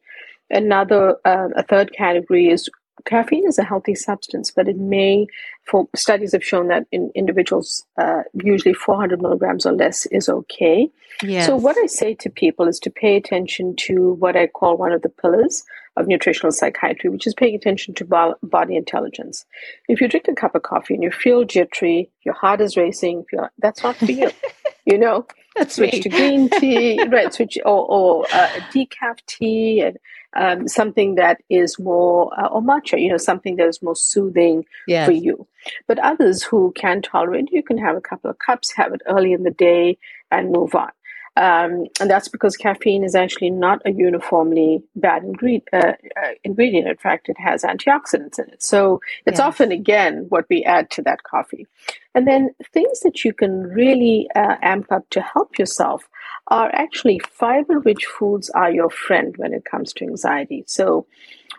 Another, 0.50 1.18
uh, 1.26 1.50
a 1.56 1.64
third 1.64 1.94
category 1.94 2.48
is 2.48 2.70
caffeine 3.06 3.48
is 3.48 3.60
a 3.60 3.64
healthy 3.64 3.96
substance, 3.96 4.52
but 4.52 4.68
it 4.68 4.78
may, 4.78 5.28
for 5.66 5.88
studies 5.96 6.34
have 6.34 6.44
shown 6.44 6.68
that 6.68 6.86
in 6.92 7.12
individuals, 7.16 7.86
uh, 7.98 8.24
usually 8.34 8.74
400 8.74 9.22
milligrams 9.22 9.66
or 9.66 9.74
less 9.74 10.06
is 10.08 10.30
okay. 10.30 10.90
Yes. 11.22 11.48
So, 11.48 11.56
what 11.56 11.78
I 11.78 11.86
say 11.86 12.14
to 12.16 12.30
people 12.30 12.68
is 12.68 12.80
to 12.80 12.90
pay 12.90 13.16
attention 13.16 13.76
to 13.88 14.14
what 14.14 14.36
I 14.36 14.48
call 14.48 14.78
one 14.78 14.92
of 14.92 15.02
the 15.02 15.10
pillars 15.10 15.64
of 15.96 16.08
nutritional 16.08 16.52
psychiatry, 16.52 17.10
which 17.10 17.28
is 17.28 17.34
paying 17.34 17.56
attention 17.56 17.94
to 17.96 18.06
bo- 18.06 18.36
body 18.42 18.76
intelligence. 18.76 19.46
If 19.88 20.02
you 20.02 20.08
drink 20.08 20.28
a 20.28 20.34
cup 20.34 20.56
of 20.56 20.64
coffee 20.64 20.96
and 20.96 21.04
you 21.04 21.12
feel 21.12 21.44
jittery, 21.44 22.10
your 22.26 22.34
heart 22.34 22.62
is 22.62 22.76
racing, 22.76 23.26
that's 23.60 23.84
not 23.84 23.98
for 23.98 24.12
you. 24.12 24.32
you 24.86 24.98
know, 24.98 25.28
that's 25.56 25.76
switch 25.76 25.94
me. 25.94 26.02
to 26.02 26.10
green 26.10 26.50
tea, 26.50 27.04
right? 27.08 27.34
Switch 27.34 27.58
or, 27.64 27.86
or 27.86 28.26
uh, 28.34 28.48
decaf 28.74 29.20
tea 29.28 29.82
and 29.82 29.98
um, 30.36 30.68
something 30.68 31.16
that 31.16 31.42
is 31.50 31.80
more 31.80 32.32
uh, 32.40 32.48
or 32.48 32.62
matcha, 32.62 33.00
you 33.00 33.10
know, 33.10 33.18
something 33.18 33.56
that 33.58 33.68
is 33.68 33.82
more 33.82 33.96
soothing 33.96 34.66
yes. 34.88 35.06
for 35.06 35.12
you. 35.12 35.48
But 35.88 36.00
others 36.00 36.44
who 36.44 36.72
can 36.76 37.02
tolerate, 37.02 37.52
you 37.52 37.64
can 37.64 37.78
have 37.78 37.96
a 37.96 38.02
couple 38.02 38.30
of 38.30 38.40
cups, 38.40 38.74
have 38.76 38.94
it 38.94 39.02
early 39.08 39.34
in 39.34 39.44
the 39.44 39.52
day, 39.52 39.98
and 40.32 40.52
move 40.52 40.76
on. 40.76 40.92
Um, 41.36 41.88
and 42.00 42.10
that's 42.10 42.28
because 42.28 42.56
caffeine 42.56 43.04
is 43.04 43.16
actually 43.16 43.50
not 43.50 43.82
a 43.86 43.92
uniformly 43.92 44.84
bad 44.96 45.24
ingredient. 45.24 45.68
Uh, 45.74 45.94
uh, 46.16 46.34
ingredient. 46.44 46.88
In 46.88 46.98
fact, 46.98 47.28
it 47.28 47.38
has 47.40 47.64
antioxidants 47.64 48.38
in 48.38 48.50
it. 48.50 48.62
So 48.62 49.02
it's 49.26 49.40
yes. 49.40 49.48
often, 49.48 49.72
again, 49.72 50.28
what 50.30 50.46
we 50.50 50.64
add 50.64 50.92
to 50.92 51.02
that 51.04 51.24
coffee. 51.24 51.66
And 52.14 52.28
then 52.28 52.52
things 52.72 53.00
that 53.00 53.26
you 53.26 53.34
can 53.34 53.64
really 53.64 54.30
uh, 54.36 54.58
amp 54.62 54.92
up 54.92 55.10
to 55.10 55.22
help 55.22 55.58
yourself 55.58 56.08
are 56.48 56.70
actually 56.74 57.20
fiber 57.32 57.80
rich 57.80 58.06
foods 58.06 58.50
are 58.52 58.72
your 58.72 58.90
friend 58.90 59.36
when 59.38 59.54
it 59.54 59.66
comes 59.66 59.94
to 59.94 60.06
anxiety. 60.06 60.64
So, 60.68 61.08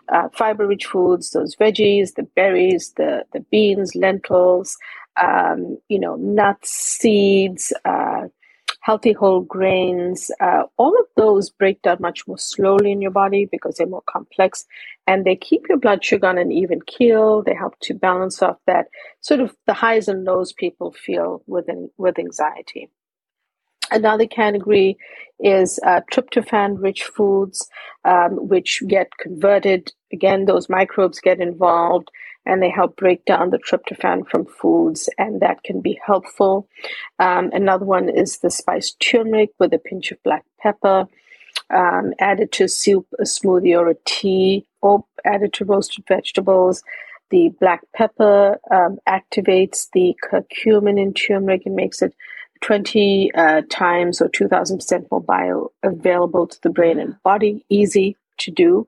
uh, 0.09 0.29
fiber 0.33 0.67
rich 0.67 0.85
foods, 0.85 1.31
those 1.31 1.55
veggies, 1.55 2.13
the 2.15 2.23
berries, 2.35 2.93
the, 2.97 3.25
the 3.33 3.39
beans, 3.51 3.95
lentils, 3.95 4.77
um, 5.21 5.77
you 5.89 5.99
know, 5.99 6.15
nuts, 6.15 6.69
seeds, 6.71 7.73
uh, 7.85 8.27
healthy 8.81 9.13
whole 9.13 9.41
grains, 9.41 10.29
uh, 10.39 10.63
all 10.77 10.95
of 10.99 11.05
those 11.17 11.49
break 11.49 11.81
down 11.81 11.97
much 11.99 12.27
more 12.27 12.37
slowly 12.37 12.91
in 12.91 13.01
your 13.01 13.11
body 13.11 13.47
because 13.51 13.75
they're 13.75 13.87
more 13.87 14.03
complex 14.07 14.65
and 15.07 15.25
they 15.25 15.35
keep 15.35 15.63
your 15.67 15.79
blood 15.79 16.03
sugar 16.05 16.27
on 16.27 16.37
an 16.37 16.51
even 16.51 16.79
keel. 16.85 17.41
They 17.41 17.55
help 17.55 17.79
to 17.81 17.95
balance 17.95 18.41
off 18.43 18.57
that 18.67 18.87
sort 19.21 19.39
of 19.39 19.55
the 19.65 19.73
highs 19.73 20.07
and 20.07 20.23
lows 20.23 20.53
people 20.53 20.91
feel 20.91 21.41
with, 21.47 21.65
with 21.97 22.19
anxiety. 22.19 22.91
Another 23.91 24.27
category 24.27 24.97
is 25.39 25.79
uh, 25.85 26.01
tryptophan 26.11 26.81
rich 26.81 27.03
foods, 27.03 27.67
um, 28.03 28.47
which 28.47 28.81
get 28.87 29.09
converted. 29.19 29.91
Again, 30.11 30.45
those 30.45 30.69
microbes 30.69 31.19
get 31.19 31.39
involved 31.39 32.09
and 32.45 32.61
they 32.61 32.69
help 32.69 32.95
break 32.95 33.25
down 33.25 33.49
the 33.49 33.57
tryptophan 33.57 34.27
from 34.29 34.45
foods, 34.45 35.09
and 35.17 35.41
that 35.41 35.63
can 35.63 35.81
be 35.81 35.99
helpful. 36.05 36.67
Um, 37.17 37.49
another 37.53 37.85
one 37.85 38.07
is 38.07 38.37
the 38.37 38.51
spiced 38.51 38.99
turmeric 38.99 39.49
with 39.59 39.73
a 39.73 39.79
pinch 39.79 40.11
of 40.11 40.21
black 40.23 40.45
pepper, 40.61 41.07
um, 41.73 42.13
added 42.19 42.51
to 42.53 42.67
soup, 42.67 43.07
a 43.19 43.23
smoothie, 43.23 43.77
or 43.77 43.89
a 43.89 43.95
tea, 44.05 44.67
or 44.81 45.03
added 45.25 45.53
to 45.53 45.65
roasted 45.65 46.05
vegetables. 46.07 46.83
The 47.31 47.49
black 47.59 47.81
pepper 47.95 48.59
um, 48.71 48.99
activates 49.09 49.87
the 49.93 50.15
curcumin 50.23 51.01
in 51.01 51.15
turmeric 51.15 51.63
and 51.65 51.75
makes 51.75 52.03
it 52.03 52.13
20 52.65 53.31
uh, 53.35 53.61
times 53.69 54.21
or 54.21 54.29
2000% 54.29 55.05
more 55.11 55.23
bioavailable 55.23 56.49
to 56.49 56.59
the 56.63 56.69
brain 56.71 56.99
and 56.99 57.15
body, 57.21 57.63
easy 57.69 58.17
to 58.39 58.49
do. 58.49 58.87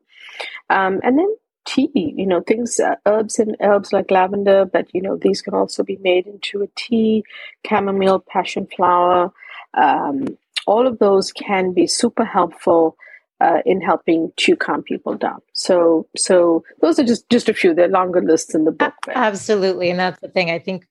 Um, 0.72 1.00
and 1.04 1.20
then 1.20 1.36
tea, 1.66 1.92
you 1.94 2.26
know, 2.26 2.42
things, 2.42 2.80
uh, 2.80 2.96
herbs 3.06 3.38
and 3.38 3.56
herbs 3.62 3.94
like 3.94 4.10
lavender, 4.10 4.66
but, 4.66 4.88
you 4.96 5.02
know, 5.02 5.16
these 5.16 5.44
can 5.44 5.54
also 5.54 5.84
be 5.84 5.98
made 5.98 6.26
into 6.26 6.64
a 6.64 6.68
tea, 6.76 7.24
chamomile, 7.68 8.24
passion 8.28 8.68
flower. 8.76 9.32
Um, 9.76 10.26
all 10.66 10.88
of 10.88 10.98
those 10.98 11.32
can 11.32 11.72
be 11.72 11.86
super 11.86 12.26
helpful 12.26 12.98
uh, 13.40 13.60
in 13.64 13.80
helping 13.80 14.32
to 14.38 14.56
calm 14.56 14.82
people 14.82 15.14
down. 15.14 15.40
So, 15.54 16.08
so 16.18 16.64
those 16.82 16.98
are 16.98 17.04
just 17.04 17.30
just 17.30 17.48
a 17.48 17.54
few. 17.54 17.76
They're 17.76 17.88
longer 17.88 18.22
lists 18.22 18.56
in 18.56 18.64
the 18.64 18.72
book. 18.72 18.96
Absolutely, 19.08 19.92
and 19.92 20.00
that's 20.00 20.20
the 20.20 20.30
thing. 20.30 20.50
I 20.50 20.58
think 20.58 20.88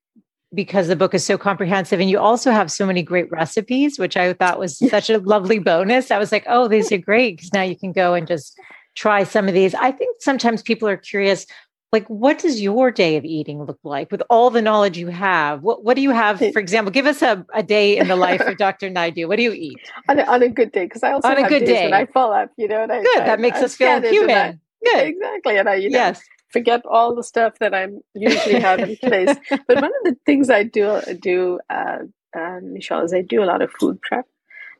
because 0.53 0.87
the 0.87 0.95
book 0.95 1.13
is 1.13 1.25
so 1.25 1.37
comprehensive 1.37 1.99
and 1.99 2.09
you 2.09 2.19
also 2.19 2.51
have 2.51 2.71
so 2.71 2.85
many 2.85 3.03
great 3.03 3.29
recipes 3.31 3.99
which 3.99 4.15
i 4.15 4.31
thought 4.33 4.59
was 4.59 4.77
such 4.89 5.09
a 5.09 5.17
lovely 5.19 5.59
bonus. 5.59 6.11
I 6.11 6.17
was 6.17 6.31
like 6.31 6.45
oh 6.47 6.67
these 6.67 6.91
are 6.91 6.97
great 6.97 7.37
because 7.37 7.53
now 7.53 7.63
you 7.63 7.77
can 7.77 7.91
go 7.91 8.13
and 8.13 8.27
just 8.27 8.57
try 8.95 9.23
some 9.23 9.47
of 9.47 9.53
these. 9.53 9.75
I 9.75 9.91
think 9.91 10.17
sometimes 10.21 10.61
people 10.61 10.87
are 10.87 10.97
curious 10.97 11.45
like 11.93 12.05
what 12.07 12.39
does 12.39 12.61
your 12.61 12.91
day 12.91 13.15
of 13.15 13.23
eating 13.23 13.63
look 13.63 13.79
like 13.83 14.11
with 14.11 14.21
all 14.29 14.49
the 14.49 14.61
knowledge 14.61 14.97
you 14.97 15.07
have? 15.07 15.61
What, 15.61 15.85
what 15.85 15.95
do 15.95 16.01
you 16.01 16.11
have? 16.11 16.39
For 16.39 16.59
example 16.59 16.91
give 16.91 17.05
us 17.05 17.21
a, 17.21 17.45
a 17.53 17.63
day 17.63 17.97
in 17.97 18.07
the 18.07 18.15
life 18.15 18.41
of 18.41 18.57
dr 18.65 18.89
Naidoo. 18.89 19.27
What 19.27 19.37
do 19.37 19.43
you 19.43 19.53
eat? 19.53 19.77
On 20.09 20.19
a, 20.19 20.23
on 20.23 20.43
a 20.43 20.49
good 20.49 20.71
day 20.71 20.85
because 20.85 21.03
i 21.03 21.11
also 21.11 21.27
on 21.27 21.37
a 21.37 21.47
good 21.47 21.65
day 21.65 21.85
when 21.85 21.93
i 21.93 22.05
fall 22.05 22.33
up 22.33 22.51
you 22.57 22.67
know 22.67 22.83
I, 22.83 22.87
good 22.87 23.21
I, 23.21 23.25
that 23.25 23.39
makes 23.39 23.59
I, 23.59 23.63
us 23.63 23.75
feel 23.75 24.01
human. 24.01 24.59
Good. 24.83 25.07
Exactly 25.07 25.57
and 25.57 25.67
i 25.69 25.75
you 25.75 25.89
know, 25.89 25.97
yes 25.97 26.21
forget 26.49 26.85
all 26.85 27.15
the 27.15 27.23
stuff 27.23 27.59
that 27.59 27.73
I'm 27.73 28.01
usually 28.13 28.59
have 28.59 28.79
in 28.79 28.97
place. 28.97 29.35
But 29.67 29.81
one 29.81 29.85
of 29.85 30.03
the 30.03 30.17
things 30.25 30.49
I 30.49 30.63
do 30.63 31.01
do, 31.19 31.59
uh, 31.69 31.99
uh, 32.37 32.59
Michele, 32.61 33.03
is 33.03 33.13
I 33.13 33.21
do 33.21 33.43
a 33.43 33.45
lot 33.45 33.61
of 33.61 33.71
food 33.71 34.01
prep. 34.01 34.25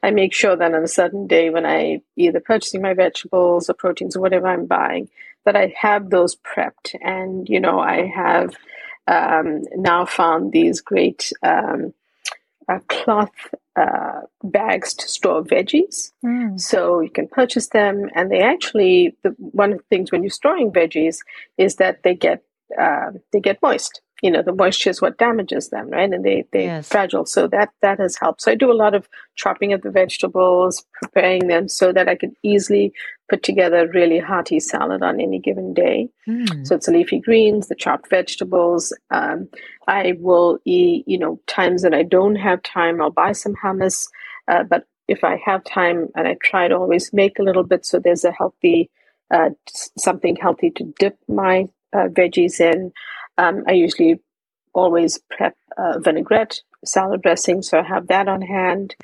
I 0.04 0.12
make 0.12 0.34
sure 0.34 0.56
that 0.56 0.74
on 0.74 0.84
a 0.84 0.88
certain 0.88 1.28
day 1.28 1.50
when 1.50 1.66
I 1.66 2.02
either 2.16 2.40
purchasing 2.40 2.82
my 2.82 2.94
vegetables 2.94 3.70
or 3.70 3.74
proteins 3.74 4.16
or 4.16 4.22
whatever 4.22 4.48
I'm 4.48 4.66
buying, 4.66 5.10
that 5.46 5.56
I 5.56 5.74
have 5.80 6.10
those 6.10 6.36
prepped. 6.36 6.96
And 7.02 7.48
you 7.50 7.60
know, 7.60 7.80
I 7.80 8.06
have 8.08 8.56
um, 9.08 9.64
now 9.76 10.06
found 10.06 10.52
these 10.52 10.82
great 10.82 11.32
um, 11.42 11.94
uh, 12.70 12.80
cloth 12.88 13.32
uh, 13.78 14.22
bags 14.44 14.94
to 14.96 15.08
store 15.08 15.44
veggies. 15.44 16.12
Mm. 16.26 16.60
So 16.60 17.00
you 17.00 17.10
can 17.10 17.28
purchase 17.28 17.68
them, 17.70 18.10
and 18.16 18.32
they 18.32 18.42
actually 18.42 19.16
the, 19.24 19.36
one 19.38 19.72
of 19.72 19.78
the 19.78 19.84
things 19.90 20.12
when 20.12 20.24
you're 20.24 20.30
storing 20.30 20.72
veggies 20.72 21.20
is 21.58 21.76
that 21.76 22.04
they 22.04 22.16
get 22.16 22.44
uh, 22.80 23.12
they 23.32 23.40
get 23.40 23.62
moist 23.62 24.02
you 24.22 24.32
know 24.32 24.42
the 24.42 24.54
moisture 24.54 24.90
is 24.90 25.02
what 25.02 25.18
damages 25.18 25.70
them 25.70 25.90
right? 25.90 26.12
And 26.12 26.24
they 26.24 26.46
they're 26.52 26.64
yes. 26.64 26.90
fragile. 26.90 27.26
So 27.26 27.48
that 27.48 27.70
that 27.82 28.00
has 28.00 28.18
helped. 28.18 28.42
So 28.42 28.52
i 28.52 28.56
do 28.56 28.72
a 28.72 28.74
lot 28.74 28.96
of 28.96 29.08
chopping 29.36 29.74
of 29.74 29.82
the 29.82 29.92
vegetables 29.92 30.86
preparing 30.94 31.48
them 31.48 31.68
so 31.68 31.92
that 31.94 32.10
i 32.10 32.16
can 32.16 32.36
easily 32.44 32.94
put 33.30 33.44
together 33.44 33.80
a 33.80 33.92
really 33.92 34.20
hearty 34.20 34.60
salad 34.60 35.04
on 35.04 35.20
any 35.20 35.40
given 35.40 35.74
day. 35.74 36.10
Mm. 36.28 36.66
so 36.66 36.76
it's 36.76 36.86
the 36.88 36.92
leafy 36.92 37.20
greens 37.20 37.68
the 37.68 37.76
chopped 37.76 38.10
vegetables. 38.10 38.96
Um, 39.12 39.50
i 39.88 40.14
will 40.20 40.60
eat 40.66 41.04
you 41.08 41.18
know 41.18 41.40
times 41.48 41.84
that 41.84 41.94
i 41.94 42.04
don't 42.04 42.36
have 42.36 42.62
time 42.64 43.02
i'll 43.02 43.12
buy 43.12 43.34
some 43.34 43.56
hummus. 43.56 44.08
Uh, 44.48 44.64
but 44.64 44.86
if 45.08 45.24
i 45.24 45.40
have 45.46 45.64
time 45.64 46.08
and 46.16 46.28
i 46.28 46.36
try 46.42 46.68
to 46.68 46.76
always 46.76 47.14
make 47.14 47.38
a 47.40 47.44
little 47.44 47.64
bit 47.64 47.86
so 47.86 48.00
there's 48.00 48.24
a 48.26 48.32
healthy 48.32 48.90
uh, 49.30 49.50
something 49.98 50.36
healthy 50.38 50.72
to 50.72 50.94
dip 51.00 51.18
my 51.28 51.66
uh, 51.94 52.08
veggies 52.08 52.60
in 52.60 52.92
um, 53.38 53.64
I 53.68 53.74
usually 53.74 54.20
always 54.74 55.20
prep 55.32 55.56
uh, 55.78 56.00
vinaigrette 56.00 56.62
salad 56.86 57.22
dressing, 57.22 57.62
so 57.62 57.80
I 57.80 57.84
have 57.84 58.08
that 58.08 58.28
on 58.28 58.42
hand. 58.42 58.96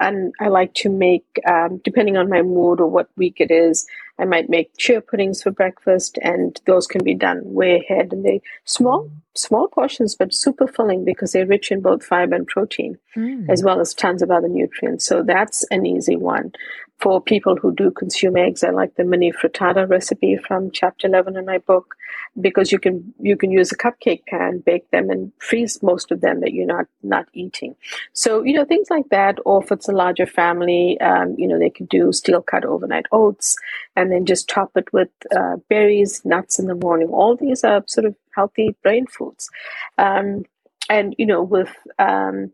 And 0.00 0.32
I 0.40 0.48
like 0.48 0.74
to 0.74 0.90
make, 0.90 1.24
um, 1.46 1.80
depending 1.84 2.16
on 2.16 2.28
my 2.28 2.42
mood 2.42 2.80
or 2.80 2.86
what 2.86 3.08
week 3.16 3.36
it 3.40 3.50
is, 3.50 3.86
I 4.18 4.24
might 4.24 4.48
make 4.48 4.76
chia 4.76 5.00
puddings 5.00 5.42
for 5.42 5.50
breakfast, 5.50 6.18
and 6.22 6.60
those 6.66 6.86
can 6.86 7.02
be 7.02 7.14
done 7.14 7.40
way 7.44 7.76
ahead. 7.80 8.12
And 8.12 8.24
they 8.24 8.42
small, 8.64 9.10
small 9.34 9.68
portions, 9.68 10.14
but 10.14 10.34
super 10.34 10.66
filling 10.66 11.04
because 11.04 11.32
they're 11.32 11.46
rich 11.46 11.70
in 11.72 11.80
both 11.80 12.04
fiber 12.04 12.34
and 12.34 12.46
protein, 12.46 12.98
mm. 13.16 13.48
as 13.48 13.62
well 13.62 13.80
as 13.80 13.94
tons 13.94 14.22
of 14.22 14.30
other 14.30 14.48
nutrients. 14.48 15.06
So 15.06 15.22
that's 15.22 15.64
an 15.70 15.86
easy 15.86 16.16
one. 16.16 16.52
For 17.00 17.20
people 17.20 17.56
who 17.56 17.74
do 17.74 17.90
consume 17.90 18.36
eggs, 18.36 18.62
I 18.62 18.70
like 18.70 18.94
the 18.94 19.02
mini 19.02 19.32
frittata 19.32 19.88
recipe 19.88 20.36
from 20.36 20.70
chapter 20.70 21.08
11 21.08 21.36
in 21.36 21.44
my 21.44 21.58
book 21.58 21.96
because 22.40 22.72
you 22.72 22.78
can 22.78 23.12
you 23.20 23.36
can 23.36 23.50
use 23.50 23.72
a 23.72 23.76
cupcake 23.76 24.24
pan, 24.26 24.62
bake 24.64 24.90
them, 24.90 25.10
and 25.10 25.32
freeze 25.38 25.82
most 25.82 26.10
of 26.10 26.20
them 26.20 26.40
that 26.40 26.52
you're 26.52 26.66
not 26.66 26.86
not 27.02 27.26
eating. 27.32 27.74
So 28.12 28.42
you 28.42 28.54
know 28.54 28.64
things 28.64 28.88
like 28.88 29.08
that. 29.10 29.38
Or 29.44 29.62
if 29.62 29.72
it's 29.72 29.88
a 29.88 29.92
larger 29.92 30.26
family, 30.26 31.00
um, 31.00 31.34
you 31.36 31.46
know 31.48 31.58
they 31.58 31.70
could 31.70 31.88
do 31.88 32.12
steel 32.12 32.40
cut 32.40 32.64
overnight 32.64 33.06
oats 33.12 33.56
and 33.96 34.01
then 34.10 34.26
just 34.26 34.48
top 34.48 34.70
it 34.76 34.92
with 34.92 35.10
uh, 35.36 35.56
berries, 35.68 36.24
nuts 36.24 36.58
in 36.58 36.66
the 36.66 36.74
morning. 36.74 37.08
All 37.08 37.36
these 37.36 37.62
are 37.62 37.84
sort 37.86 38.06
of 38.06 38.16
healthy 38.34 38.74
brain 38.82 39.06
foods, 39.06 39.50
um, 39.98 40.44
and 40.88 41.14
you 41.18 41.26
know 41.26 41.42
with 41.42 41.74
um, 41.98 42.52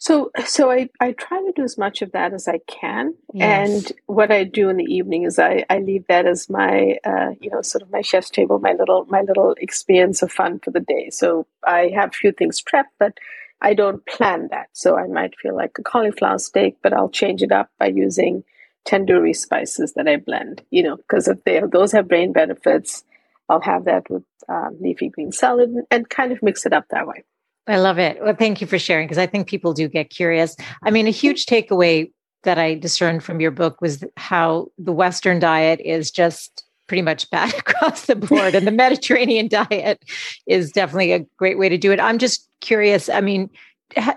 so, 0.00 0.30
so 0.46 0.70
I, 0.70 0.88
I 1.00 1.10
try 1.12 1.38
to 1.38 1.52
do 1.54 1.64
as 1.64 1.76
much 1.76 2.02
of 2.02 2.12
that 2.12 2.32
as 2.32 2.46
I 2.46 2.60
can. 2.68 3.14
Yes. 3.34 3.88
And 3.88 3.92
what 4.06 4.30
I 4.30 4.44
do 4.44 4.68
in 4.68 4.76
the 4.76 4.84
evening 4.84 5.24
is 5.24 5.40
I, 5.40 5.64
I 5.68 5.80
leave 5.80 6.06
that 6.06 6.24
as 6.24 6.48
my, 6.48 6.98
uh, 7.04 7.30
you 7.40 7.50
know, 7.50 7.62
sort 7.62 7.82
of 7.82 7.90
my 7.90 8.00
chef's 8.00 8.30
table, 8.30 8.60
my 8.60 8.74
little, 8.74 9.06
my 9.06 9.22
little 9.22 9.56
experience 9.58 10.22
of 10.22 10.30
fun 10.30 10.60
for 10.60 10.70
the 10.70 10.80
day. 10.80 11.10
So 11.10 11.48
I 11.66 11.90
have 11.96 12.10
a 12.10 12.12
few 12.12 12.30
things 12.30 12.62
prepped, 12.62 12.94
but 13.00 13.18
I 13.60 13.74
don't 13.74 14.06
plan 14.06 14.48
that. 14.52 14.68
So 14.72 14.96
I 14.96 15.08
might 15.08 15.36
feel 15.36 15.56
like 15.56 15.72
a 15.78 15.82
cauliflower 15.82 16.38
steak, 16.38 16.76
but 16.80 16.92
I'll 16.92 17.10
change 17.10 17.42
it 17.42 17.50
up 17.50 17.70
by 17.80 17.86
using 17.88 18.44
tandoori 18.86 19.34
spices 19.34 19.94
that 19.94 20.08
I 20.08 20.16
blend, 20.16 20.62
you 20.70 20.82
know, 20.82 20.96
because 20.96 21.28
if 21.28 21.42
they, 21.44 21.60
those 21.70 21.92
have 21.92 22.08
brain 22.08 22.32
benefits, 22.32 23.04
I'll 23.48 23.60
have 23.60 23.84
that 23.84 24.08
with 24.10 24.24
um, 24.48 24.76
leafy 24.80 25.08
green 25.08 25.32
salad 25.32 25.70
and, 25.70 25.86
and 25.90 26.10
kind 26.10 26.32
of 26.32 26.42
mix 26.42 26.66
it 26.66 26.72
up 26.72 26.86
that 26.90 27.06
way. 27.06 27.24
I 27.66 27.76
love 27.76 27.98
it. 27.98 28.18
Well, 28.22 28.34
thank 28.34 28.60
you 28.60 28.66
for 28.66 28.78
sharing 28.78 29.06
because 29.06 29.18
I 29.18 29.26
think 29.26 29.46
people 29.46 29.74
do 29.74 29.88
get 29.88 30.10
curious. 30.10 30.56
I 30.82 30.90
mean, 30.90 31.06
a 31.06 31.10
huge 31.10 31.44
takeaway 31.44 32.10
that 32.44 32.58
I 32.58 32.74
discerned 32.74 33.22
from 33.22 33.40
your 33.40 33.50
book 33.50 33.80
was 33.80 34.02
how 34.16 34.68
the 34.78 34.92
Western 34.92 35.38
diet 35.38 35.80
is 35.80 36.10
just 36.10 36.64
pretty 36.86 37.02
much 37.02 37.30
bad 37.30 37.52
across 37.58 38.06
the 38.06 38.16
board, 38.16 38.54
and 38.54 38.66
the 38.66 38.72
Mediterranean 38.86 39.48
diet 39.48 40.02
is 40.46 40.72
definitely 40.72 41.12
a 41.12 41.26
great 41.36 41.58
way 41.58 41.68
to 41.68 41.76
do 41.76 41.92
it. 41.92 42.00
I'm 42.00 42.18
just 42.18 42.48
curious. 42.60 43.10
I 43.10 43.20
mean, 43.20 43.50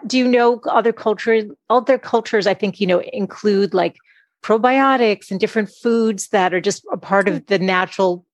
do 0.08 0.18
you 0.18 0.28
know 0.28 0.62
other 0.70 0.94
cultures? 0.94 1.44
Other 1.70 1.98
cultures, 1.98 2.48
I 2.48 2.54
think 2.54 2.80
you 2.80 2.88
know, 2.88 3.02
include 3.14 3.74
like 3.74 3.98
probiotics 4.44 5.32
and 5.32 5.40
different 5.40 5.70
foods 5.70 6.30
that 6.30 6.54
are 6.54 6.62
just 6.62 6.84
a 6.92 6.98
part 6.98 7.28
of 7.28 7.46
the 7.48 7.60
natural 7.60 8.26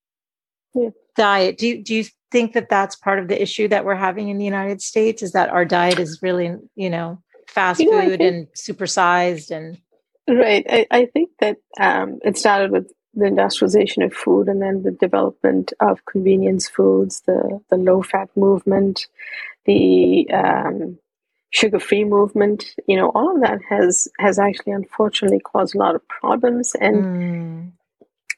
yeah. 0.73 0.89
diet. 1.15 1.57
Do 1.57 1.67
you, 1.67 1.83
do 1.83 1.95
you 1.95 2.05
think 2.31 2.53
that 2.53 2.69
that's 2.69 2.95
part 2.95 3.19
of 3.19 3.27
the 3.27 3.41
issue 3.41 3.67
that 3.67 3.85
we're 3.85 3.95
having 3.95 4.29
in 4.29 4.37
the 4.37 4.45
United 4.45 4.81
States? 4.81 5.21
Is 5.21 5.33
that 5.33 5.49
our 5.49 5.65
diet 5.65 5.99
is 5.99 6.19
really, 6.21 6.55
you 6.75 6.89
know, 6.89 7.21
fast 7.47 7.79
you 7.79 7.91
know, 7.91 8.01
food 8.01 8.19
think, 8.19 8.21
and 8.21 8.47
supersized 8.53 9.51
and 9.51 9.79
right. 10.27 10.65
I, 10.69 10.87
I 10.91 11.05
think 11.05 11.31
that 11.39 11.57
um, 11.79 12.19
it 12.23 12.37
started 12.37 12.71
with 12.71 12.91
the 13.13 13.25
industrialization 13.25 14.03
of 14.03 14.13
food 14.13 14.47
and 14.47 14.61
then 14.61 14.83
the 14.83 14.91
development 14.91 15.73
of 15.79 16.05
convenience 16.05 16.69
foods, 16.69 17.21
the 17.25 17.59
the 17.69 17.77
low 17.77 18.03
fat 18.03 18.29
movement, 18.35 19.07
the 19.65 20.29
um, 20.31 20.99
sugar 21.51 21.79
free 21.79 22.03
movement. 22.03 22.75
You 22.87 22.97
know, 22.97 23.09
all 23.09 23.35
of 23.35 23.41
that 23.41 23.59
has 23.69 24.07
has 24.19 24.39
actually 24.39 24.73
unfortunately 24.73 25.39
caused 25.39 25.75
a 25.75 25.79
lot 25.79 25.95
of 25.95 26.07
problems 26.07 26.75
and. 26.79 27.03
Mm 27.03 27.71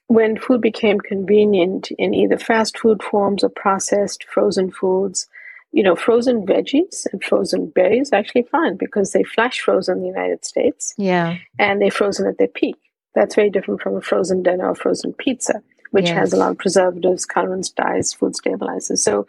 when 0.10 0.40
food 0.40 0.60
became 0.60 1.00
convenient 1.00 1.92
in 1.92 2.16
either 2.16 2.36
fast 2.36 2.80
food 2.80 3.02
forms 3.04 3.44
or 3.44 3.50
processed 3.50 4.24
frozen 4.24 4.72
foods, 4.72 5.28
you 5.72 5.84
know, 5.84 5.96
frozen 5.96 6.48
veggies 6.48 7.06
and 7.12 7.24
frozen 7.24 7.68
berries 7.70 8.12
actually 8.12 8.42
fine 8.42 8.76
because 8.76 9.12
they 9.12 9.24
flash 9.24 9.60
frozen 9.60 9.98
in 9.98 10.02
the 10.02 10.08
United 10.08 10.44
States. 10.44 10.96
Yeah. 10.98 11.38
And 11.60 11.80
they're 11.80 11.92
frozen 11.92 12.26
at 12.26 12.40
their 12.40 12.48
peak. 12.48 12.76
That's 13.14 13.36
very 13.36 13.52
different 13.52 13.82
from 13.82 13.96
a 13.98 14.02
frozen 14.02 14.42
dinner 14.42 14.70
or 14.70 14.74
frozen 14.74 15.14
pizza, 15.14 15.62
which 15.92 16.08
yes. 16.08 16.18
has 16.18 16.34
a 16.34 16.38
lot 16.38 16.52
of 16.52 16.58
preservatives, 16.58 17.28
colorants, 17.28 17.74
dyes, 17.74 18.12
food 18.12 18.36
stabilizers. 18.36 19.04
So 19.04 19.28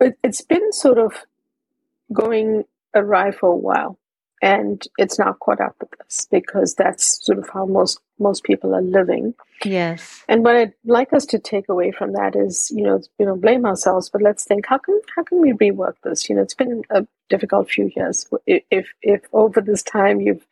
it, 0.00 0.18
it's 0.24 0.40
been 0.40 0.72
sort 0.72 0.98
of 0.98 1.12
going 2.12 2.64
awry 2.94 3.30
for 3.30 3.50
a 3.50 3.56
while 3.56 3.98
and 4.44 4.86
it's 4.98 5.18
now 5.18 5.32
caught 5.32 5.60
up 5.60 5.74
with 5.80 5.98
us 6.02 6.28
because 6.30 6.74
that's 6.74 7.24
sort 7.24 7.38
of 7.38 7.48
how 7.48 7.64
most 7.64 7.98
most 8.18 8.44
people 8.44 8.74
are 8.74 8.82
living. 8.82 9.34
Yes. 9.64 10.22
And 10.28 10.44
what 10.44 10.54
I'd 10.54 10.74
like 10.84 11.14
us 11.14 11.24
to 11.26 11.38
take 11.38 11.68
away 11.68 11.90
from 11.92 12.12
that 12.12 12.36
is, 12.36 12.70
you 12.70 12.82
know, 12.82 13.00
you 13.18 13.24
know, 13.24 13.36
blame 13.36 13.64
ourselves, 13.64 14.10
but 14.10 14.20
let's 14.20 14.44
think 14.44 14.66
how 14.66 14.78
can 14.78 15.00
how 15.16 15.22
can 15.22 15.40
we 15.40 15.52
rework 15.52 15.94
this? 16.04 16.28
You 16.28 16.36
know, 16.36 16.42
it's 16.42 16.54
been 16.54 16.82
a 16.90 17.06
difficult 17.30 17.70
few 17.70 17.90
years. 17.96 18.28
If 18.46 18.88
if 19.00 19.22
over 19.32 19.62
this 19.62 19.82
time 19.82 20.20
you've 20.20 20.46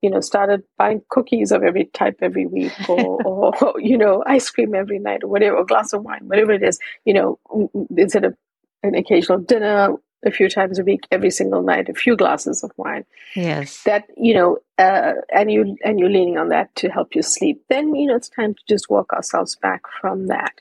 you 0.00 0.10
know, 0.10 0.20
started 0.20 0.62
buying 0.76 1.02
cookies 1.08 1.50
of 1.50 1.64
every 1.64 1.86
type 1.86 2.18
every 2.22 2.46
week, 2.46 2.72
or, 2.88 3.52
or 3.56 3.80
you 3.80 3.98
know, 3.98 4.22
ice 4.26 4.48
cream 4.48 4.72
every 4.74 5.00
night, 5.00 5.24
or 5.24 5.28
whatever, 5.28 5.58
a 5.58 5.66
glass 5.66 5.92
of 5.92 6.04
wine, 6.04 6.28
whatever 6.28 6.52
it 6.52 6.62
is. 6.62 6.78
You 7.04 7.14
know, 7.14 7.78
instead 7.96 8.24
of 8.24 8.36
an 8.84 8.94
occasional 8.94 9.40
dinner, 9.40 9.96
a 10.24 10.30
few 10.30 10.48
times 10.48 10.78
a 10.78 10.84
week, 10.84 11.06
every 11.10 11.30
single 11.30 11.62
night, 11.62 11.88
a 11.88 11.94
few 11.94 12.16
glasses 12.16 12.62
of 12.64 12.72
wine. 12.76 13.04
Yes. 13.36 13.82
That 13.84 14.04
you 14.16 14.34
know, 14.34 14.58
uh, 14.78 15.12
and 15.32 15.50
you 15.50 15.76
and 15.84 15.98
you're 15.98 16.10
leaning 16.10 16.38
on 16.38 16.48
that 16.48 16.74
to 16.76 16.88
help 16.88 17.14
you 17.14 17.22
sleep. 17.22 17.62
Then 17.68 17.94
you 17.94 18.06
know 18.06 18.16
it's 18.16 18.28
time 18.28 18.54
to 18.54 18.60
just 18.68 18.90
walk 18.90 19.12
ourselves 19.12 19.56
back 19.56 19.82
from 20.00 20.26
that 20.26 20.60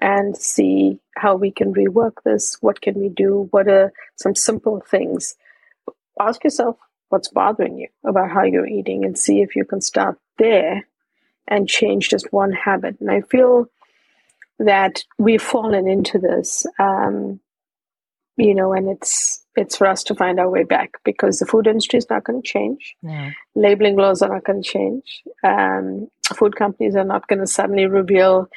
and 0.00 0.36
see 0.36 1.00
how 1.16 1.36
we 1.36 1.50
can 1.50 1.72
rework 1.72 2.22
this. 2.24 2.58
What 2.60 2.80
can 2.80 2.94
we 3.00 3.08
do? 3.08 3.48
What 3.50 3.68
are 3.68 3.92
some 4.16 4.34
simple 4.34 4.82
things? 4.90 5.36
Ask 6.20 6.44
yourself 6.44 6.76
what's 7.08 7.28
bothering 7.28 7.78
you 7.78 7.88
about 8.04 8.30
how 8.30 8.42
you're 8.42 8.66
eating, 8.66 9.04
and 9.04 9.16
see 9.16 9.40
if 9.40 9.54
you 9.54 9.64
can 9.64 9.80
start 9.80 10.18
there 10.38 10.86
and 11.48 11.68
change 11.68 12.08
just 12.08 12.32
one 12.32 12.52
habit. 12.52 12.96
And 13.00 13.10
I 13.10 13.20
feel 13.20 13.70
that 14.58 15.04
we've 15.18 15.42
fallen 15.42 15.86
into 15.86 16.18
this. 16.18 16.66
Um, 16.78 17.40
you 18.36 18.54
know, 18.54 18.72
and 18.72 18.88
it's 18.88 19.44
it's 19.56 19.76
for 19.76 19.86
us 19.86 20.02
to 20.04 20.14
find 20.14 20.38
our 20.38 20.50
way 20.50 20.64
back 20.64 20.92
because 21.04 21.38
the 21.38 21.46
food 21.46 21.66
industry 21.66 21.98
is 21.98 22.10
not 22.10 22.24
going 22.24 22.40
to 22.40 22.46
change. 22.46 22.94
Yeah. 23.02 23.30
Labeling 23.54 23.96
laws 23.96 24.20
are 24.20 24.28
not 24.28 24.44
going 24.44 24.62
to 24.62 24.68
change. 24.68 25.22
Um, 25.42 26.08
food 26.34 26.56
companies 26.56 26.94
are 26.94 27.04
not 27.04 27.26
going 27.28 27.38
to 27.38 27.46
suddenly 27.46 27.86
reveal 27.86 28.48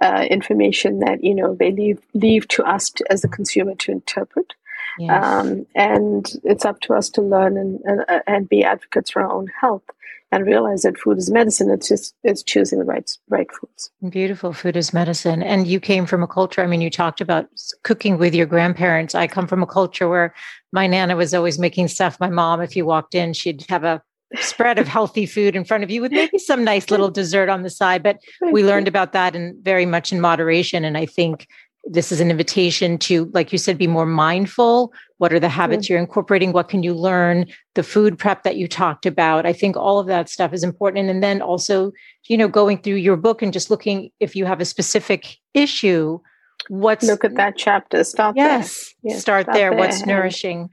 uh, 0.00 0.26
information 0.30 1.00
that 1.00 1.22
you 1.22 1.34
know 1.34 1.54
they 1.54 1.70
leave 1.70 2.00
leave 2.14 2.48
to 2.48 2.64
us 2.64 2.90
to, 2.90 3.04
as 3.10 3.24
a 3.24 3.28
consumer 3.28 3.74
to 3.76 3.92
interpret. 3.92 4.52
Yes. 4.98 5.24
Um, 5.24 5.66
and 5.74 6.30
it's 6.44 6.66
up 6.66 6.80
to 6.80 6.92
us 6.92 7.08
to 7.10 7.22
learn 7.22 7.56
and, 7.56 7.80
and, 7.84 8.22
and 8.26 8.48
be 8.48 8.62
advocates 8.62 9.10
for 9.10 9.22
our 9.22 9.32
own 9.32 9.46
health 9.58 9.84
and 10.32 10.46
realize 10.46 10.82
that 10.82 10.98
food 10.98 11.18
is 11.18 11.30
medicine. 11.30 11.70
It's 11.70 11.88
just 11.88 12.14
it's 12.24 12.42
choosing 12.42 12.78
the 12.78 12.86
right 12.86 13.08
right 13.28 13.48
foods. 13.52 13.90
Beautiful 14.08 14.54
food 14.54 14.76
is 14.76 14.92
medicine. 14.92 15.42
And 15.42 15.66
you 15.66 15.78
came 15.78 16.06
from 16.06 16.22
a 16.22 16.26
culture. 16.26 16.62
I 16.62 16.66
mean, 16.66 16.80
you 16.80 16.90
talked 16.90 17.20
about 17.20 17.46
cooking 17.84 18.18
with 18.18 18.34
your 18.34 18.46
grandparents. 18.46 19.14
I 19.14 19.26
come 19.26 19.46
from 19.46 19.62
a 19.62 19.66
culture 19.66 20.08
where 20.08 20.34
my 20.72 20.86
nana 20.86 21.14
was 21.14 21.34
always 21.34 21.58
making 21.58 21.88
stuff. 21.88 22.18
My 22.18 22.30
mom, 22.30 22.62
if 22.62 22.74
you 22.74 22.86
walked 22.86 23.14
in, 23.14 23.34
she'd 23.34 23.64
have 23.68 23.84
a 23.84 24.02
spread 24.40 24.78
of 24.78 24.88
healthy 24.88 25.26
food 25.26 25.54
in 25.54 25.64
front 25.66 25.84
of 25.84 25.90
you 25.90 26.00
with 26.00 26.10
maybe 26.10 26.38
some 26.38 26.64
nice 26.64 26.90
little 26.90 27.10
dessert 27.10 27.50
on 27.50 27.62
the 27.62 27.70
side. 27.70 28.02
But 28.02 28.18
we 28.50 28.64
learned 28.64 28.88
about 28.88 29.12
that 29.12 29.36
and 29.36 29.62
very 29.62 29.84
much 29.84 30.10
in 30.10 30.20
moderation. 30.22 30.82
And 30.82 30.96
I 30.96 31.04
think 31.04 31.46
this 31.84 32.12
is 32.12 32.20
an 32.20 32.30
invitation 32.30 32.96
to 32.96 33.30
like 33.34 33.52
you 33.52 33.58
said 33.58 33.76
be 33.76 33.86
more 33.86 34.06
mindful. 34.06 34.92
What 35.18 35.32
are 35.32 35.40
the 35.40 35.48
habits 35.48 35.88
you're 35.88 35.98
incorporating? 35.98 36.52
What 36.52 36.68
can 36.68 36.82
you 36.82 36.94
learn? 36.94 37.46
The 37.74 37.82
food 37.82 38.18
prep 38.18 38.44
that 38.44 38.56
you 38.56 38.68
talked 38.68 39.04
about. 39.04 39.46
I 39.46 39.52
think 39.52 39.76
all 39.76 39.98
of 39.98 40.06
that 40.06 40.28
stuff 40.28 40.52
is 40.52 40.62
important. 40.62 41.10
And 41.10 41.22
then 41.22 41.42
also 41.42 41.92
you 42.28 42.36
know 42.36 42.48
going 42.48 42.78
through 42.78 42.96
your 42.96 43.16
book 43.16 43.42
and 43.42 43.52
just 43.52 43.70
looking 43.70 44.10
if 44.20 44.36
you 44.36 44.44
have 44.44 44.60
a 44.60 44.64
specific 44.64 45.36
issue 45.54 46.20
what's 46.68 47.04
look 47.04 47.24
at 47.24 47.34
that 47.34 47.56
chapter. 47.56 48.04
Start 48.04 48.36
yes, 48.36 48.94
there. 49.02 49.12
Yes, 49.12 49.20
start, 49.20 49.46
there. 49.46 49.70
there. 49.70 49.74
what's 49.74 50.06
nourishing? 50.06 50.70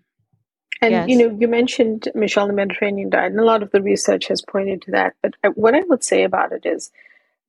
And 0.82 0.92
yes. 0.92 1.10
you 1.10 1.18
know 1.18 1.38
you 1.40 1.48
mentioned 1.48 2.08
Michele 2.16 2.48
the 2.48 2.54
mediterranean 2.54 3.10
diet 3.10 3.32
and 3.32 3.40
a 3.40 3.46
lot 3.46 3.64
of 3.64 3.72
the 3.72 3.82
research 3.82 4.28
has 4.28 4.42
pointed 4.42 4.82
to 4.84 4.92
that. 4.92 5.16
But 5.22 5.34
uh, 5.44 5.50
what 5.50 5.76
i 5.76 5.82
would 5.82 6.04
say 6.04 6.24
about 6.24 6.52
it 6.52 6.66
is 6.66 6.92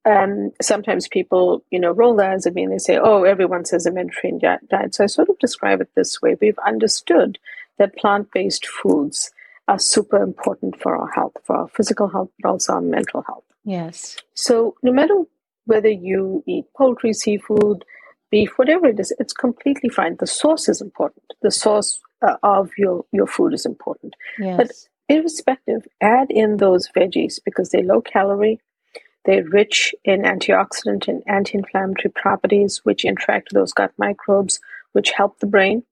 um, 0.04 0.50
sometimes 0.62 1.08
people, 1.08 1.64
you 1.70 1.78
know, 1.78 1.90
roll 1.90 2.16
their 2.16 2.32
eyes 2.32 2.46
at 2.46 2.54
me 2.54 2.64
and 2.64 2.72
they 2.72 2.78
say, 2.78 2.98
oh, 2.98 3.24
everyone 3.24 3.64
says 3.64 3.86
a 3.86 3.92
Mediterranean 3.92 4.58
diet. 4.68 4.94
So 4.94 5.04
I 5.04 5.06
sort 5.06 5.28
of 5.28 5.38
describe 5.38 5.80
it 5.80 5.90
this 5.94 6.22
way. 6.22 6.36
We've 6.40 6.58
understood 6.66 7.38
that 7.78 7.96
plant-based 7.96 8.66
foods 8.66 9.30
are 9.68 9.78
super 9.78 10.22
important 10.22 10.80
for 10.80 10.96
our 10.96 11.10
health, 11.10 11.36
for 11.44 11.56
our 11.56 11.68
physical 11.68 12.08
health, 12.08 12.30
but 12.40 12.48
also 12.48 12.74
our 12.74 12.80
mental 12.80 13.22
health. 13.22 13.44
Yes. 13.64 14.16
So 14.34 14.74
no 14.82 14.92
matter 14.92 15.22
whether 15.66 15.90
you 15.90 16.42
eat 16.46 16.64
poultry, 16.76 17.12
seafood, 17.12 17.84
beef, 18.30 18.50
whatever 18.56 18.86
it 18.86 18.98
is, 18.98 19.12
it's 19.18 19.32
completely 19.32 19.90
fine. 19.90 20.16
The 20.18 20.26
source 20.26 20.68
is 20.68 20.80
important. 20.80 21.24
The 21.42 21.50
source 21.50 22.00
uh, 22.26 22.36
of 22.42 22.70
your, 22.78 23.04
your 23.12 23.26
food 23.26 23.52
is 23.52 23.66
important. 23.66 24.14
Yes. 24.38 24.56
But 24.56 24.70
irrespective, 25.14 25.86
add 26.00 26.30
in 26.30 26.56
those 26.56 26.88
veggies 26.96 27.38
because 27.44 27.70
they're 27.70 27.82
low 27.82 28.00
calorie, 28.00 28.60
they're 29.24 29.44
rich 29.44 29.94
in 30.04 30.22
antioxidant 30.22 31.08
and 31.08 31.22
anti-inflammatory 31.26 32.12
properties, 32.12 32.80
which 32.84 33.04
interact 33.04 33.48
with 33.48 33.60
those 33.60 33.72
gut 33.72 33.92
microbes, 33.98 34.60
which 34.92 35.10
help 35.10 35.38
the 35.38 35.46
brain. 35.46 35.84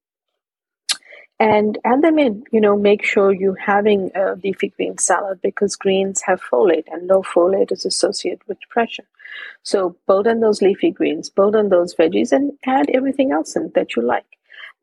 And 1.40 1.78
add 1.84 2.02
them 2.02 2.18
in. 2.18 2.42
You 2.50 2.60
know, 2.60 2.76
make 2.76 3.04
sure 3.04 3.32
you're 3.32 3.54
having 3.54 4.10
a 4.16 4.34
leafy 4.42 4.68
green 4.76 4.98
salad 4.98 5.40
because 5.40 5.76
greens 5.76 6.22
have 6.22 6.42
folate, 6.42 6.88
and 6.90 7.06
low 7.06 7.22
folate 7.22 7.70
is 7.70 7.84
associated 7.84 8.40
with 8.48 8.60
depression. 8.60 9.04
So 9.62 9.96
build 10.06 10.26
on 10.26 10.40
those 10.40 10.62
leafy 10.62 10.90
greens, 10.90 11.30
build 11.30 11.54
on 11.54 11.68
those 11.68 11.94
veggies, 11.94 12.32
and 12.32 12.52
add 12.66 12.90
everything 12.90 13.30
else 13.30 13.54
in 13.54 13.70
that 13.76 13.94
you 13.94 14.02
like. 14.02 14.24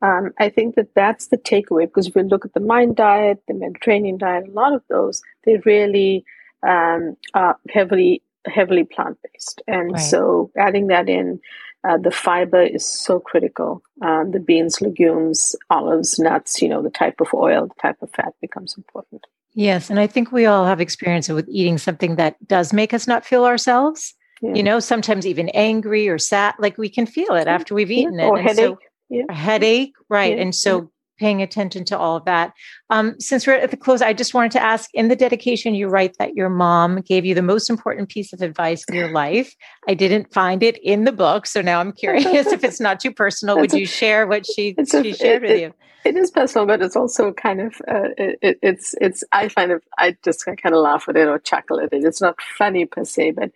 Um, 0.02 0.32
I 0.38 0.48
think 0.48 0.76
that 0.76 0.94
that's 0.94 1.28
the 1.28 1.38
takeaway 1.38 1.86
because 1.86 2.06
if 2.06 2.16
you 2.16 2.22
look 2.22 2.44
at 2.44 2.54
the 2.54 2.60
Mind 2.60 2.96
diet, 2.96 3.42
the 3.48 3.54
Mediterranean 3.54 4.18
diet, 4.18 4.48
a 4.48 4.50
lot 4.50 4.74
of 4.74 4.82
those, 4.88 5.22
they 5.44 5.56
really 5.64 6.24
um, 6.62 7.16
are 7.34 7.58
heavily 7.70 8.22
heavily 8.50 8.84
plant 8.84 9.18
based. 9.32 9.62
And 9.66 9.92
right. 9.92 10.00
so 10.00 10.50
adding 10.56 10.88
that 10.88 11.08
in, 11.08 11.40
uh, 11.88 11.98
the 11.98 12.10
fiber 12.10 12.62
is 12.62 12.84
so 12.84 13.20
critical. 13.20 13.82
Um, 14.02 14.32
the 14.32 14.40
beans, 14.40 14.80
legumes, 14.80 15.54
olives, 15.70 16.18
nuts, 16.18 16.60
you 16.60 16.68
know, 16.68 16.82
the 16.82 16.90
type 16.90 17.20
of 17.20 17.28
oil, 17.32 17.68
the 17.68 17.80
type 17.80 17.96
of 18.02 18.10
fat 18.10 18.34
becomes 18.40 18.74
important. 18.76 19.24
Yes. 19.54 19.88
And 19.88 20.00
I 20.00 20.06
think 20.06 20.32
we 20.32 20.46
all 20.46 20.66
have 20.66 20.80
experience 20.80 21.28
with 21.28 21.48
eating 21.48 21.78
something 21.78 22.16
that 22.16 22.36
does 22.46 22.72
make 22.72 22.92
us 22.92 23.06
not 23.06 23.24
feel 23.24 23.44
ourselves. 23.44 24.14
Yeah. 24.42 24.54
You 24.54 24.62
know, 24.62 24.80
sometimes 24.80 25.26
even 25.26 25.48
angry 25.50 26.08
or 26.08 26.18
sad, 26.18 26.54
like 26.58 26.76
we 26.76 26.90
can 26.90 27.06
feel 27.06 27.34
it 27.34 27.46
after 27.46 27.74
we've 27.74 27.90
eaten 27.90 28.18
yeah. 28.18 28.26
it. 28.26 28.28
Or 28.28 28.36
and 28.36 28.48
headache. 28.48 28.64
So, 28.66 28.78
yeah. 29.08 29.22
A 29.30 29.34
headache, 29.34 29.94
right. 30.10 30.38
And 30.38 30.54
so 30.54 30.90
paying 31.18 31.42
attention 31.42 31.84
to 31.86 31.98
all 31.98 32.16
of 32.16 32.24
that. 32.24 32.52
Um, 32.90 33.18
since 33.18 33.46
we're 33.46 33.54
at 33.54 33.70
the 33.70 33.76
close, 33.76 34.02
I 34.02 34.12
just 34.12 34.34
wanted 34.34 34.52
to 34.52 34.62
ask 34.62 34.90
in 34.94 35.08
the 35.08 35.16
dedication, 35.16 35.74
you 35.74 35.88
write 35.88 36.16
that 36.18 36.34
your 36.34 36.48
mom 36.48 37.00
gave 37.00 37.24
you 37.24 37.34
the 37.34 37.42
most 37.42 37.70
important 37.70 38.08
piece 38.08 38.32
of 38.32 38.42
advice 38.42 38.84
in 38.88 38.94
your 38.94 39.10
life. 39.10 39.54
I 39.88 39.94
didn't 39.94 40.32
find 40.32 40.62
it 40.62 40.78
in 40.82 41.04
the 41.04 41.12
book. 41.12 41.46
So 41.46 41.60
now 41.60 41.80
I'm 41.80 41.92
curious 41.92 42.46
if 42.46 42.64
it's 42.64 42.80
not 42.80 43.00
too 43.00 43.12
personal, 43.12 43.58
would 43.58 43.72
you 43.72 43.86
share 43.86 44.26
what 44.26 44.46
she, 44.46 44.74
she 44.90 45.10
a, 45.10 45.14
shared 45.14 45.44
it, 45.44 45.48
with 45.48 45.60
you? 45.60 45.74
It 46.04 46.16
is 46.16 46.30
personal, 46.30 46.66
but 46.66 46.82
it's 46.82 46.94
also 46.94 47.32
kind 47.32 47.60
of, 47.60 47.74
uh, 47.88 48.10
it, 48.16 48.58
it's, 48.62 48.94
it's, 49.00 49.24
I 49.32 49.48
find 49.48 49.72
it, 49.72 49.82
I 49.98 50.16
just 50.24 50.46
kind 50.46 50.74
of 50.74 50.80
laugh 50.80 51.08
at 51.08 51.16
it 51.16 51.26
or 51.26 51.38
chuckle 51.40 51.80
at 51.80 51.92
it. 51.92 52.04
It's 52.04 52.20
not 52.20 52.40
funny 52.40 52.84
per 52.84 53.04
se, 53.04 53.32
but 53.32 53.50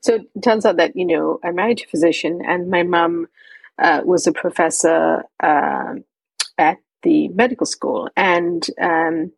so 0.00 0.14
it 0.16 0.42
turns 0.42 0.66
out 0.66 0.78
that, 0.78 0.96
you 0.96 1.04
know, 1.04 1.38
I'm 1.44 1.54
married 1.54 1.78
to 1.78 1.84
a 1.84 1.88
physician 1.88 2.40
and 2.44 2.70
my 2.70 2.82
mom 2.82 3.28
uh, 3.78 4.00
was 4.04 4.26
a 4.26 4.32
professor 4.32 5.22
uh, 5.40 5.94
at 6.58 6.78
the 7.02 7.28
medical 7.28 7.66
school. 7.66 8.08
And 8.16 8.66
um, 8.80 9.32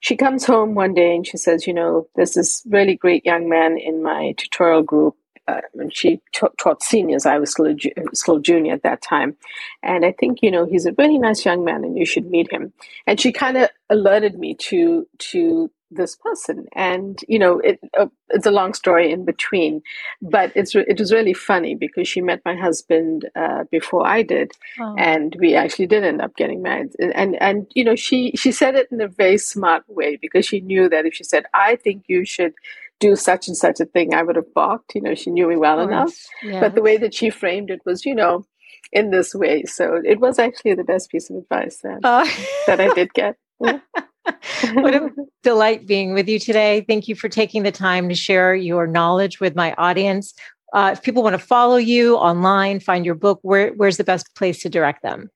she 0.00 0.16
comes 0.16 0.44
home 0.44 0.74
one 0.74 0.94
day 0.94 1.14
and 1.14 1.26
she 1.26 1.36
says, 1.36 1.66
You 1.66 1.74
know, 1.74 2.08
there's 2.16 2.34
this 2.34 2.62
really 2.68 2.96
great 2.96 3.24
young 3.24 3.48
man 3.48 3.78
in 3.78 4.02
my 4.02 4.34
tutorial 4.36 4.82
group. 4.82 5.16
Uh, 5.48 5.60
and 5.74 5.94
she 5.94 6.20
t- 6.32 6.46
taught 6.56 6.84
seniors. 6.84 7.26
I 7.26 7.38
was 7.38 7.50
still 7.50 7.66
a, 7.66 7.74
ju- 7.74 7.90
still 8.12 8.38
junior 8.38 8.74
at 8.74 8.84
that 8.84 9.02
time. 9.02 9.36
And 9.82 10.04
I 10.04 10.12
think, 10.12 10.38
you 10.40 10.52
know, 10.52 10.66
he's 10.66 10.86
a 10.86 10.94
really 10.96 11.18
nice 11.18 11.44
young 11.44 11.64
man 11.64 11.82
and 11.82 11.98
you 11.98 12.06
should 12.06 12.30
meet 12.30 12.52
him. 12.52 12.72
And 13.08 13.20
she 13.20 13.32
kind 13.32 13.56
of 13.56 13.68
alerted 13.90 14.38
me 14.38 14.54
to, 14.54 15.04
to 15.18 15.70
this 15.94 16.16
person 16.16 16.66
and 16.74 17.20
you 17.28 17.38
know 17.38 17.58
it, 17.58 17.78
uh, 17.98 18.06
it's 18.30 18.46
a 18.46 18.50
long 18.50 18.74
story 18.74 19.10
in 19.12 19.24
between 19.24 19.82
but 20.20 20.52
it's 20.54 20.74
it 20.74 20.98
was 20.98 21.12
really 21.12 21.34
funny 21.34 21.74
because 21.74 22.08
she 22.08 22.20
met 22.20 22.40
my 22.44 22.56
husband 22.56 23.28
uh, 23.36 23.64
before 23.70 24.06
I 24.06 24.22
did 24.22 24.52
oh. 24.80 24.94
and 24.98 25.36
we 25.38 25.54
actually 25.54 25.86
did 25.86 26.04
end 26.04 26.20
up 26.20 26.36
getting 26.36 26.62
married 26.62 26.92
and 26.98 27.40
and 27.40 27.66
you 27.74 27.84
know 27.84 27.96
she 27.96 28.32
she 28.36 28.52
said 28.52 28.74
it 28.74 28.88
in 28.90 29.00
a 29.00 29.08
very 29.08 29.38
smart 29.38 29.84
way 29.88 30.16
because 30.16 30.46
she 30.46 30.60
knew 30.60 30.88
that 30.88 31.06
if 31.06 31.14
she 31.14 31.24
said 31.24 31.44
I 31.54 31.76
think 31.76 32.04
you 32.08 32.24
should 32.24 32.54
do 33.00 33.16
such 33.16 33.48
and 33.48 33.56
such 33.56 33.80
a 33.80 33.84
thing 33.84 34.14
I 34.14 34.22
would 34.22 34.36
have 34.36 34.54
balked 34.54 34.94
you 34.94 35.02
know 35.02 35.14
she 35.14 35.30
knew 35.30 35.48
me 35.48 35.56
well 35.56 35.80
enough 35.80 36.14
yes. 36.42 36.60
but 36.60 36.74
the 36.74 36.82
way 36.82 36.96
that 36.98 37.14
she 37.14 37.30
framed 37.30 37.70
it 37.70 37.80
was 37.84 38.04
you 38.04 38.14
know 38.14 38.44
in 38.92 39.10
this 39.10 39.34
way 39.34 39.64
so 39.64 40.00
it 40.04 40.20
was 40.20 40.38
actually 40.38 40.74
the 40.74 40.84
best 40.84 41.10
piece 41.10 41.30
of 41.30 41.36
advice 41.36 41.78
that, 41.78 42.00
oh. 42.04 42.30
that 42.66 42.80
I 42.80 42.92
did 42.94 43.12
get 43.14 43.36
yeah. 43.60 43.80
what 44.74 44.94
a 44.94 45.10
delight 45.42 45.86
being 45.86 46.14
with 46.14 46.28
you 46.28 46.38
today. 46.38 46.84
Thank 46.86 47.08
you 47.08 47.14
for 47.14 47.28
taking 47.28 47.62
the 47.62 47.72
time 47.72 48.08
to 48.08 48.14
share 48.14 48.54
your 48.54 48.86
knowledge 48.86 49.40
with 49.40 49.56
my 49.56 49.74
audience. 49.74 50.34
Uh, 50.72 50.90
if 50.92 51.02
people 51.02 51.22
want 51.22 51.34
to 51.34 51.44
follow 51.44 51.76
you 51.76 52.16
online, 52.16 52.80
find 52.80 53.04
your 53.04 53.14
book, 53.14 53.40
where, 53.42 53.72
where's 53.72 53.96
the 53.98 54.04
best 54.04 54.34
place 54.34 54.62
to 54.62 54.68
direct 54.68 55.02
them? 55.02 55.30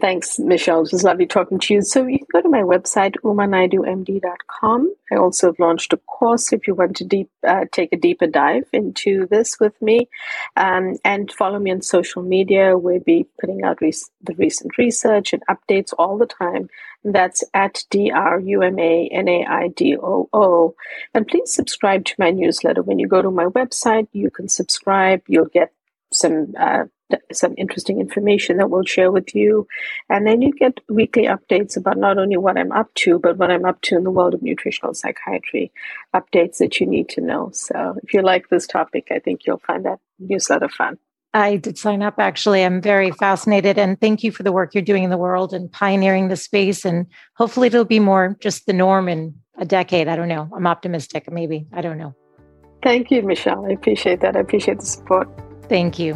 Thanks, 0.00 0.38
Michele. 0.40 0.82
It 0.82 0.92
was 0.92 1.04
lovely 1.04 1.26
talking 1.26 1.60
to 1.60 1.74
you. 1.74 1.82
So 1.82 2.06
you 2.06 2.18
can 2.18 2.26
go 2.32 2.42
to 2.42 2.48
my 2.48 2.62
website, 2.62 3.14
umanaidoomd.com. 3.22 4.94
I 5.12 5.14
also 5.14 5.46
have 5.46 5.60
launched 5.60 5.92
a 5.92 5.96
course 5.96 6.52
if 6.52 6.66
you 6.66 6.74
want 6.74 6.96
to 6.96 7.04
deep, 7.04 7.30
uh, 7.46 7.66
take 7.70 7.92
a 7.92 7.96
deeper 7.96 8.26
dive 8.26 8.64
into 8.72 9.26
this 9.28 9.60
with 9.60 9.80
me. 9.80 10.08
Um, 10.56 10.96
and 11.04 11.30
follow 11.30 11.60
me 11.60 11.70
on 11.70 11.82
social 11.82 12.22
media. 12.22 12.76
We'll 12.76 12.98
be 12.98 13.28
putting 13.40 13.62
out 13.62 13.78
the 13.78 14.34
recent 14.36 14.76
research 14.76 15.32
and 15.32 15.44
updates 15.46 15.92
all 15.96 16.18
the 16.18 16.26
time. 16.26 16.68
That's 17.04 17.44
at 17.54 17.84
D-R-U-M-A-N-A-I-D-O-O. 17.90 20.74
And 21.14 21.28
please 21.28 21.52
subscribe 21.52 22.04
to 22.06 22.14
my 22.18 22.30
newsletter. 22.30 22.82
When 22.82 22.98
you 22.98 23.08
go 23.08 23.22
to 23.22 23.30
my 23.30 23.46
website, 23.46 24.08
you 24.12 24.30
can 24.30 24.48
subscribe. 24.48 25.22
You'll 25.28 25.46
get 25.46 25.72
some 26.12 26.54
uh, 26.58 26.84
some 27.32 27.54
interesting 27.56 28.00
information 28.00 28.56
that 28.56 28.70
we'll 28.70 28.84
share 28.84 29.12
with 29.12 29.34
you. 29.34 29.66
And 30.08 30.26
then 30.26 30.42
you 30.42 30.52
get 30.52 30.80
weekly 30.88 31.24
updates 31.24 31.76
about 31.76 31.98
not 31.98 32.18
only 32.18 32.36
what 32.36 32.58
I'm 32.58 32.72
up 32.72 32.92
to, 32.94 33.18
but 33.18 33.36
what 33.36 33.50
I'm 33.50 33.64
up 33.64 33.80
to 33.82 33.96
in 33.96 34.04
the 34.04 34.10
world 34.10 34.34
of 34.34 34.42
nutritional 34.42 34.94
psychiatry, 34.94 35.72
updates 36.14 36.58
that 36.58 36.80
you 36.80 36.86
need 36.86 37.08
to 37.10 37.20
know. 37.20 37.50
So 37.52 37.96
if 38.02 38.12
you 38.12 38.22
like 38.22 38.48
this 38.48 38.66
topic, 38.66 39.08
I 39.10 39.20
think 39.20 39.46
you'll 39.46 39.58
find 39.58 39.84
that 39.84 40.00
newsletter 40.18 40.68
fun. 40.68 40.98
I 41.36 41.56
did 41.56 41.76
sign 41.76 42.02
up 42.02 42.14
actually. 42.18 42.64
I'm 42.64 42.80
very 42.80 43.10
fascinated 43.10 43.76
and 43.76 44.00
thank 44.00 44.24
you 44.24 44.32
for 44.32 44.42
the 44.42 44.52
work 44.52 44.74
you're 44.74 44.82
doing 44.82 45.04
in 45.04 45.10
the 45.10 45.18
world 45.18 45.52
and 45.52 45.70
pioneering 45.70 46.28
the 46.28 46.36
space. 46.36 46.82
And 46.86 47.06
hopefully 47.34 47.66
it'll 47.66 47.84
be 47.84 48.00
more 48.00 48.38
just 48.40 48.64
the 48.64 48.72
norm 48.72 49.06
in 49.06 49.34
a 49.58 49.66
decade. 49.66 50.08
I 50.08 50.16
don't 50.16 50.28
know. 50.28 50.48
I'm 50.56 50.66
optimistic, 50.66 51.30
maybe. 51.30 51.66
I 51.74 51.82
don't 51.82 51.98
know. 51.98 52.14
Thank 52.82 53.10
you, 53.10 53.20
Michele. 53.22 53.66
I 53.66 53.72
appreciate 53.72 54.20
that. 54.22 54.34
I 54.34 54.40
appreciate 54.40 54.80
the 54.80 54.86
support. 54.86 55.28
Thank 55.68 55.98
you. 55.98 56.14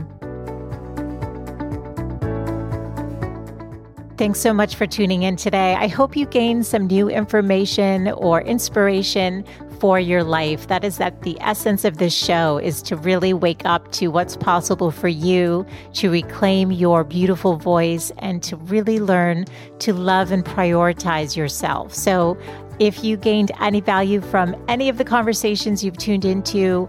Thanks 4.16 4.40
so 4.40 4.54
much 4.54 4.74
for 4.74 4.86
tuning 4.86 5.22
in 5.22 5.36
today. 5.36 5.74
I 5.74 5.88
hope 5.88 6.16
you 6.16 6.24
gained 6.24 6.64
some 6.64 6.86
new 6.86 7.10
information 7.10 8.08
or 8.08 8.40
inspiration 8.40 9.44
for 9.80 9.98
your 9.98 10.22
life. 10.22 10.68
That 10.68 10.84
is 10.84 10.98
that 10.98 11.22
the 11.22 11.36
essence 11.40 11.84
of 11.84 11.96
this 11.96 12.14
show 12.14 12.58
is 12.58 12.82
to 12.82 12.96
really 12.96 13.32
wake 13.32 13.64
up 13.64 13.90
to 13.92 14.08
what's 14.08 14.36
possible 14.36 14.90
for 14.90 15.08
you, 15.08 15.66
to 15.94 16.10
reclaim 16.10 16.70
your 16.70 17.02
beautiful 17.02 17.56
voice 17.56 18.12
and 18.18 18.42
to 18.44 18.56
really 18.56 19.00
learn 19.00 19.46
to 19.80 19.94
love 19.94 20.30
and 20.30 20.44
prioritize 20.44 21.34
yourself. 21.34 21.94
So 21.94 22.38
if 22.78 23.02
you 23.02 23.16
gained 23.16 23.50
any 23.60 23.80
value 23.80 24.20
from 24.20 24.54
any 24.68 24.88
of 24.88 24.98
the 24.98 25.04
conversations 25.04 25.82
you've 25.82 25.98
tuned 25.98 26.24
into, 26.24 26.88